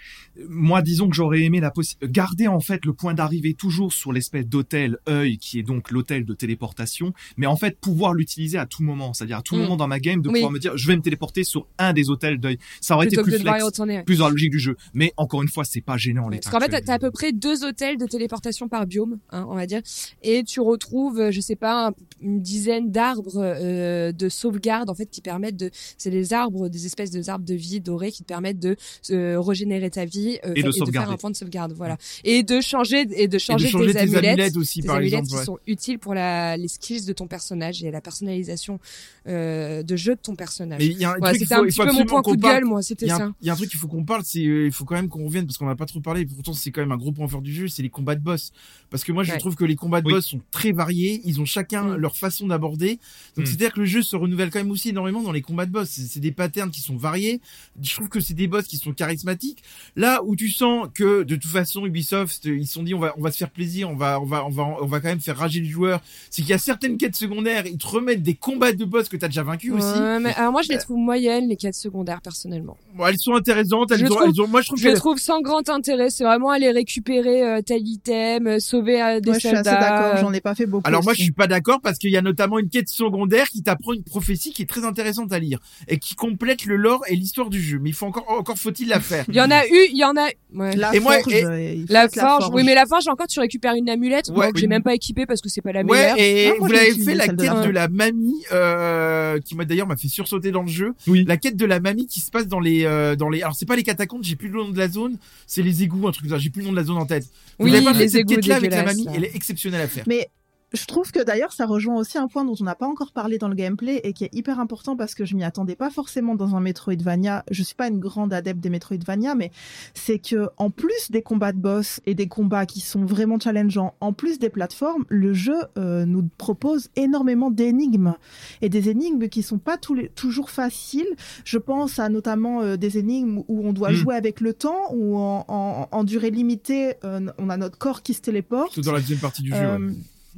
[0.49, 1.72] Moi, disons que j'aurais aimé la
[2.03, 6.26] garder en fait le point d'arrivée toujours sur l'espèce d'hôtel œil, qui est donc l'hôtel
[6.26, 9.59] de téléportation, mais en fait pouvoir l'utiliser à tout moment, c'est-à-dire à tout Mm.
[9.59, 10.36] moment dans ma game de Oui.
[10.36, 12.57] pouvoir me dire, je vais me téléporter sur un des hôtels d'œil.
[12.82, 13.97] Ça aurait plutôt été plus flex, retourner.
[13.97, 14.03] ouais.
[14.03, 14.76] plus dans la logique du jeu.
[14.93, 17.32] Mais encore une fois, c'est pas gênant les Parce qu'en fait, t'as à peu près
[17.34, 19.82] deux hôtels de téléportation par biome, hein, on va dire,
[20.22, 24.95] et tu retrouves, euh, je sais pas, un- une dizaine d'arbres euh, de sauvegarde en
[24.95, 28.24] fait qui permettent de, c'est des arbres, des espèces de arbres de vie dorés qui
[28.24, 28.76] te permettent de
[29.12, 31.14] euh, régénérer ta vie euh, Et de fa- faire sauvegarder.
[31.14, 33.93] un point de sauvegarde, voilà, et de changer et de Et de changer, changer tes
[33.93, 34.26] tes amulettes.
[34.26, 35.30] amulettes aussi, Des par amulettes exemple.
[35.30, 35.45] qui ouais.
[35.45, 38.80] sont utiles pour la, les skills de ton personnage et la personnalisation
[39.28, 40.80] euh, de jeu de ton personnage.
[40.80, 42.22] Mais il y a un Voilà, truc qu'il c'était faut, un petit peu mon point
[42.22, 42.54] coup qu'on de parle.
[42.56, 43.32] gueule, moi, c'était ça.
[43.41, 45.10] il y a un truc qu'il faut qu'on parle, c'est euh, il faut quand même
[45.10, 46.26] qu'on revienne parce qu'on n'a pas trop parlé.
[46.26, 48.51] Pourtant, c'est quand même un gros point fort du jeu, c'est les combats de boss.
[48.89, 49.38] Parce que moi, je Ouais.
[49.38, 50.14] trouve que les combats de Oui.
[50.14, 51.21] boss sont très variés.
[51.25, 51.95] Ils ont chacun Mm.
[51.95, 52.99] leur façon d'aborder.
[53.36, 53.45] Donc, Mm.
[53.45, 55.89] c'est-à-dire que le jeu se renouvelle quand même aussi énormément dans les combats de boss.
[55.89, 57.41] C'est des patterns qui sont variés.
[57.81, 59.63] Je trouve que c'est des boss qui sont charismatiques.
[59.95, 63.13] Là où tu sens que de toute façon Ubisoft, ils se sont dit on va
[63.17, 65.19] on va se faire plaisir, on va on va on va on va quand même
[65.19, 66.01] faire rager le joueur.
[66.29, 69.17] C'est qu'il y a certaines quêtes secondaires, ils te remettent des combats de boss que
[69.17, 69.99] t'as déjà vaincu aussi.
[70.21, 72.77] Mais alors moi je les Euh, trouve moyennes les quêtes secondaires personnellement.
[72.95, 73.91] Bon, elles sont intéressantes.
[73.91, 75.67] Elles Je ont, trouve- elles ont- moi je trouve Je les que trouve sans grand
[75.69, 79.47] intérêt, c'est vraiment aller récupérer euh, tel item, euh, sauver euh, des Moi, je suis
[79.49, 79.79] assez soldats.
[79.79, 82.17] d'accord j'en ai pas fait beaucoup Alors moi je suis pas d'accord parce qu'il y
[82.17, 85.59] a notamment une quête secondaire qui t'apprend une prophétie qui est très intéressante à lire
[85.88, 87.80] et qui complète le lore et l'histoire du jeu.
[87.82, 89.26] Mais il faut encore encore faut-il la faire.
[89.30, 90.76] Il y en a eu, il y en a ouais.
[90.76, 93.74] la Et moi, forge, et- euh, La forge, oui mais la forge encore tu récupères
[93.76, 94.61] une amulette Ouais, que oui.
[94.61, 96.15] j'ai même pas équipée parce que c'est pas la Ouais meilleure.
[96.17, 99.55] et Ah, moi, vous l'avez fait la de quête la de la mamie euh, qui
[99.55, 100.93] m'a d'ailleurs m'a fait sursauter dans le jeu.
[101.07, 101.26] Oui.
[101.28, 103.65] La quête de la mamie qui se passe dans les euh, dans les alors c'est
[103.65, 105.17] pas les catacombes, j'ai plus le nom de la zone,
[105.47, 107.05] c'est les égouts un truc comme ça, j'ai plus le nom de la zone en
[107.05, 107.26] tête.
[107.60, 109.36] Vous Oui, avez pas fait les cette égouts quête là avec la mamie, elle est
[109.36, 110.04] exceptionnelle à faire.
[110.08, 110.30] Mais
[110.74, 113.38] je trouve que d'ailleurs ça rejoint aussi un point dont on n'a pas encore parlé
[113.38, 116.36] dans le gameplay et qui est hyper important parce que je m'y attendais pas forcément
[116.36, 117.43] dans un Metroidvania.
[117.49, 119.51] Je suis pas une grande adepte des Metroidvania, mais
[119.93, 123.93] c'est que en plus des combats de boss et des combats qui sont vraiment challengeants,
[124.01, 128.15] en plus des plateformes, le jeu euh, nous propose énormément d'énigmes
[128.61, 131.15] et des énigmes qui sont pas tous les, toujours faciles.
[131.45, 133.95] Je pense à notamment euh, des énigmes où on doit Mm.
[133.95, 138.01] jouer avec le temps ou en, en, en durée limitée, euh, on a notre corps
[138.01, 138.74] qui se téléporte.
[138.74, 139.55] Tout dans la deuxième partie du jeu.
[139.55, 139.93] Euh, ouais.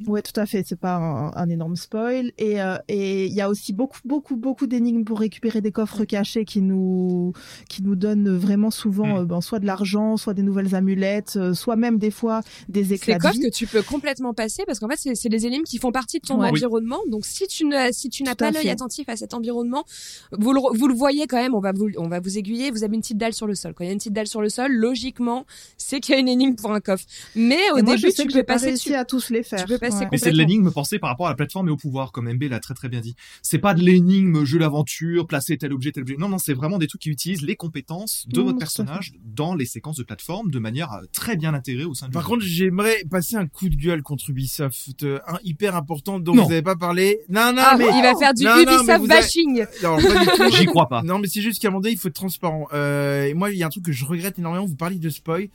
[0.06, 0.62] Ouais, tout à fait.
[0.66, 2.32] C'est pas un, un énorme spoil.
[2.38, 6.04] Et euh, et il y a aussi beaucoup, beaucoup, beaucoup d'énigmes pour récupérer des coffres
[6.04, 7.32] cachés qui nous
[7.68, 9.16] qui nous donnent vraiment souvent Mm.
[9.18, 12.92] euh, ben, soit de l'argent, soit des nouvelles amulettes, euh, soit même des fois des
[12.92, 13.40] éclats de coffre vie.
[13.40, 16.26] que tu peux complètement passer parce qu'en fait c'est les énigmes qui font partie de
[16.26, 16.48] ton Ouais.
[16.50, 16.98] Environnement.
[17.10, 19.84] Donc si tu ne si tu n'as pas l'œil attentif à cet environnement,
[20.32, 21.54] vous le vous le voyez quand même.
[21.54, 22.70] On va vous on va vous aiguiller.
[22.70, 23.72] Vous avez une petite dalle sur le sol.
[23.74, 25.46] Quand il y a une petite dalle sur le sol, logiquement
[25.78, 27.04] c'est qu'il y a une énigme pour un coffre.
[27.34, 28.94] Mais au Et moi, début je sais tu que peux passer dessus.
[28.94, 29.60] à tous les faire.
[29.60, 30.08] Tu peux Ouais.
[30.12, 32.42] Mais c'est de l'énigme pensée par rapport à la plateforme et au pouvoir, comme MB
[32.44, 33.14] l'a très très bien dit.
[33.42, 36.16] C'est pas de l'énigme jeu d'aventure, placer tel objet, tel objet.
[36.18, 39.54] Non, non, c'est vraiment des trucs qui utilisent les compétences de Non, votre personnage dans
[39.54, 42.28] les séquences de plateforme de manière euh, très bien intégrée au sein du Par jeu.
[42.28, 46.44] contre, j'aimerais passer un coup de gueule contre Ubisoft, euh, un hyper important dont Non.
[46.44, 47.20] vous n'avez pas parlé.
[47.28, 49.64] Non, non, Ah, mais il va faire du Non, Ubisoft avez- bashing.
[49.82, 50.50] non, pas du tout.
[50.56, 51.02] J'y crois pas.
[51.02, 52.66] Non, mais c'est juste qu'à un moment donné, il faut être transparent.
[52.72, 54.66] Euh, et moi, il y a un truc que je regrette énormément.
[54.66, 55.48] Vous parliez de spoil.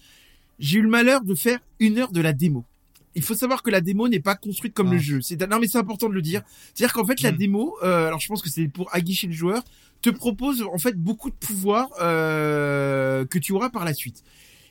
[0.60, 2.66] J'ai eu le malheur de faire une heure de la démo.
[3.16, 4.94] Il faut savoir que la démo n'est pas construite comme Ah.
[4.94, 5.22] le jeu.
[5.22, 6.42] C'est non, mais c'est important de le dire.
[6.74, 7.38] C'est-à-dire qu'en fait, la Mm.
[7.38, 9.64] démo, euh, alors je pense que c'est pour aguicher le joueur,
[10.02, 14.24] te propose en fait beaucoup de pouvoirs euh, que tu auras par la suite.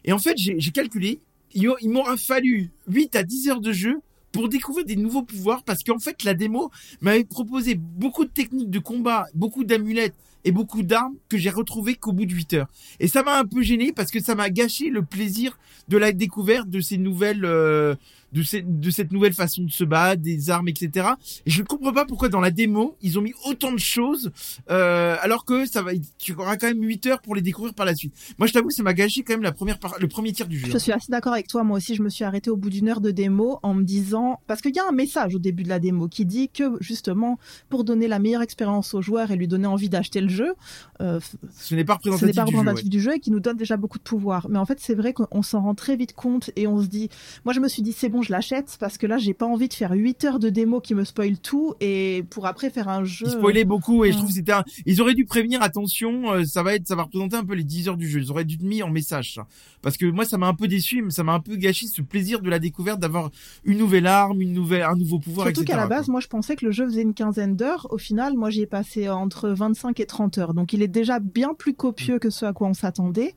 [0.04, 1.20] Et en fait, j'ai calculé,
[1.54, 4.00] il m'aura fallu 8 à 10 heures de jeu
[4.32, 6.70] pour découvrir des nouveaux pouvoirs parce qu'en fait, la démo
[7.00, 10.14] m'avait proposé beaucoup de techniques de combat, beaucoup d'amulettes
[10.44, 12.68] et beaucoup d'armes que j'ai retrouvées qu'au bout de 8 heures.
[12.98, 16.12] Et ça m'a un peu gêné parce que ça m'a gâché le plaisir de la
[16.12, 17.94] découverte de ces nouvelles, euh,
[18.32, 18.42] de,
[18.90, 21.08] cette nouvelle façon de se battre, des armes, etc.
[21.46, 24.30] Et je ne comprends pas pourquoi dans la démo, ils ont mis autant de choses,
[24.70, 27.86] euh, alors que ça va, tu auras quand même 8 heures pour les découvrir par
[27.86, 28.14] la suite.
[28.38, 30.46] Moi, je t'avoue, que ça m'a gâché quand même la première par- le premier tiers
[30.48, 30.68] du jeu.
[30.70, 31.64] Je suis assez d'accord avec toi.
[31.64, 34.40] Moi aussi, je me suis arrêtée au bout d'une heure de démo en me disant,
[34.46, 37.38] parce qu'il y a un message au début de la démo qui dit que justement,
[37.68, 40.54] pour donner la meilleure expérience au joueur et lui donner envie d'acheter le jeu,
[41.00, 41.20] euh,
[41.58, 42.52] Ce n'est pas représentatif du
[42.82, 42.88] jeu.
[42.88, 44.48] du jeu et qui nous donne déjà beaucoup de pouvoir.
[44.48, 47.08] Mais en fait, c'est vrai qu'on s'en rend très vite compte et on se dit,
[47.44, 49.68] moi, je me suis dit, c'est bon, je l'achète parce que là, j'ai pas envie
[49.68, 53.04] de faire 8 heures de démo qui me spoil tout et pour après faire un
[53.04, 53.26] jeu.
[53.26, 54.64] Ils spoilaient beaucoup et je trouve que c'était un...
[54.86, 57.64] ils auraient dû prévenir attention euh, ça va être ça va représenter un peu les
[57.64, 59.46] 10 heures du jeu ils auraient dû te mis en message ça.
[59.82, 62.02] parce que moi ça m'a un peu déçu mais ça m'a un peu gâché ce
[62.02, 63.30] plaisir de la découverte d'avoir
[63.64, 66.12] une nouvelle arme une nouvelle un nouveau pouvoir Surtout qu'à la base, quoi.
[66.12, 67.86] moi, je pensais que le jeu faisait une quinzaine d'heures.
[67.90, 70.54] Au final, moi, j'y ai passé entre 25 et 30 heures.
[70.54, 73.34] Donc, il est déjà bien plus copieux que ce à quoi on s'attendait.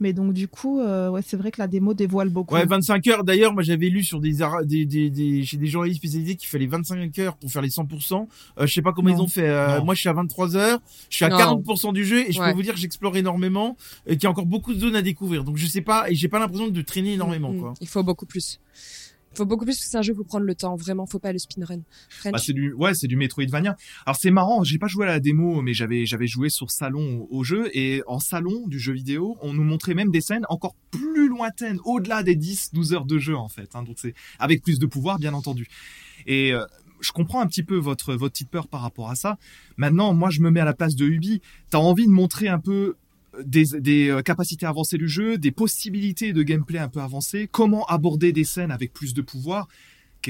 [0.00, 2.54] Mais donc, du coup, euh, ouais, c'est vrai que la démo dévoile beaucoup.
[2.54, 3.24] Ouais, 25 heures.
[3.24, 6.48] D'ailleurs, moi, j'avais lu sur des, ara- des, des, des, chez des journalistes spécialisés qu'il
[6.48, 8.26] fallait 25 heures pour faire les 100%.
[8.58, 9.16] Euh, je sais pas comment Non.
[9.16, 9.48] ils ont fait.
[9.48, 10.78] Euh, moi, je suis à 23 heures.
[11.10, 11.36] Je suis à Non.
[11.38, 12.50] 40% du jeu et je Ouais.
[12.50, 15.02] peux vous dire que j'explore énormément et qu'il y a encore beaucoup de zones à
[15.02, 15.44] découvrir.
[15.44, 17.74] Donc, je sais pas et j'ai pas l'impression de traîner énormément, Mm, quoi.
[17.80, 18.58] Il faut beaucoup plus.
[19.36, 20.76] Faut beaucoup plus que c'est un jeu, faut prendre le temps.
[20.76, 21.80] Vraiment, faut pas le speedrun.
[22.24, 23.76] Bah, c'est du, ouais, c'est du Metroidvania.
[24.06, 27.26] Alors c'est marrant, j'ai pas joué à la démo, mais j'avais, j'avais joué sur salon
[27.30, 30.74] au, jeu et en salon du jeu vidéo, on nous montrait même des scènes encore
[30.90, 33.76] plus lointaines, au-delà des 10, 12 heures de jeu en fait.
[33.76, 35.68] Hein, donc c'est avec plus de pouvoir, bien entendu.
[36.26, 36.64] Et euh,
[37.00, 39.36] je comprends un petit peu votre votre petite peur par rapport à ça.
[39.76, 41.40] Maintenant, moi, je me mets à la place de Ubi.
[41.70, 42.96] T'as envie de montrer un peu
[43.44, 47.84] des, des euh, capacités avancées du jeu, des possibilités de gameplay un peu avancées, comment
[47.86, 49.68] aborder des scènes avec plus de pouvoir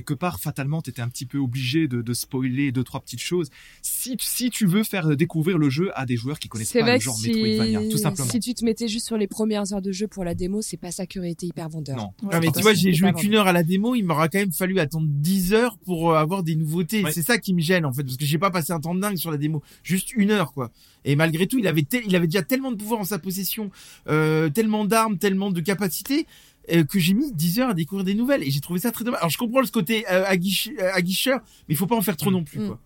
[0.03, 3.20] quelque part, fatalement, tu étais un petit peu obligé de, de spoiler deux, trois petites
[3.20, 3.49] choses.
[3.82, 6.84] Si, si tu veux faire découvrir le jeu à des joueurs qui connaissent C'est pas
[6.86, 7.28] vrai le que genre si...
[7.32, 8.28] Metroidvania, tout simplement.
[8.28, 10.76] si tu te mettais juste sur les premières heures de jeu pour la démo, c'est
[10.76, 11.97] pas ça qui aurait été hyper vendeur.
[11.97, 12.11] Non.
[12.22, 14.38] Ouais, Ah, mais tu vois, j'ai joué qu'une heure à la démo, il m'aura quand
[14.38, 17.03] même fallu attendre 10 heures pour euh, avoir des nouveautés.
[17.03, 17.12] Ouais.
[17.12, 19.01] C'est ça qui me gêne, en fait, parce que j'ai pas passé un temps de
[19.01, 19.62] dingue sur la démo.
[19.82, 20.70] Juste une heure, quoi.
[21.05, 23.70] Et malgré tout, il avait, tel- il avait déjà tellement de pouvoir en sa possession,
[24.09, 26.26] euh, tellement d'armes, tellement de capacités,
[26.72, 28.42] euh, que j'ai mis 10 heures à découvrir des nouvelles.
[28.42, 29.18] Et j'ai trouvé ça très dommage.
[29.20, 32.16] Alors, je comprends le côté euh, aguiche- euh, aguicheur, mais il faut pas en faire
[32.16, 32.34] trop Mm.
[32.34, 32.66] non plus, Mm.
[32.66, 32.78] quoi.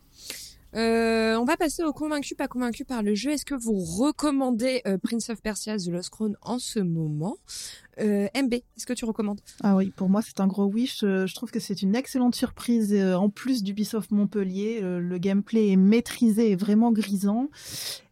[0.77, 3.33] Euh, on va passer au convaincu, pas convaincu par le jeu.
[3.33, 7.39] Est-ce que vous recommandez euh, Prince of Persia The Lost Crown en ce moment?
[7.99, 11.03] Euh, MB, est-ce que tu recommandes Ah oui, pour moi, c'est un gros wish.
[11.03, 12.93] Euh, Je trouve que c'est une excellente surprise.
[12.95, 17.49] euh, En plus d'Ubisoft Montpellier, le gameplay est maîtrisé et vraiment grisant.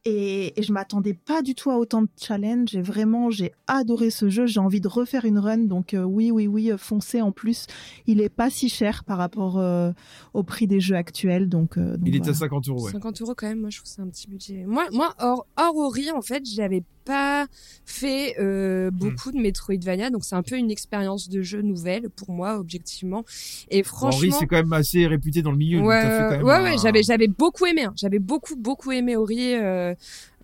[0.05, 2.75] Et, et je m'attendais pas du tout à autant de challenge.
[2.75, 4.47] Et vraiment, j'ai adoré ce jeu.
[4.47, 5.59] J'ai envie de refaire une run.
[5.59, 7.21] Donc euh, oui, oui, oui, foncez.
[7.21, 7.67] En plus,
[8.07, 9.91] il est pas si cher par rapport euh,
[10.35, 11.49] au prix des jeux actuels.
[11.49, 12.93] Donc, donc Il est à 50 euros, ouais.
[12.93, 14.65] 50 euros quand même, moi je trouve que c'est un petit budget.
[14.67, 17.47] Moi, moi hors, hors Ori, en fait, j'avais pas
[17.87, 22.31] fait euh, beaucoup de Metroidvania, donc c'est un peu une expérience de jeu nouvelle pour
[22.31, 23.25] moi, objectivement.
[23.71, 25.79] Et Henri, franchement, c'est quand même assez réputé dans le milieu.
[25.79, 27.85] donc ouais, t'as fait quand même ouais, un- ouais, j'avais, j'avais beaucoup aimé.
[27.85, 27.95] hein.
[27.97, 29.55] J'avais beaucoup, beaucoup aimé Ori.
[29.55, 29.95] Euh,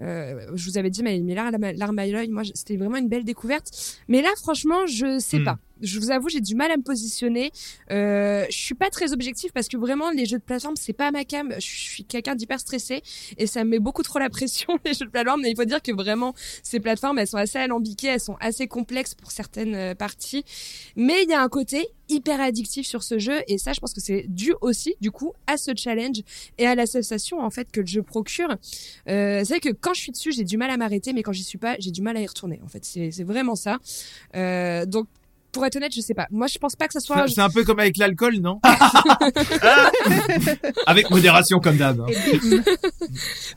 [0.01, 3.25] euh, je vous avais dit, mais Miller, l'arme à l'œil, moi, c'était vraiment une belle
[3.25, 3.71] découverte.
[4.09, 5.45] Mais là, franchement, je sais Hmm.
[5.45, 5.59] pas.
[5.83, 7.51] Je vous avoue, j'ai du mal à me positionner.
[7.91, 11.11] Euh, je suis pas très objectif parce que vraiment, les jeux de plateforme, c'est pas
[11.11, 11.53] ma cam.
[11.57, 13.03] Je suis quelqu'un d'hyper stressé
[13.39, 15.43] et ça me met beaucoup trop la pression, les jeux de plateforme.
[15.43, 16.33] Mais il faut dire que vraiment,
[16.63, 20.45] ces plateformes, elles sont assez alambiquées, elles sont assez complexes pour certaines euh, parties.
[20.97, 23.93] Mais il y a un côté hyper addictif sur ce jeu et ça, je pense
[23.93, 26.23] que c'est dû aussi, du coup, à ce challenge
[26.59, 28.51] et à la sensation, en fait, que le jeu procure.
[29.09, 31.33] Euh, c'est vrai que quand je suis dessus, j'ai du mal à m'arrêter, mais quand
[31.33, 32.61] j'y suis pas, j'ai du mal à y retourner.
[32.65, 33.79] En fait, c'est vraiment ça.
[34.35, 35.07] Euh, donc
[35.55, 36.27] pour être honnête, je sais pas.
[36.31, 37.27] Moi, je pense pas que ça soit.
[37.29, 38.61] C'est un peu comme avec l'alcool, non
[40.87, 42.01] Avec modération comme d'hab.
[42.01, 42.07] hein.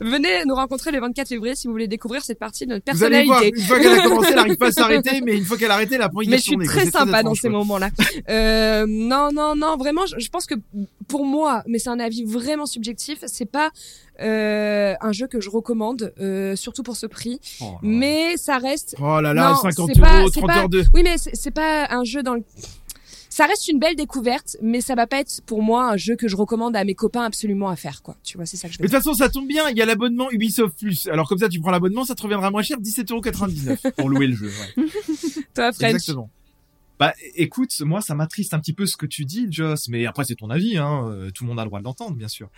[0.00, 3.04] Venez nous rencontrer le 24 février si vous voulez découvrir cette partie de notre Vous
[3.04, 3.60] allez voir, personnalité.
[3.60, 5.74] une fois qu'elle a commencé, elle n'arrive pas à s'arrêter, mais une fois qu'elle a
[5.74, 7.90] arrêté, elle a pas envie de Mais je suis très sympa dans ces moments-là.
[8.28, 10.54] Euh, non, non, non, vraiment, je, je pense que
[11.08, 13.70] pour moi, mais c'est un avis vraiment subjectif, c'est pas
[14.20, 17.40] euh, un jeu que je recommande, euh, surtout pour ce prix.
[17.60, 17.76] Oh.
[17.82, 18.94] Mais ça reste.
[19.00, 20.84] Oh là là, Non, 50 c'est pas- euros, c'est 30 pas- heures de...
[20.94, 22.42] Oui, mais c'est pas un jeu dans le.
[23.30, 26.26] Ça reste une belle découverte, mais ça va pas être pour moi un jeu que
[26.26, 28.16] je recommande à mes copains absolument à faire, quoi.
[28.24, 29.76] Tu vois, c'est ça que je veux Mais de toute façon, ça tombe bien, il
[29.76, 31.06] y a l'abonnement Ubisoft Plus.
[31.08, 33.92] Alors comme ça, tu prends l'abonnement, ça te reviendra moins cher, 17,99€.
[33.92, 34.48] Pour louer le jeu.
[34.76, 34.84] ouais.
[35.54, 35.90] Toi, French.
[35.94, 36.30] Exactement.
[36.98, 40.24] Bah, écoute, moi, ça m'attriste un petit peu ce que tu dis, Joss, mais après,
[40.24, 41.04] c'est ton avis, hein.
[41.10, 42.48] euh, Tout le monde a le droit de l'entendre, bien sûr.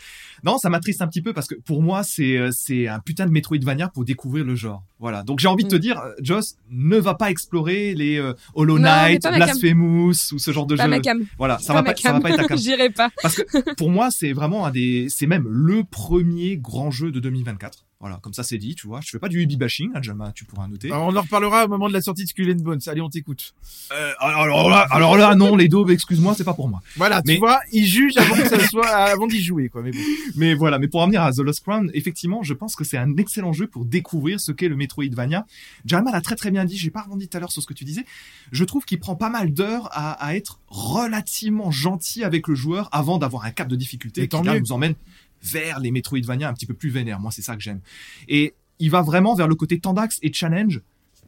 [0.44, 3.26] Non, ça m'attriste un petit peu parce que pour moi, c'est, euh, c'est un putain
[3.26, 4.82] de Metroidvania pour découvrir le genre.
[4.98, 5.22] Voilà.
[5.22, 5.78] Donc, j'ai envie de te Mm.
[5.80, 9.22] dire, euh, Joss, ne va pas explorer les euh, Hollow Knight.
[9.22, 10.90] Blasphemous ou ce genre de Pas jeu.
[10.90, 11.18] ma cam.
[11.38, 11.58] Voilà.
[11.58, 12.58] Ça Pas va pas, ça va pas être ta cam.
[12.58, 13.10] J'irai pas.
[13.22, 17.20] Parce que pour moi, c'est vraiment un des, c'est même le premier grand jeu de
[17.20, 17.84] 2024.
[18.00, 19.00] Voilà, comme ça c'est dit, tu vois.
[19.02, 20.88] Je fais pas du Ubi bashing, hein, Jalma, tu pourras noter.
[20.90, 22.80] Alors, on en reparlera au moment de la sortie de Skull and Bones.
[22.86, 23.52] Allez, on t'écoute.
[23.92, 26.80] Euh, alors là, alors là, non, les daubes, excuse-moi, c'est pas pour moi.
[26.96, 29.82] Voilà, tu Mais- vois, il juge avant que ça soit, avant d'y jouer, quoi.
[29.82, 29.98] Mais bon.
[30.36, 33.16] Mais voilà, mais pour revenir à The Lost Crown, effectivement, je pense que c'est un
[33.18, 35.44] excellent jeu pour découvrir ce qu'est le Metroidvania.
[35.84, 37.74] Jalma l'a très très bien dit, j'ai pas rebondi tout à l'heure sur ce que
[37.74, 38.06] tu disais.
[38.50, 42.88] Je trouve qu'il prend pas mal d'heures à, à être relativement gentil avec le joueur
[42.92, 44.60] avant d'avoir un cap de difficulté Et qui tant là mieux.
[44.60, 44.94] nous emmène
[45.42, 47.20] vers les Metroidvania un petit peu plus vénères.
[47.20, 47.80] Moi, c'est ça que j'aime.
[48.28, 50.80] Et il va vraiment vers le côté tendax et challenge,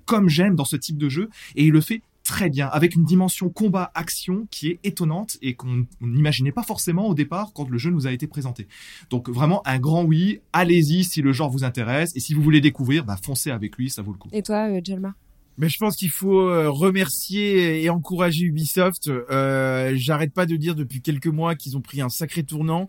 [0.06, 3.04] comme j'aime dans ce type de jeu, et il le fait très bien, avec une
[3.04, 7.78] dimension combat-action qui est étonnante et qu'on on n'imaginait pas forcément au départ quand le
[7.78, 8.68] jeu nous a été présenté.
[9.10, 12.60] Donc vraiment un grand oui, allez-y si le genre vous intéresse, et si vous voulez
[12.60, 14.28] découvrir, bah foncez avec lui, ça vaut le coup.
[14.32, 15.14] Et toi, euh, Jelma?
[15.58, 19.08] Mais je pense qu'il faut euh, remercier et encourager Ubisoft.
[19.08, 22.88] Euh, J'arrête pas de dire depuis quelques mois qu'ils ont pris un sacré tournant.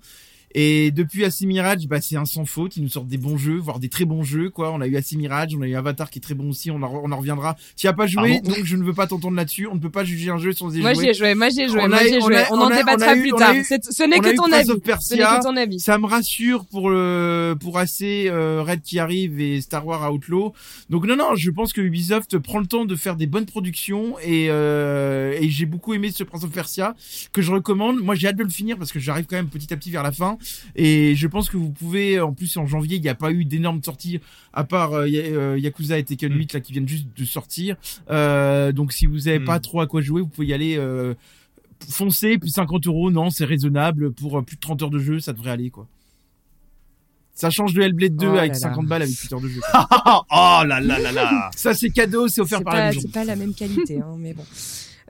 [0.55, 2.77] Et depuis AC Mirage, bah, c'est un sans faute.
[2.77, 4.71] Ils nous sortent des bons jeux, voire des très bons jeux, quoi.
[4.71, 6.69] On a eu AC Mirage, on a eu Avatar qui est très bon aussi.
[6.69, 7.55] On en, on en reviendra.
[7.75, 9.67] Tu as pas joué, Pardon donc je ne veux pas t'entendre là-dessus.
[9.67, 11.03] On ne peut pas juger un jeu sans y Moi, jouer.
[11.05, 12.37] j'y ai joué, moi, j'y ai joué, On moi, ai on joué.
[12.37, 13.55] a- On on en a- débattra on a eu- plus on a tard.
[13.63, 14.67] Ce n'est on a que ton avis.
[15.01, 15.79] Ce n'est que ton avis.
[15.79, 20.53] Ça me rassure pour le pour AC euh, Red qui arrive et Star Wars Outlaw.
[20.89, 24.19] Donc non non, je pense que Ubisoft prend le temps de faire des bonnes productions
[24.19, 26.95] et euh, et j'ai beaucoup aimé ce Prince of Persia
[27.31, 27.99] que je recommande.
[27.99, 30.03] Moi j'ai hâte de le finir parce que j'arrive quand même petit à petit vers
[30.03, 30.37] la fin
[30.75, 33.45] et je pense que vous pouvez en plus en janvier, il n'y a pas eu
[33.45, 34.19] d'énormes sorties
[34.53, 36.37] à part euh, euh, Yakuza et Tekken Mm.
[36.37, 37.75] 8 là qui viennent juste de sortir.
[38.09, 39.45] Euh, donc si vous avez Mm.
[39.45, 41.13] pas trop à quoi jouer, vous pouvez y aller euh,
[41.89, 44.11] foncer, puis 50 euros, non, c'est raisonnable.
[44.13, 45.87] Pour euh, plus de 30 heures de jeu, ça devrait aller, quoi.
[47.35, 48.59] Ça change de Hellblade 2 Oh là avec là.
[48.59, 49.59] 50 balles avec 8 heures de jeu.
[49.73, 52.99] oh là là là là ça, c'est cadeau, c'est offert par la pas, maison.
[53.01, 54.45] c'est pas la même qualité, hein, mais bon.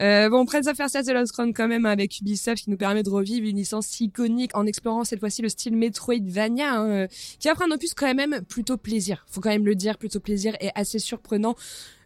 [0.01, 3.03] Euh, bon, Prince of Persia The Lost Crown quand même avec Ubisoft qui nous permet
[3.03, 7.07] de revivre une licence iconique en explorant cette fois-ci le style Metroidvania hein, euh,
[7.39, 9.25] qui offre un opus quand même plutôt plaisir.
[9.29, 11.55] Faut quand même le dire, plutôt plaisir et assez surprenant.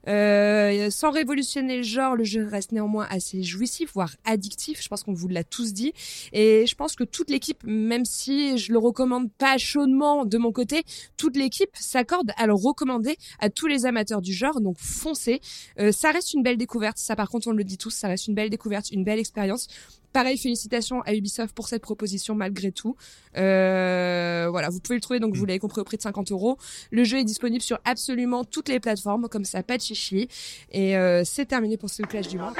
[0.07, 4.81] Euh, sans révolutionner le genre, le jeu reste néanmoins assez jouissif, voire addictif.
[4.81, 5.93] Je pense qu'on vous l'a tous dit.
[6.33, 10.51] Et je pense que toute l'équipe, même si je le recommande pas chaudement de mon
[10.51, 10.83] côté,
[11.17, 14.61] toute l'équipe s'accorde à le recommander à tous les amateurs du genre.
[14.61, 15.41] Donc foncez.
[15.79, 16.97] Euh, ça reste une belle découverte.
[16.97, 19.67] Ça, par contre, on le dit tous, ça reste une belle découverte, une belle expérience.
[20.13, 22.95] Pareil, félicitations à Ubisoft pour cette proposition malgré tout.
[23.37, 26.57] Euh, voilà, vous pouvez le trouver, donc vous l'avez compris, au prix de 50 euros.
[26.91, 30.27] Le jeu est disponible sur absolument toutes les plateformes, comme ça, pas de chichi.
[30.71, 32.53] Et euh, c'est terminé pour ce clash du mois.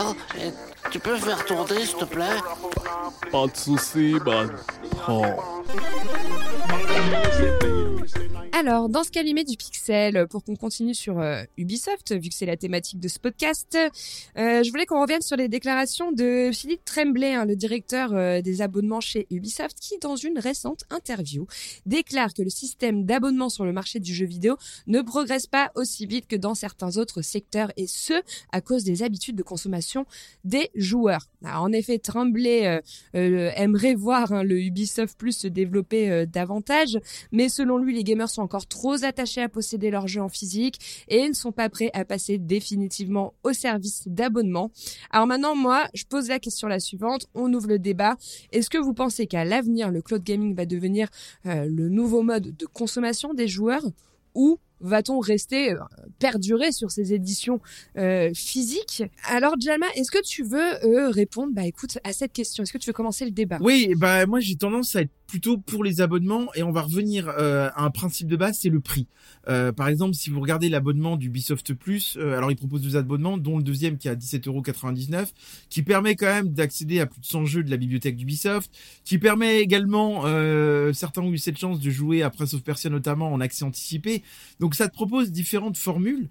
[0.00, 0.14] Oh,
[0.90, 2.36] tu peux faire tourner, s'il te plaît?
[3.30, 4.50] Pas de soucis, man.
[4.90, 5.36] Prends.
[8.52, 12.46] Alors, dans ce calumet du pixel, pour qu'on continue sur euh, Ubisoft, vu que c'est
[12.46, 13.76] la thématique de ce podcast,
[14.36, 18.40] euh, je voulais qu'on revienne sur les déclarations de Philippe Tremblay, hein, le directeur euh,
[18.40, 21.46] des abonnements chez Ubisoft, qui, dans une récente interview,
[21.86, 24.56] déclare que le système d'abonnement sur le marché du jeu vidéo
[24.86, 28.14] ne progresse pas aussi vite que dans certains autres secteurs, et ce,
[28.52, 30.06] à cause des habitudes de consommation
[30.44, 31.28] des joueurs.
[31.44, 32.80] En effet, Tremblay euh,
[33.14, 36.98] euh, aimerait voir hein, le Ubisoft Plus se développer euh, davantage,
[37.32, 41.04] mais selon lui, les gamers sont encore trop attachés à posséder leurs jeux en physique
[41.08, 44.70] et ne sont pas prêts à passer définitivement au service d'abonnement.
[45.10, 48.16] Alors maintenant, moi, je pose la question la suivante, on ouvre le débat.
[48.52, 51.08] Est-ce que vous pensez qu'à l'avenir, le cloud gaming va devenir
[51.46, 53.82] euh, le nouveau mode de consommation des joueurs
[54.34, 55.78] ou va-t-on rester euh,
[56.18, 57.60] perdurer sur ces éditions
[57.96, 59.02] euh, physiques?
[59.26, 61.52] Alors Jalma, est-ce que tu veux euh, répondre?
[61.52, 62.62] Bah écoute à cette question.
[62.62, 63.58] Est-ce que tu veux commencer le débat?
[63.60, 67.28] Oui, bah moi j'ai tendance à être plutôt pour les abonnements et on va revenir
[67.28, 69.06] euh, à un principe de base, c'est le prix.
[69.46, 72.96] Euh, par exemple, si vous regardez l'abonnement du Ubisoft Plus, euh, alors il propose deux
[72.96, 75.28] abonnements, dont le deuxième qui est à 17,99€,
[75.68, 78.70] qui permet quand même d'accéder à plus de 100 jeux de la bibliothèque d'Ubisoft,
[79.04, 80.22] qui permet également,
[80.94, 84.22] certains ont eu cette chance de jouer à Prince of Persia notamment en accès anticipé.
[84.60, 86.28] Donc ça te propose différentes formules.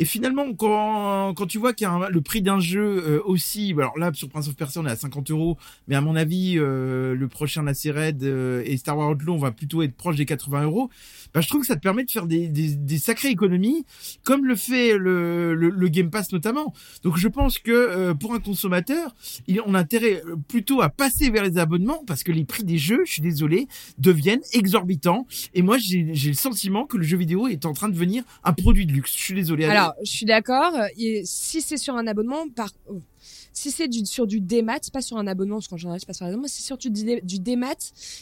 [0.00, 3.20] Et finalement, quand, quand tu vois qu'il y a un- le prix d'un jeu euh,
[3.26, 5.58] aussi, alors là sur Prince of Persia on est à 50 euros,
[5.88, 9.38] mais à mon avis euh, le prochain Nasser Red euh, et Star Wars Outlaw on
[9.38, 10.88] va plutôt être proche des 80 euros.
[11.34, 13.84] Bah, je trouve que ça te permet de faire des, des, des sacrées économies,
[14.24, 16.72] comme le fait le, le, le Game Pass notamment.
[17.02, 19.14] Donc je pense que euh, pour un consommateur,
[19.46, 22.64] il, on a intérêt euh, plutôt à passer vers les abonnements parce que les prix
[22.64, 25.26] des jeux, je suis désolé, deviennent exorbitants.
[25.54, 28.52] Et moi j'ai le sentiment que le jeu vidéo est en train de devenir un
[28.52, 29.14] produit de luxe.
[29.16, 29.64] Je suis désolé.
[29.64, 30.72] Alors, je suis d'accord.
[31.24, 32.70] Si c'est sur un abonnement, par.
[33.52, 36.26] Si c'est sur du démat, pas sur un abonnement, parce qu'en général, c'est pas sur
[36.26, 37.74] un abonnement, si c'est sur du, dé- du démat,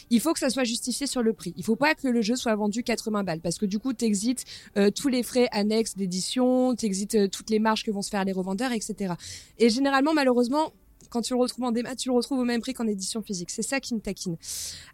[0.09, 1.53] il faut que ça soit justifié sur le prix.
[1.57, 4.45] Il faut pas que le jeu soit vendu 80 balles, parce que du coup, t'exites
[4.77, 8.23] euh, tous les frais annexes d'édition, t'exites euh, toutes les marges que vont se faire
[8.25, 9.13] les revendeurs, etc.
[9.57, 10.73] Et généralement, malheureusement,
[11.09, 13.49] quand tu le retrouves en démat, tu le retrouves au même prix qu'en édition physique.
[13.49, 14.37] C'est ça qui me taquine.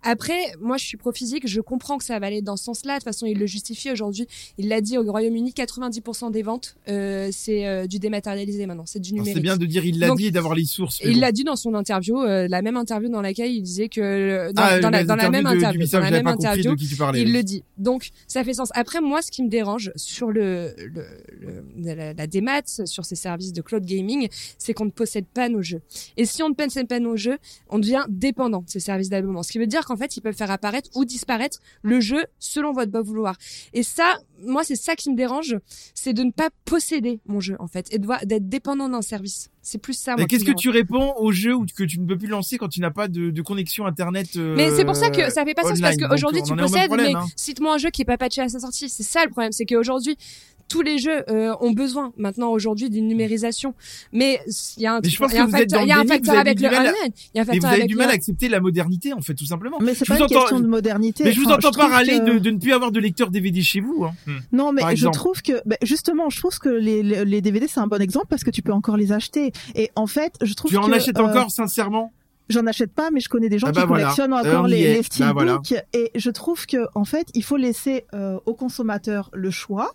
[0.03, 2.93] Après, moi, je suis pro-physique, je comprends que ça va aller dans ce sens-là.
[2.95, 4.27] De toute façon, il le justifie aujourd'hui.
[4.57, 8.99] Il l'a dit au Royaume-Uni, 90% des ventes, euh, c'est euh, du dématérialisé maintenant, c'est
[8.99, 9.33] du numérique.
[9.35, 10.99] C'est bien de dire il l'a dit et d'avoir les sources.
[11.03, 14.01] Il l'a dit dans son interview, euh, la même interview dans laquelle il disait que
[14.01, 16.75] euh, dans, Ah, dans la, les dans la même de- interview, dans la même interview,
[17.15, 17.63] il le dit.
[17.77, 18.69] Donc ça fait sens.
[18.73, 21.05] Après moi, ce qui me dérange sur le, le,
[21.39, 21.63] le-
[21.95, 24.27] la, la démat, sur ces services de cloud gaming,
[24.57, 25.81] c'est qu'on ne possède pas nos jeux.
[26.17, 27.37] Et si on ne possède pas nos jeux,
[27.69, 29.43] on devient dépendant de ces services d'abonnement.
[29.43, 32.73] Ce qui veut dire qu'en fait, ils peuvent faire apparaître ou disparaître le jeu selon
[32.73, 33.35] votre bon vouloir.
[33.73, 35.57] Et ça, moi, c'est ça qui me dérange,
[35.93, 39.49] c'est de ne pas posséder mon jeu en fait et d'être dépendant d'un service.
[39.61, 40.15] C'est plus ça.
[40.15, 42.67] Mais qu'est-ce que tu réponds au jeu ou que tu ne peux plus lancer quand
[42.67, 45.55] tu n'as pas de, de connexion internet euh, Mais c'est pour ça que ça fait
[45.55, 46.09] pas sens parce online?
[46.09, 47.25] qu'aujourd'hui tu au possèdes, problème, mais hein.
[47.35, 48.89] cite-moi un jeu qui est pas patché à sa sortie.
[48.89, 50.17] C'est ça le problème, c'est qu'aujourd'hui
[50.67, 53.73] tous les jeux euh, ont besoin maintenant aujourd'hui d'une numérisation,
[54.11, 54.41] mais
[54.77, 55.79] il y a un, Mais je pense il y a un que vous êtes facteur,
[55.79, 56.89] dans il y a le un déni, facteur vous avez avec du le mal à-
[56.89, 58.49] online, il y a un Mais vous facteur avez avec du le mal à accepter
[58.49, 59.77] la modernité en fait tout simplement.
[59.81, 61.23] Mais c'est Je pas vous une entends- question de modernité.
[61.23, 63.61] Mais je vous Enfin, entends pas que- de, de ne plus avoir de lecteur DVD
[63.61, 64.05] chez vous.
[64.05, 64.13] Hein.
[64.51, 67.79] Non, mais je trouve que, ben, justement, je trouve que les, les, les DVD c'est
[67.79, 69.51] un bon exemple parce que tu peux encore les acheter.
[69.75, 72.11] Et en fait, je trouve Tu en que, achètes euh, encore sincèrement?
[72.47, 74.03] J'en achète pas, mais je connais des gens Ah qui bah voilà.
[74.03, 75.33] collectionnent Euh, encore les, les Bah steelbooks.
[75.33, 75.83] voilà.
[75.93, 79.93] Et je trouve que, en fait, il faut laisser euh, aux consommateurs le choix.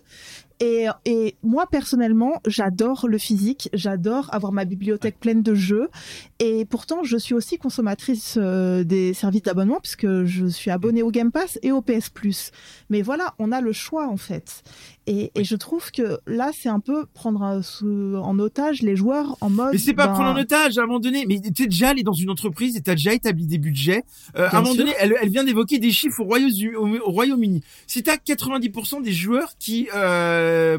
[0.61, 5.89] Et, et moi personnellement, j'adore le physique, j'adore avoir ma bibliothèque pleine de jeux.
[6.39, 11.09] Et pourtant, je suis aussi consommatrice euh, des services d'abonnement puisque je suis abonnée au
[11.11, 12.51] Game Pass et au PS Plus.
[12.91, 14.61] Mais voilà, on a le choix en fait.
[15.07, 18.95] Et, et je trouve que là, c'est un peu prendre un- sous- en otage les
[18.95, 19.71] joueurs en mode.
[19.73, 21.25] Mais c'est pas ben, prendre en otage à un moment donné.
[21.27, 24.03] Mais tu es déjà allé dans une entreprise et t'as déjà établi des budgets.
[24.37, 24.83] Euh, à un moment sûr.
[24.85, 27.63] donné, elle, elle vient d'évoquer des chiffres au Royaume- au, au Royaume-Uni.
[27.87, 30.77] Si t'as 90% des joueurs qui euh, euh,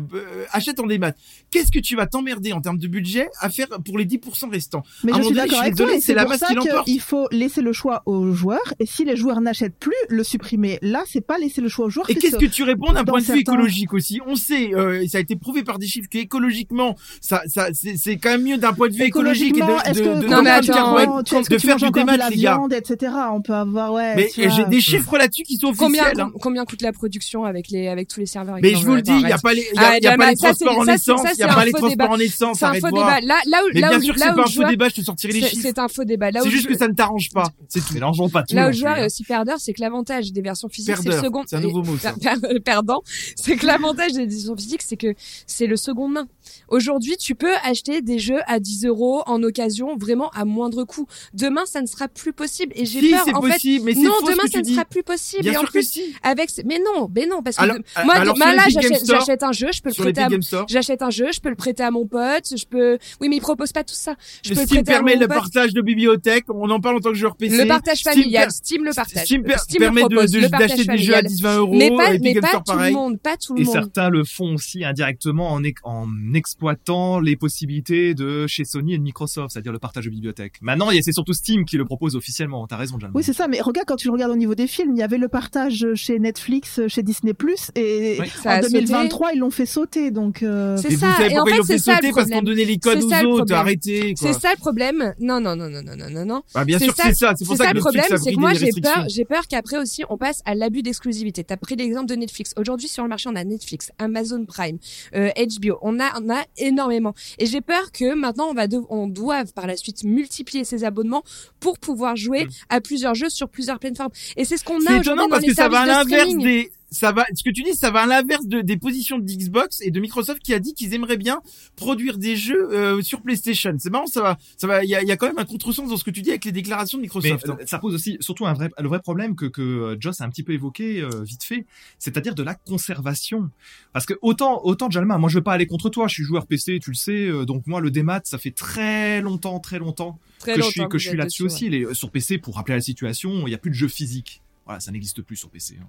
[0.52, 1.12] achètent en démat,
[1.50, 4.82] qu'est-ce que tu vas t'emmerder en termes de budget à faire pour les 10% restants?
[5.04, 6.84] Mais À je suis d'accord avec toi, c'est c'est la pour masse ça qui l'emporte.
[6.86, 8.74] qu'il faut laisser le choix aux joueurs.
[8.78, 10.78] Et si les joueurs n'achètent plus, le supprimer.
[10.82, 12.08] Là, c'est pas laisser le choix aux joueurs.
[12.10, 14.20] Et qu'est-ce que- que tu réponds d'un point de vue certains- écologique aussi?
[14.26, 17.68] On sait, euh, et ça a été prouvé par des chiffres que écologiquement, ça, ça,
[17.72, 20.42] c'est quand même mieux d'un point de vue écologique et de, de, que de, Non,
[20.42, 22.56] mais attends, carbone, tu- de faire du démat, la les gars.
[22.56, 23.12] viande, etc.
[23.32, 24.14] On peut avoir, ouais.
[24.16, 26.14] Mais j'ai des chiffres là-dessus qui sont officiels.
[26.16, 29.02] com- combien coûte la production avec les avec tous les serveurs Mais je vous le
[29.02, 30.78] dis, il y a pas les, il y a, Ah, y a pas les transports
[30.78, 32.08] en essence, il y a pas un les faux transports débat.
[32.10, 33.20] en essence, C'est un arrête faux de voir.
[33.20, 33.26] débat.
[33.34, 34.64] Là, là où, Mais là bien où, sûr que là c'est où pas un faux
[34.70, 35.62] débat, je te sortirai les chiffres.
[35.62, 36.30] c'est un faux débat.
[36.30, 37.94] Là où C'est juste que ça ne t'arrange pas, c'est tout.
[37.94, 38.54] Mélangeons pas tout.
[38.54, 41.08] Là où le joueur plus, est aussi perdeur, c'est que l'avantage des versions physiques, c'est
[41.08, 41.42] le second.
[41.46, 41.96] c'est un nouveau mot,
[42.64, 43.02] perdant,
[43.36, 45.14] c'est que l'avantage des éditions physiques, c'est que
[45.46, 46.26] c'est le second main.
[46.68, 51.06] Aujourd'hui, tu peux acheter des jeux à 10 euros en occasion, vraiment à moindre coût.
[51.34, 52.72] Demain, ça ne sera plus possible.
[52.76, 53.52] Et j'ai Si, peur, en fait.
[53.52, 54.74] possible, mais c'est Non, faux ce demain, que ça ne dis.
[54.74, 55.42] sera plus possible.
[55.42, 56.02] Bien et en sûr que plus, si.
[56.22, 59.68] avec, mais non, mais non, parce que Alors, de- moi, là, j'achète j'achète un jeu,
[59.72, 61.82] je peux le Sur prêter à Game Store, J'achète un jeu, je peux le prêter
[61.82, 62.98] à mon pote, je peux.
[63.20, 64.14] Oui, mais il propose pas tout ça.
[64.44, 65.36] Je le peux le Steam prêter à permet mon le pote.
[65.36, 67.56] partage de bibliothèque, on en parle en tant que joueur PC.
[67.58, 69.24] Le partage Steam familial, per- Steam le partage.
[69.24, 71.26] Steam, per- Steam permet de- propose, de- d'acheter des jeux à familial.
[71.26, 72.94] 10-20 euros, Mais pas, Epic mais Game pas Store tout le pareil.
[72.94, 73.72] monde, pas tout le Et monde.
[73.74, 78.98] certains le font aussi indirectement en, ex- en exploitant les possibilités de chez Sony et
[78.98, 80.54] de Microsoft, c'est-à-dire le partage de bibliothèque.
[80.62, 82.66] Maintenant, c'est surtout Steam qui le propose officiellement.
[82.66, 83.12] T'as raison, Jalma.
[83.16, 83.48] Oui, c'est ça.
[83.48, 85.86] Mais regarde, quand tu le regardes au niveau des films, il y avait le partage
[85.94, 87.32] chez Netflix, chez Disney+,
[87.74, 88.26] et Oui.
[88.42, 88.72] Ça en a sauté.
[88.80, 90.42] 2023, ils l'ont fait sauter, donc.
[90.42, 91.06] euh, C'est ça.
[91.06, 92.08] vous savez Et en pourquoi ils fait, l'ont fait c'est ça sauter?
[92.08, 92.44] Le parce qu'on problème.
[92.54, 93.58] donnait les codes C'est aux ça le autres, problème.
[93.58, 94.14] arrêtez.
[94.16, 95.14] C'est ça le problème.
[95.20, 96.42] Non, non, non, non, non, non, non.
[96.54, 97.34] Bah, bien C'est sûr c'est ça.
[97.36, 99.24] C'est pour C'est ça ça que le Netflix problème, c'est que moi j'ai peur, j'ai
[99.24, 101.44] peur qu'après aussi on passe à l'abus d'exclusivité.
[101.44, 102.52] T'as pris l'exemple de Netflix.
[102.56, 104.78] Aujourd'hui sur le marché on a Netflix, Amazon Prime,
[105.14, 105.30] euh,
[105.60, 105.78] HBO.
[105.82, 107.14] On a, on a énormément.
[107.38, 110.84] Et j'ai peur que maintenant on va, de- on doive par la suite multiplier ces
[110.84, 111.22] abonnements
[111.60, 114.10] pour pouvoir jouer à plusieurs jeux sur plusieurs plateformes.
[114.36, 115.86] Et c'est ce qu'on a C'est aujourd'hui étonnant dans parce les que ça va à
[115.86, 119.18] l'inverse des, ça va, ce que tu dis, ça va à l'inverse de, des positions
[119.18, 121.40] de Xbox et de Microsoft qui a dit qu'ils aimeraient bien
[121.74, 123.74] produire des jeux euh, sur PlayStation.
[123.78, 125.44] C'est marrant, ça va, ça va, il y a, il y a quand même un
[125.44, 127.48] contresens dans ce que tu dis avec les déclarations de Mais Microsoft.
[127.48, 127.56] hein.
[127.60, 130.24] euh, ça pose aussi surtout un vrai, le vrai problème que, que euh, Joss a
[130.24, 131.66] un petit peu évoqué euh, vite fait,
[131.98, 133.50] c'est-à-dire de la conservation.
[133.92, 136.46] Parce que autant, autant Jalma, moi je veux pas aller contre toi, je suis joueur
[136.46, 140.18] PC, tu le sais, euh, donc moi le démat, ça fait très longtemps, très longtemps
[140.38, 141.68] Très que je longtemps suis, que je suis là-dessus dessus, aussi.
[141.70, 144.42] Les, euh, sur PC, pour rappeler la situation, il n'y a plus de jeux physiques.
[144.66, 145.76] Voilà, ça n'existe plus sur PC.
[145.80, 145.86] hein.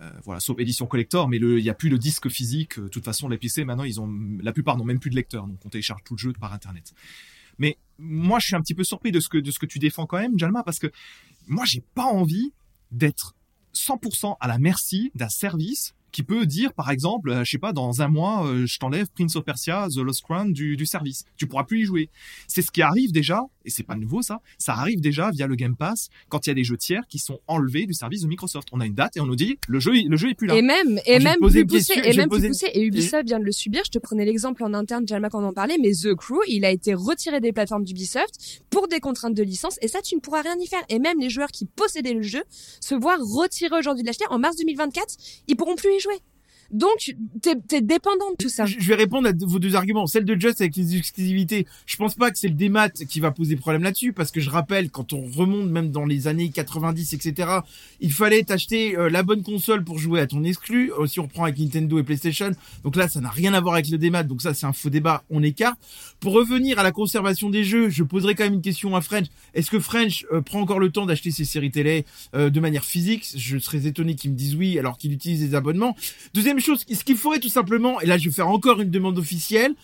[0.00, 2.78] Euh, voilà, sauf édition collector, mais il n'y a plus le disque physique.
[2.78, 4.12] De toute façon, les PC maintenant, ils ont,
[4.42, 6.92] la plupart n'ont même plus de lecteur, donc on télécharge tout le jeu par Internet.
[7.58, 9.78] Mais moi, je suis un petit peu surpris de ce que de ce que tu
[9.78, 10.88] défends quand même, Jalma, parce que
[11.46, 12.52] moi, j'ai pas envie
[12.90, 13.34] d'être
[13.74, 17.72] 100% à la merci d'un service qui peut dire, par exemple, euh, je sais pas,
[17.72, 21.24] dans un mois, euh, je t'enlève Prince of Persia, The Lost Crown du, du service.
[21.36, 22.10] Tu pourras plus y jouer.
[22.48, 25.54] C'est ce qui arrive déjà, et c'est pas nouveau ça, ça arrive déjà via le
[25.56, 28.28] Game Pass quand il y a des jeux tiers qui sont enlevés du service de
[28.28, 28.68] Microsoft.
[28.72, 30.56] On a une date et on nous dit, le jeu, le jeu est plus là.
[30.56, 33.52] Et même, et même plus poussé, et même plus poussé, et Ubisoft vient de le
[33.52, 33.82] subir.
[33.84, 36.64] Je te prenais l'exemple en interne, Jalma, quand on en parlait, mais The Crew, il
[36.64, 40.20] a été retiré des plateformes d'Ubisoft pour des contraintes de licence, et ça, tu ne
[40.20, 40.82] pourras rien y faire.
[40.88, 42.42] Et même les joueurs qui possédaient le jeu
[42.80, 45.16] se voient retirer aujourd'hui de l'acheter en mars 2024,
[45.48, 46.20] ils pourront plus y jouer.
[46.72, 48.66] Donc, t'es, t'es dépendant de tout ça.
[48.66, 50.06] Je vais répondre à vos deux arguments.
[50.06, 53.30] Celle de Just avec les exclusivités, je pense pas que c'est le démat qui va
[53.30, 57.12] poser problème là-dessus, parce que je rappelle, quand on remonte même dans les années 90,
[57.12, 57.48] etc.,
[58.00, 60.92] il fallait t'acheter euh, la bonne console pour jouer à ton exclu.
[60.98, 62.50] Euh, si on reprend avec Nintendo et PlayStation,
[62.84, 64.90] donc là, ça n'a rien à voir avec le démat, donc ça, c'est un faux
[64.90, 65.78] débat, on écarte.
[66.20, 69.26] Pour revenir à la conservation des jeux, je poserai quand même une question à French.
[69.54, 73.26] Est-ce que French euh, prend encore le temps d'acheter ses séries télé de manière physique?
[73.36, 75.96] Je serais étonné qu'il me dise oui, alors qu'il utilise des abonnements.
[76.34, 79.18] Deuxième chose, ce qu'il faudrait tout simplement, et là je vais faire encore une demande
[79.18, 79.74] officielle,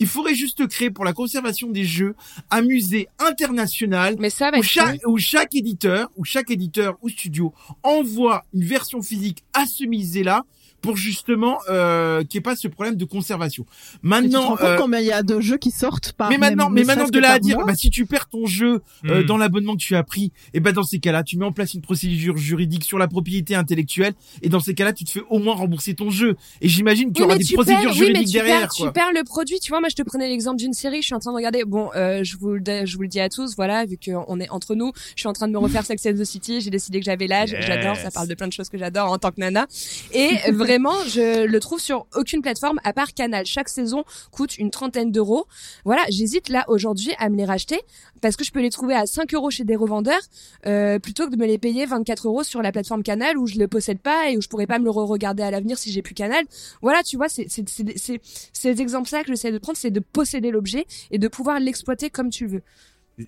[0.00, 2.14] il faudrait juste créer pour la conservation des jeux
[2.50, 6.96] un musée international Mais ça va où être chaque, où chaque éditeur, où chaque éditeur
[7.02, 7.52] ou studio
[7.82, 10.44] envoie une version physique à ce musée-là
[10.80, 13.64] pour justement euh, qu'il n'y ait pas ce problème de conservation.
[13.64, 16.28] Tu te Maintenant, rends compte euh, combien il y a de jeux qui sortent par
[16.30, 18.80] mais maintenant, même- mais maintenant de là à dire, bah si tu perds ton jeu
[19.06, 19.26] euh, Hmm.
[19.26, 21.74] dans l'abonnement que tu as pris, et ben dans ces cas-là, tu mets en place
[21.74, 25.38] une procédure juridique sur la propriété intellectuelle, et dans ces cas-là, tu te fais au
[25.38, 26.36] moins rembourser ton jeu.
[26.60, 28.60] Et j'imagine qu'il y aura des tu procédures perds, oui, mais juridiques tu derrière.
[28.60, 28.86] perds, quoi.
[28.88, 29.60] tu perds le produit.
[29.60, 31.02] Tu vois, moi, je te prenais l'exemple d'une série.
[31.02, 31.64] Je suis en train de regarder.
[31.64, 33.54] Bon, euh, je vous, le- je vous le dis à tous.
[33.56, 36.14] Voilà, vu qu'on est entre nous, je suis en train de me refaire Sex and
[36.14, 36.60] the City.
[36.60, 37.50] J'ai décidé que j'avais l'âge.
[37.52, 37.64] Yes.
[37.66, 37.96] J'adore.
[37.96, 39.66] Ça parle de plein de choses que j'adore en tant que nana.
[40.12, 40.30] Et
[40.70, 43.44] vraiment, je le trouve sur aucune plateforme à part Canal.
[43.44, 45.48] Chaque saison coûte une trentaine d'euros.
[45.84, 47.80] Voilà, j'hésite là aujourd'hui à me les racheter
[48.20, 50.20] parce que je peux les trouver à 5 euros chez des revendeurs
[50.66, 53.58] euh, plutôt que de me les payer 24 euros sur la plateforme Canal où je
[53.58, 56.02] le possède pas et où je pourrais pas me le re-regarder à l'avenir si j'ai
[56.02, 56.44] plus Canal.
[56.82, 61.18] Voilà, tu vois, c'est ces exemples-là que j'essaie de prendre, c'est de posséder l'objet et
[61.18, 62.62] de pouvoir l'exploiter comme tu veux.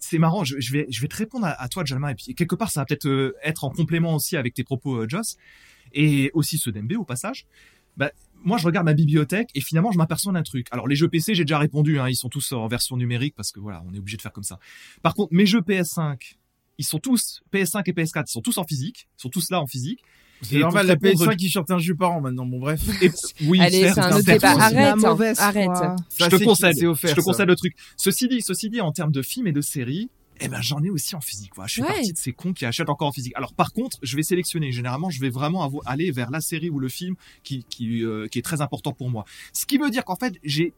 [0.00, 2.80] C'est marrant, je, vais, te répondre à, à toi, Jalma, et puis quelque part, ça
[2.80, 5.36] va peut-être euh, être en complément aussi avec tes propos, euh, Joss,
[5.94, 7.46] et aussi ceux d'MB au passage.
[7.96, 8.10] Bah,
[8.44, 10.66] moi, je regarde ma bibliothèque et finalement, je m'aperçois d'un truc.
[10.70, 13.52] Alors, les jeux PC, j'ai déjà répondu, hein, ils sont tous en version numérique parce
[13.52, 14.58] que voilà, on est obligé de faire comme ça.
[15.02, 16.36] Par contre, mes jeux PS5,
[16.78, 19.60] ils sont tous PS5 et PS4, ils sont tous en physique, ils sont tous là
[19.60, 20.00] en physique.
[20.40, 22.46] C'est normal, la répondre- PS5 qui sortent un jeu par an maintenant.
[22.46, 22.80] Bon bref.
[23.00, 23.10] Et,
[23.46, 24.50] oui, Allez, c'est un autre débat.
[24.50, 25.68] Arrête, hein, mauvaise arrête.
[25.76, 27.76] Ça, je te offert, je te concède le truc.
[27.96, 30.10] Ceci dit, ceci dit, en termes de films et de séries,
[30.42, 31.52] eh ben j'en ai aussi en physique.
[31.54, 31.68] Voilà.
[31.68, 31.88] Je fais Ouais.
[31.88, 33.32] partie de ces cons qui achètent encore en physique.
[33.36, 34.72] Alors par contre, je vais sélectionner.
[34.72, 38.38] Généralement, je vais vraiment aller vers la série ou le film qui qui, euh, qui
[38.38, 39.24] est très important pour moi.
[39.52, 40.72] Ce qui veut dire qu'en fait, j'ai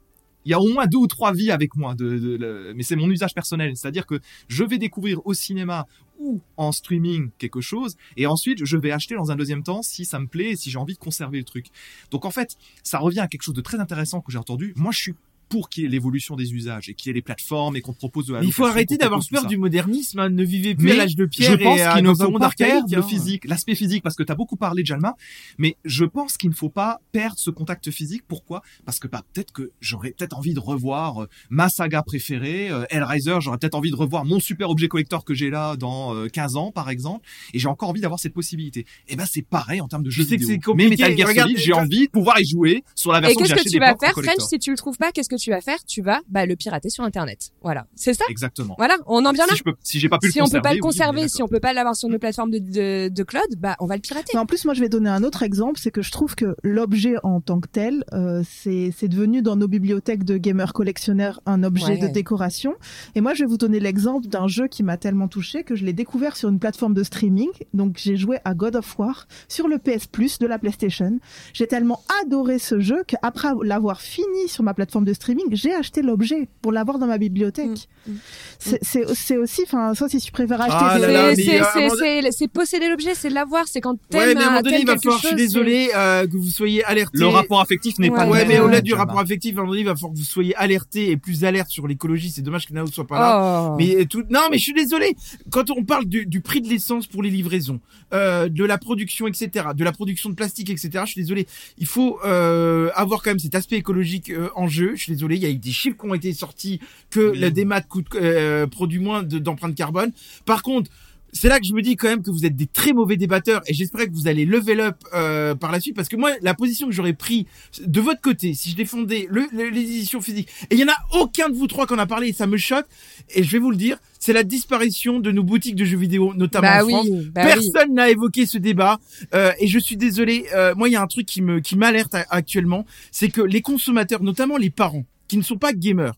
[0.46, 2.82] il y a au moins deux ou trois vies avec moi, de, de- le- mais
[2.82, 3.74] c'est mon usage personnel.
[3.78, 5.86] C'est-à-dire que je vais découvrir au cinéma
[6.18, 10.04] ou en streaming quelque chose, et ensuite je vais acheter dans un deuxième temps si
[10.04, 11.68] ça me plaît et si j'ai envie de conserver le truc.
[12.10, 14.74] Donc en fait, ça revient à quelque chose de très intéressant que j'ai entendu.
[14.76, 15.14] Moi, je suis
[15.48, 17.92] pour qu'il y ait l'évolution des usages et qu'il y ait les plateformes et qu'on
[17.92, 20.18] propose de la il faut arrêter d'avoir peur du modernisme.
[20.18, 20.28] hein.
[20.30, 22.50] Ne vivez plus Mais à l'âge de pierre je pense à- qu'il ne faut pas
[22.56, 23.02] perdre le hein.
[23.02, 25.14] physique, l'aspect physique, parce que tu as beaucoup parlé de Jalma,
[25.58, 28.22] mais je pense qu'il ne faut pas perdre ce contact physique.
[28.26, 28.62] Pourquoi?
[28.84, 32.84] Parce que bah, peut-être que j'aurais peut-être envie de revoir euh, ma saga préférée, euh,
[32.90, 36.28] Hellraiser, j'aurais peut-être envie de revoir mon super objet collector que j'ai là dans euh,
[36.28, 38.86] 15 ans, par exemple, et j'ai encore envie d'avoir cette possibilité.
[39.08, 40.74] Et ben c'est pareil en termes de jeux sais que vidéo.
[40.74, 40.88] Mais.
[40.88, 43.48] Metal Gear Solid, j'ai envie de pouvoir y jouer sur la Et version que qu'est-ce
[43.48, 44.24] j'ai que achetée tu vas d'époque en faire.
[44.34, 46.56] French, si tu le trouves pas Qu'est-ce que tu vas faire Tu vas bah, le
[46.56, 47.50] pirater sur Internet.
[47.62, 48.24] Voilà, c'est ça?
[48.28, 48.74] Exactement.
[48.78, 49.52] Voilà, on en vient là.
[49.52, 51.28] Si je peux, si j'ai pas pu si le on peut pas le oui, conserver,
[51.28, 53.94] si on peut pas l'avoir sur nos plateformes de, de, de cloud, bah on va
[53.96, 54.32] le pirater.
[54.34, 56.56] Mais en plus, moi, je vais donner un autre exemple, c'est que je trouve que
[56.62, 61.40] l'objet en tant que tel, euh, c'est c'est devenu dans nos bibliothèques de gamers collectionneurs
[61.46, 61.98] un objet Ouais.
[61.98, 62.74] de décoration.
[63.14, 65.84] Et moi, je vais vous donner l'exemple d'un jeu qui m'a tellement touché que je
[65.84, 67.48] l'ai découvert sur une plateforme de streaming.
[67.74, 71.18] Donc, j'ai joué à God of War sur le PS Plus de la PlayStation.
[71.52, 76.02] J'ai tellement adoré ce jeu qu'après l'avoir fini sur ma plateforme de streaming, j'ai acheté
[76.02, 77.88] l'objet pour l'avoir dans ma bibliothèque.
[78.06, 78.78] Mm, mm.
[78.82, 83.66] C'est aussi, enfin, soit si tu préfères acheter Ah C'est- euh, posséder l'objet, c'est l'avoir,
[83.66, 85.90] c'est quand t'aimes Ouais, mais à un moment donné, il va falloir, je suis désolé,
[85.94, 87.18] euh, que vous soyez alertés.
[87.18, 89.62] Le rapport affectif n'est Ouais, pas Ouais, mais euh, au-delà du rapport affectif, à un
[89.62, 92.30] moment donné, il va falloir que vous soyez alertés et plus alerte sur l'écologie.
[92.30, 93.70] C'est dommage que Nao soit pas là.
[93.72, 93.76] Oh.
[93.76, 95.16] Mais tout, non, mais je suis désolé.
[95.50, 97.80] Quand on parle du, du prix de l'essence pour les livraisons,
[98.12, 101.46] euh, de la production, etc., de la production de plastique, etc., je suis désolé.
[101.78, 104.92] Il faut euh, avoir quand même cet aspect écologique euh, en jeu.
[104.94, 105.36] Je suis désolé.
[105.36, 106.80] Il y a eu des chiffres qui ont été sortis
[107.10, 107.38] que Oui.
[107.38, 110.12] la démat coûte euh, produit moins de- d'empreinte carbone.
[110.44, 110.90] Par contre.
[111.36, 113.60] C'est là que je me dis quand même que vous êtes des très mauvais débatteurs
[113.66, 116.54] et j'espère que vous allez level up euh, par la suite parce que moi la
[116.54, 117.46] position que j'aurais pris
[117.84, 120.88] de votre côté si je défendais le, le- les éditions physiques et il y en
[120.88, 122.86] a aucun de vous trois qui en a parlé et ça me choque
[123.34, 126.32] et je vais vous le dire c'est la disparition de nos boutiques de jeux vidéo
[126.34, 127.52] notamment bah en oui, France bah oui.
[127.72, 129.00] Personne n'a évoqué ce débat
[129.34, 130.46] euh, et je suis désolé.
[130.54, 133.60] euh, moi, il y a un truc qui me qui m'alerte actuellement, c'est que les
[133.60, 136.14] consommateurs, notamment les parents, qui ne sont pas gamers,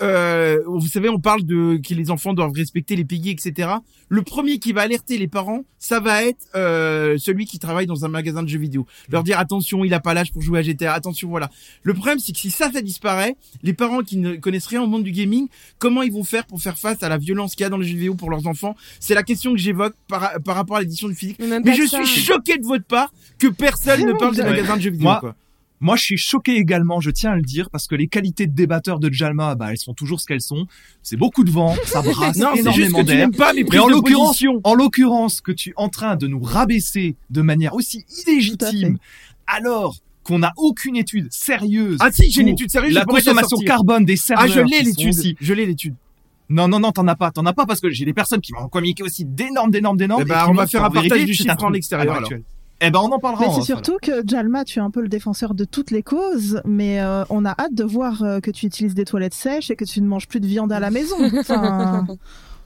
[0.00, 3.68] euh, vous savez, on parle de que les enfants doivent respecter les pays, etc.
[4.08, 8.04] Le premier qui va alerter les parents, ça va être euh, celui qui travaille dans
[8.04, 8.86] un magasin de jeux vidéo.
[9.10, 10.92] Leur dire attention, il a pas l'âge pour jouer à GTA.
[10.92, 11.50] Attention, voilà.
[11.82, 14.86] Le problème, c'est que si ça, ça disparaît, les parents qui ne connaissent rien au
[14.86, 15.48] monde du gaming,
[15.78, 17.86] comment ils vont faire pour faire face à la violence qu'il y a dans les
[17.86, 18.76] jeux vidéo pour leurs enfants?
[19.00, 21.38] C'est la question que j'évoque par, par rapport à l'édition du physique.
[21.40, 22.04] Mais je ça.
[22.04, 25.04] suis choqué de votre part que personne ne parle des magasins de jeux vidéo.
[25.04, 25.34] Moi, quoi.
[25.82, 28.54] Moi, je suis choqué également, je tiens à le dire, parce que les qualités de
[28.54, 30.68] débatteur de Jalma, bah, elles sont toujours ce qu'elles sont.
[31.02, 33.28] C'est beaucoup de vent, ça brasse Non, énormément d'air.
[33.36, 36.28] pas mes Mais prises en de l'occurrence, en l'occurrence, que tu es en train de
[36.28, 38.98] nous rabaisser de manière aussi illégitime,
[39.48, 41.98] alors qu'on n'a aucune étude sérieuse.
[42.00, 42.94] Ah si, j'ai une étude sérieuse.
[42.94, 44.46] La consommation carbone des serveurs.
[44.48, 45.36] Ah, je l'ai l'étude.
[45.40, 45.96] Je l'ai l'étude.
[46.48, 48.52] Non, non, non, t'en as pas, t'en as pas parce que j'ai des personnes qui
[48.52, 50.24] m'ont communiqué aussi d'énormes, d'énormes, d'énormes.
[50.24, 52.22] Qui on va faire un partage du chiffre en extérieur,
[52.84, 53.44] Eh ben, on en parlera.
[53.44, 55.92] Mais hein, c'est ça, surtout que Jalma, tu es un peu le défenseur de toutes
[55.92, 59.34] les causes, mais euh, on a hâte de voir euh, que tu utilises des toilettes
[59.34, 61.16] sèches et que tu ne manges plus de viande à la maison.
[61.38, 62.06] Enfin,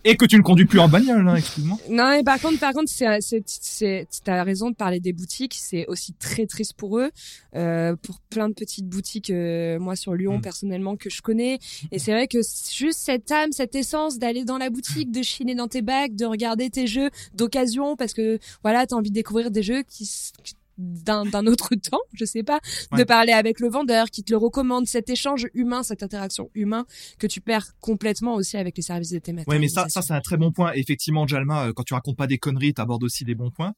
[0.08, 1.76] Et que tu ne conduis plus en bagnole, hein, excuse-moi.
[1.90, 5.54] Non, et par contre, par contre, c'est, c'est, c'est, t'as raison de parler des boutiques.
[5.58, 7.10] C'est aussi très triste pour eux,
[7.56, 9.30] euh, pour plein de petites boutiques.
[9.30, 10.42] euh, moi, sur Lyon, Mm.
[10.42, 11.58] personnellement, que je connais.
[11.90, 15.54] Et c'est vrai que juste cette âme, cette essence d'aller dans la boutique, de chiner
[15.56, 19.50] dans tes bacs, de regarder tes jeux d'occasion, parce que voilà, t'as envie de découvrir
[19.50, 20.08] des jeux qui
[20.44, 22.60] qui- d'un, autre temps, je sais pas,
[22.96, 26.86] de parler avec le vendeur qui te le recommande, cet échange humain, cette interaction humain
[27.18, 29.50] que tu perds complètement aussi avec les services de thématique.
[29.50, 30.72] Ouais, mais ça, ça c'est un très bon point.
[30.74, 33.74] Effectivement, Jalma, euh, quand tu racontes pas des conneries, t'abordes aussi des bons points.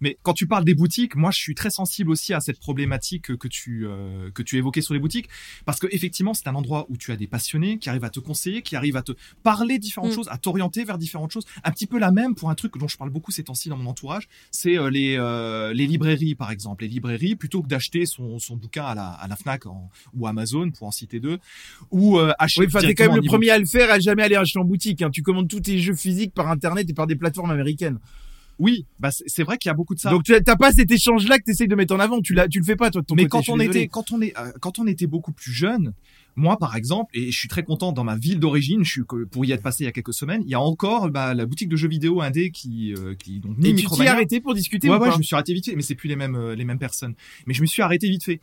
[0.00, 3.36] Mais quand tu parles des boutiques, moi, je suis très sensible aussi à cette problématique
[3.36, 5.28] que tu euh, que tu évoquais sur les boutiques,
[5.64, 8.20] parce que effectivement, c'est un endroit où tu as des passionnés qui arrivent à te
[8.20, 9.12] conseiller, qui arrivent à te
[9.42, 10.14] parler différentes Mm.
[10.14, 11.44] choses, à t'orienter vers différentes choses.
[11.64, 13.76] Un petit peu la même pour un truc dont je parle beaucoup ces temps-ci dans
[13.76, 16.84] mon entourage, c'est euh, les euh, les librairies, par exemple.
[16.84, 20.26] Les librairies, plutôt que d'acheter son son bouquin à la à la Fnac en- ou
[20.26, 21.38] Amazon, pour en citer deux,
[21.90, 24.22] ou euh, acheter Oui, enfin, t'es quand même le premier à le faire, à jamais
[24.22, 25.02] aller acheter en boutique.
[25.02, 25.10] Hein.
[25.10, 27.98] Tu commandes tous tes jeux physiques par internet et par des plateformes américaines.
[28.58, 30.10] Oui, bah c'est vrai qu'il y a beaucoup de ça.
[30.10, 32.20] Donc tu as- t'as pas cet échange-là que t'essayes de mettre en avant.
[32.20, 33.46] Tu l'as, tu le fais pas toi de ton mais côté.
[33.46, 35.92] quand on était quand on est euh, quand on était beaucoup plus jeune,
[36.34, 39.44] moi par exemple, et je suis très content dans ma ville d'origine, je suis pour
[39.44, 41.68] y être passé il y a quelques semaines, il y a encore bah, la boutique
[41.68, 44.12] de jeux vidéo indé qui euh, qui donc Et tu t'y es Micromania.
[44.12, 45.94] arrêté pour discuter Ouais ou ouais, pas je me suis arrêté vite fait, mais c'est
[45.94, 47.14] plus les mêmes euh, les mêmes personnes.
[47.46, 48.40] Mais je me suis arrêté vite fait.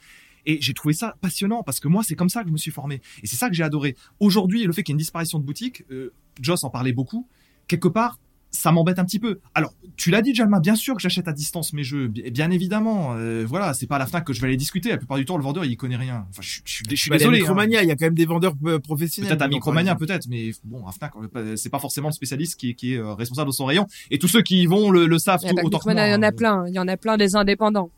[0.48, 2.70] Et j'ai trouvé ça passionnant parce que moi, c'est comme ça que je me suis
[2.70, 3.02] formé.
[3.24, 3.96] Et c'est ça que j'ai adoré.
[4.20, 7.28] Aujourd'hui, le fait qu'il y ait une disparition de boutique, euh, Joss en parlait beaucoup.
[7.68, 8.20] Quelque part,
[8.56, 9.40] ça m'embête un petit peu.
[9.54, 12.50] Alors, tu l'as dit, Jalma, bien sûr que j'achète à distance mes jeux, bi- bien
[12.52, 13.14] évidemment.
[13.16, 14.90] Euh, voilà, c'est pas à la Fnac que je vais aller discuter.
[14.90, 16.26] La plupart du temps, le vendeur, il y connaît rien.
[16.30, 17.38] Enfin, je, je, je, je suis Bah, désolé.
[17.38, 17.42] à hein.
[17.44, 19.30] Micromania, il y a quand même des vendeurs euh, professionnels.
[19.30, 22.72] Peut-être à Micromania, peut-être, mais bon, à Fnac, euh, c'est pas forcément le spécialiste qui,
[22.72, 23.86] est- qui est responsable de son rayon.
[24.12, 25.90] Et tous ceux qui y vont le, le savent Il y, a tout autant que
[25.90, 26.08] Micromania, moi.
[26.08, 26.32] il y en a hein.
[26.32, 26.68] plein.
[26.68, 27.90] Il y en a plein des indépendants.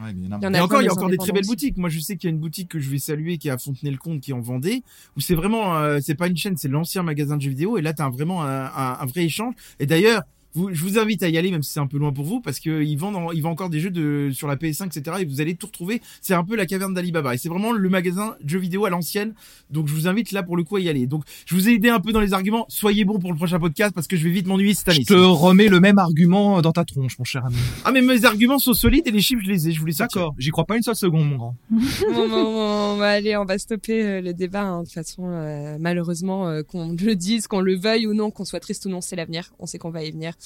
[0.00, 0.92] Ouais, mais il y en a Il y en Et encore, il y a des
[0.92, 1.76] encore des très belles boutiques.
[1.76, 3.58] Moi, je sais qu'il y a une boutique que je vais saluer qui est à
[3.58, 4.82] Fontenay-le-Comte, qui est en Vendée,
[5.16, 7.78] où c'est vraiment, euh, c'est pas une chaîne, c'est l'ancien magasin de jeux vidéo.
[7.78, 9.54] Et là, t'as vraiment un, un- un vrai échange.
[9.80, 10.22] Et d'ailleurs,
[10.58, 12.40] vous, je vous invite à y aller, même si c'est un peu loin pour vous,
[12.40, 15.16] parce que ils vendent, en- ils vendent encore des jeux de sur la PS5, etc.
[15.20, 16.00] Et vous allez tout retrouver.
[16.20, 17.34] C'est un peu la caverne d'Alibaba.
[17.34, 19.34] Et c'est vraiment le magasin jeux vidéo à l'ancienne.
[19.70, 21.06] Donc je vous invite là pour le coup à y aller.
[21.06, 22.66] Donc je vous ai aidé un peu dans les arguments.
[22.68, 25.00] Soyez bons pour le prochain podcast parce que je vais vite m'ennuyer cette année.
[25.08, 27.56] Je te remets le même argument dans ta tronche, mon cher ami.
[27.84, 29.72] Ah mais mes arguments sont solides et les chiffres je les ai.
[29.72, 30.20] Je voulais sortir.
[30.20, 31.56] D'accord, j'y crois pas une seule seconde, mon grand.
[31.70, 34.62] bon, bon, bon, allez, on va stopper euh, le débat.
[34.62, 34.80] hein.
[34.80, 38.44] De toute façon, euh, malheureusement, euh, qu'on le dise, qu'on le veuille ou non, qu'on
[38.44, 39.52] soit triste ou non, c'est l'avenir.
[39.58, 40.32] On sait qu'on va y venir.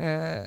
[0.00, 0.42] Euh,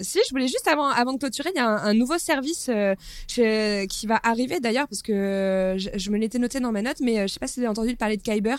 [0.00, 2.68] si, je voulais juste avant, avant de clôturer, il y a un, un nouveau service
[2.70, 2.94] euh,
[3.28, 6.82] chez- qui va arriver d'ailleurs parce que euh, je, je me l'étais noté dans ma
[6.82, 8.56] note, mais euh, je sais pas si vous avez entendu parler de Kyber.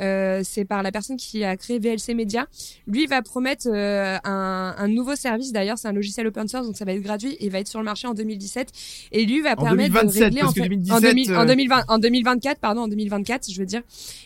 [0.00, 2.46] Euh, c'est par la personne qui a créé VLC Media.
[2.86, 5.52] Lui va promettre euh, un, un nouveau service.
[5.52, 7.78] D'ailleurs, c'est un logiciel open source, donc ça va être gratuit et va être sur
[7.78, 8.68] le marché en 2017.
[9.12, 11.34] Et lui va En permettre 2027, de régler parce en, que fait- 2017, en, 2000
[11.34, 13.82] en euh, 2020, en 2024, pardon, en 2024, je veux dire.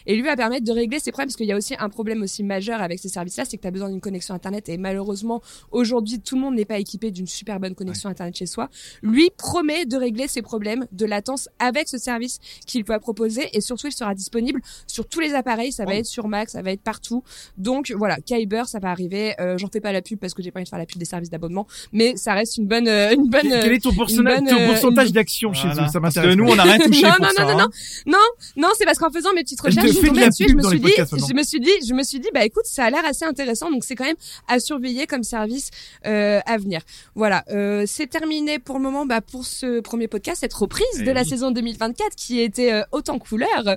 [0.07, 2.23] Et lui va permettre de régler ces problèmes parce qu'il y a aussi un problème
[2.23, 5.26] aussi majeur avec ces services-là, c'est que tu as besoin d'une connexion internet et malheureusement
[5.71, 8.69] aujourd'hui tout le monde n'est pas équipé d'une super bonne connexion internet chez soi.
[9.03, 13.61] Lui promet de régler ces problèmes de latence avec ce service qu'il va proposer et
[13.61, 16.71] surtout il sera disponible sur tous les appareils, ça va être sur Mac, ça va
[16.73, 17.23] être partout.
[17.59, 19.35] Donc voilà, Kyber, ça va arriver.
[19.41, 20.99] Euh, J'en fais pas la pub parce que j'ai pas envie de faire la pub
[20.99, 23.43] des services d'abonnement, mais ça reste une bonne, euh, une bonne.
[23.43, 25.85] Quel, quel est ton, pourcena- bonne, ton euh, pourcentage d'action chez Voilà.
[25.87, 25.91] eux?
[25.93, 26.37] Ça m'intéresse.
[26.37, 27.45] nous, on a rien touché non, pour non, ça.
[27.45, 27.71] non, non, hein.
[28.07, 28.19] non,
[28.57, 30.45] non, c'est parce qu'en faisant mes petites recherches, je fait suis de tombée la là-dessus,
[30.47, 30.93] pub je me dans suis dit,
[31.29, 33.71] je me suis dit, je me suis dit, bah écoute, ça a l'air assez intéressant,
[33.71, 34.17] donc c'est quand même
[34.49, 35.71] à surveiller comme service
[36.07, 36.83] euh, à venir.
[37.15, 41.03] Voilà, euh, c'est terminé pour le moment, bah pour ce premier podcast, cette reprise Eh
[41.05, 41.29] de la oui.
[41.29, 43.77] saison 2024 qui était euh, haute en couleurs.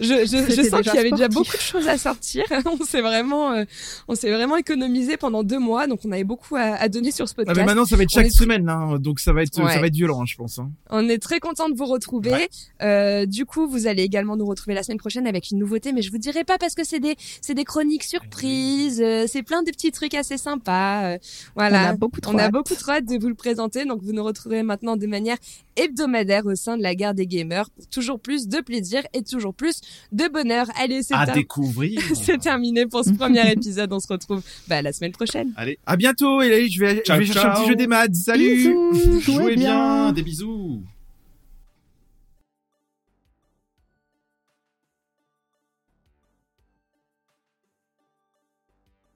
[0.00, 2.44] Je, je, je C'était sens qu'il y avait déjà beaucoup de choses à sortir.
[2.66, 3.64] on s'est vraiment, euh,
[4.08, 7.28] on s'est vraiment économisé pendant deux mois, donc on avait beaucoup à, à donner sur
[7.28, 7.58] ce Ah, podcast.
[7.60, 9.72] mais maintenant ça va être On chaque est semaine, hein, donc ça va être Ouais.
[9.74, 10.58] ça va être violent, hein, je pense.
[10.58, 10.70] Hein.
[10.90, 12.32] On est très content de vous retrouver.
[12.32, 12.48] Ouais.
[12.82, 16.02] Euh, du coup, vous allez également nous retrouver la semaine prochaine avec une nouveauté, mais
[16.02, 19.62] je vous dirai pas parce que c'est des c'est des chroniques surprises, euh, c'est plein
[19.62, 20.61] de petits trucs assez sympas.
[20.68, 21.18] Euh,
[21.56, 21.84] voilà.
[21.84, 22.52] On a beaucoup trop On a hâte.
[22.52, 25.36] beaucoup trop hâte de vous le présenter, donc vous nous retrouverez maintenant de manière
[25.76, 29.54] hebdomadaire au sein de la gare des gamers pour toujours plus de plaisir et toujours
[29.54, 29.80] plus
[30.12, 30.66] de bonheur.
[30.80, 32.00] Allez, c'est À ter- découvrir.
[32.14, 33.92] c'est terminé pour ce premier épisode.
[33.92, 35.52] On se retrouve bah, la semaine prochaine.
[35.86, 38.14] À bientôt et allez, je vais, je Ciao, vais chercher un petit jeu des maths.
[38.14, 38.56] Salut.
[38.92, 40.82] Bisous, Jouez bien, des bisous.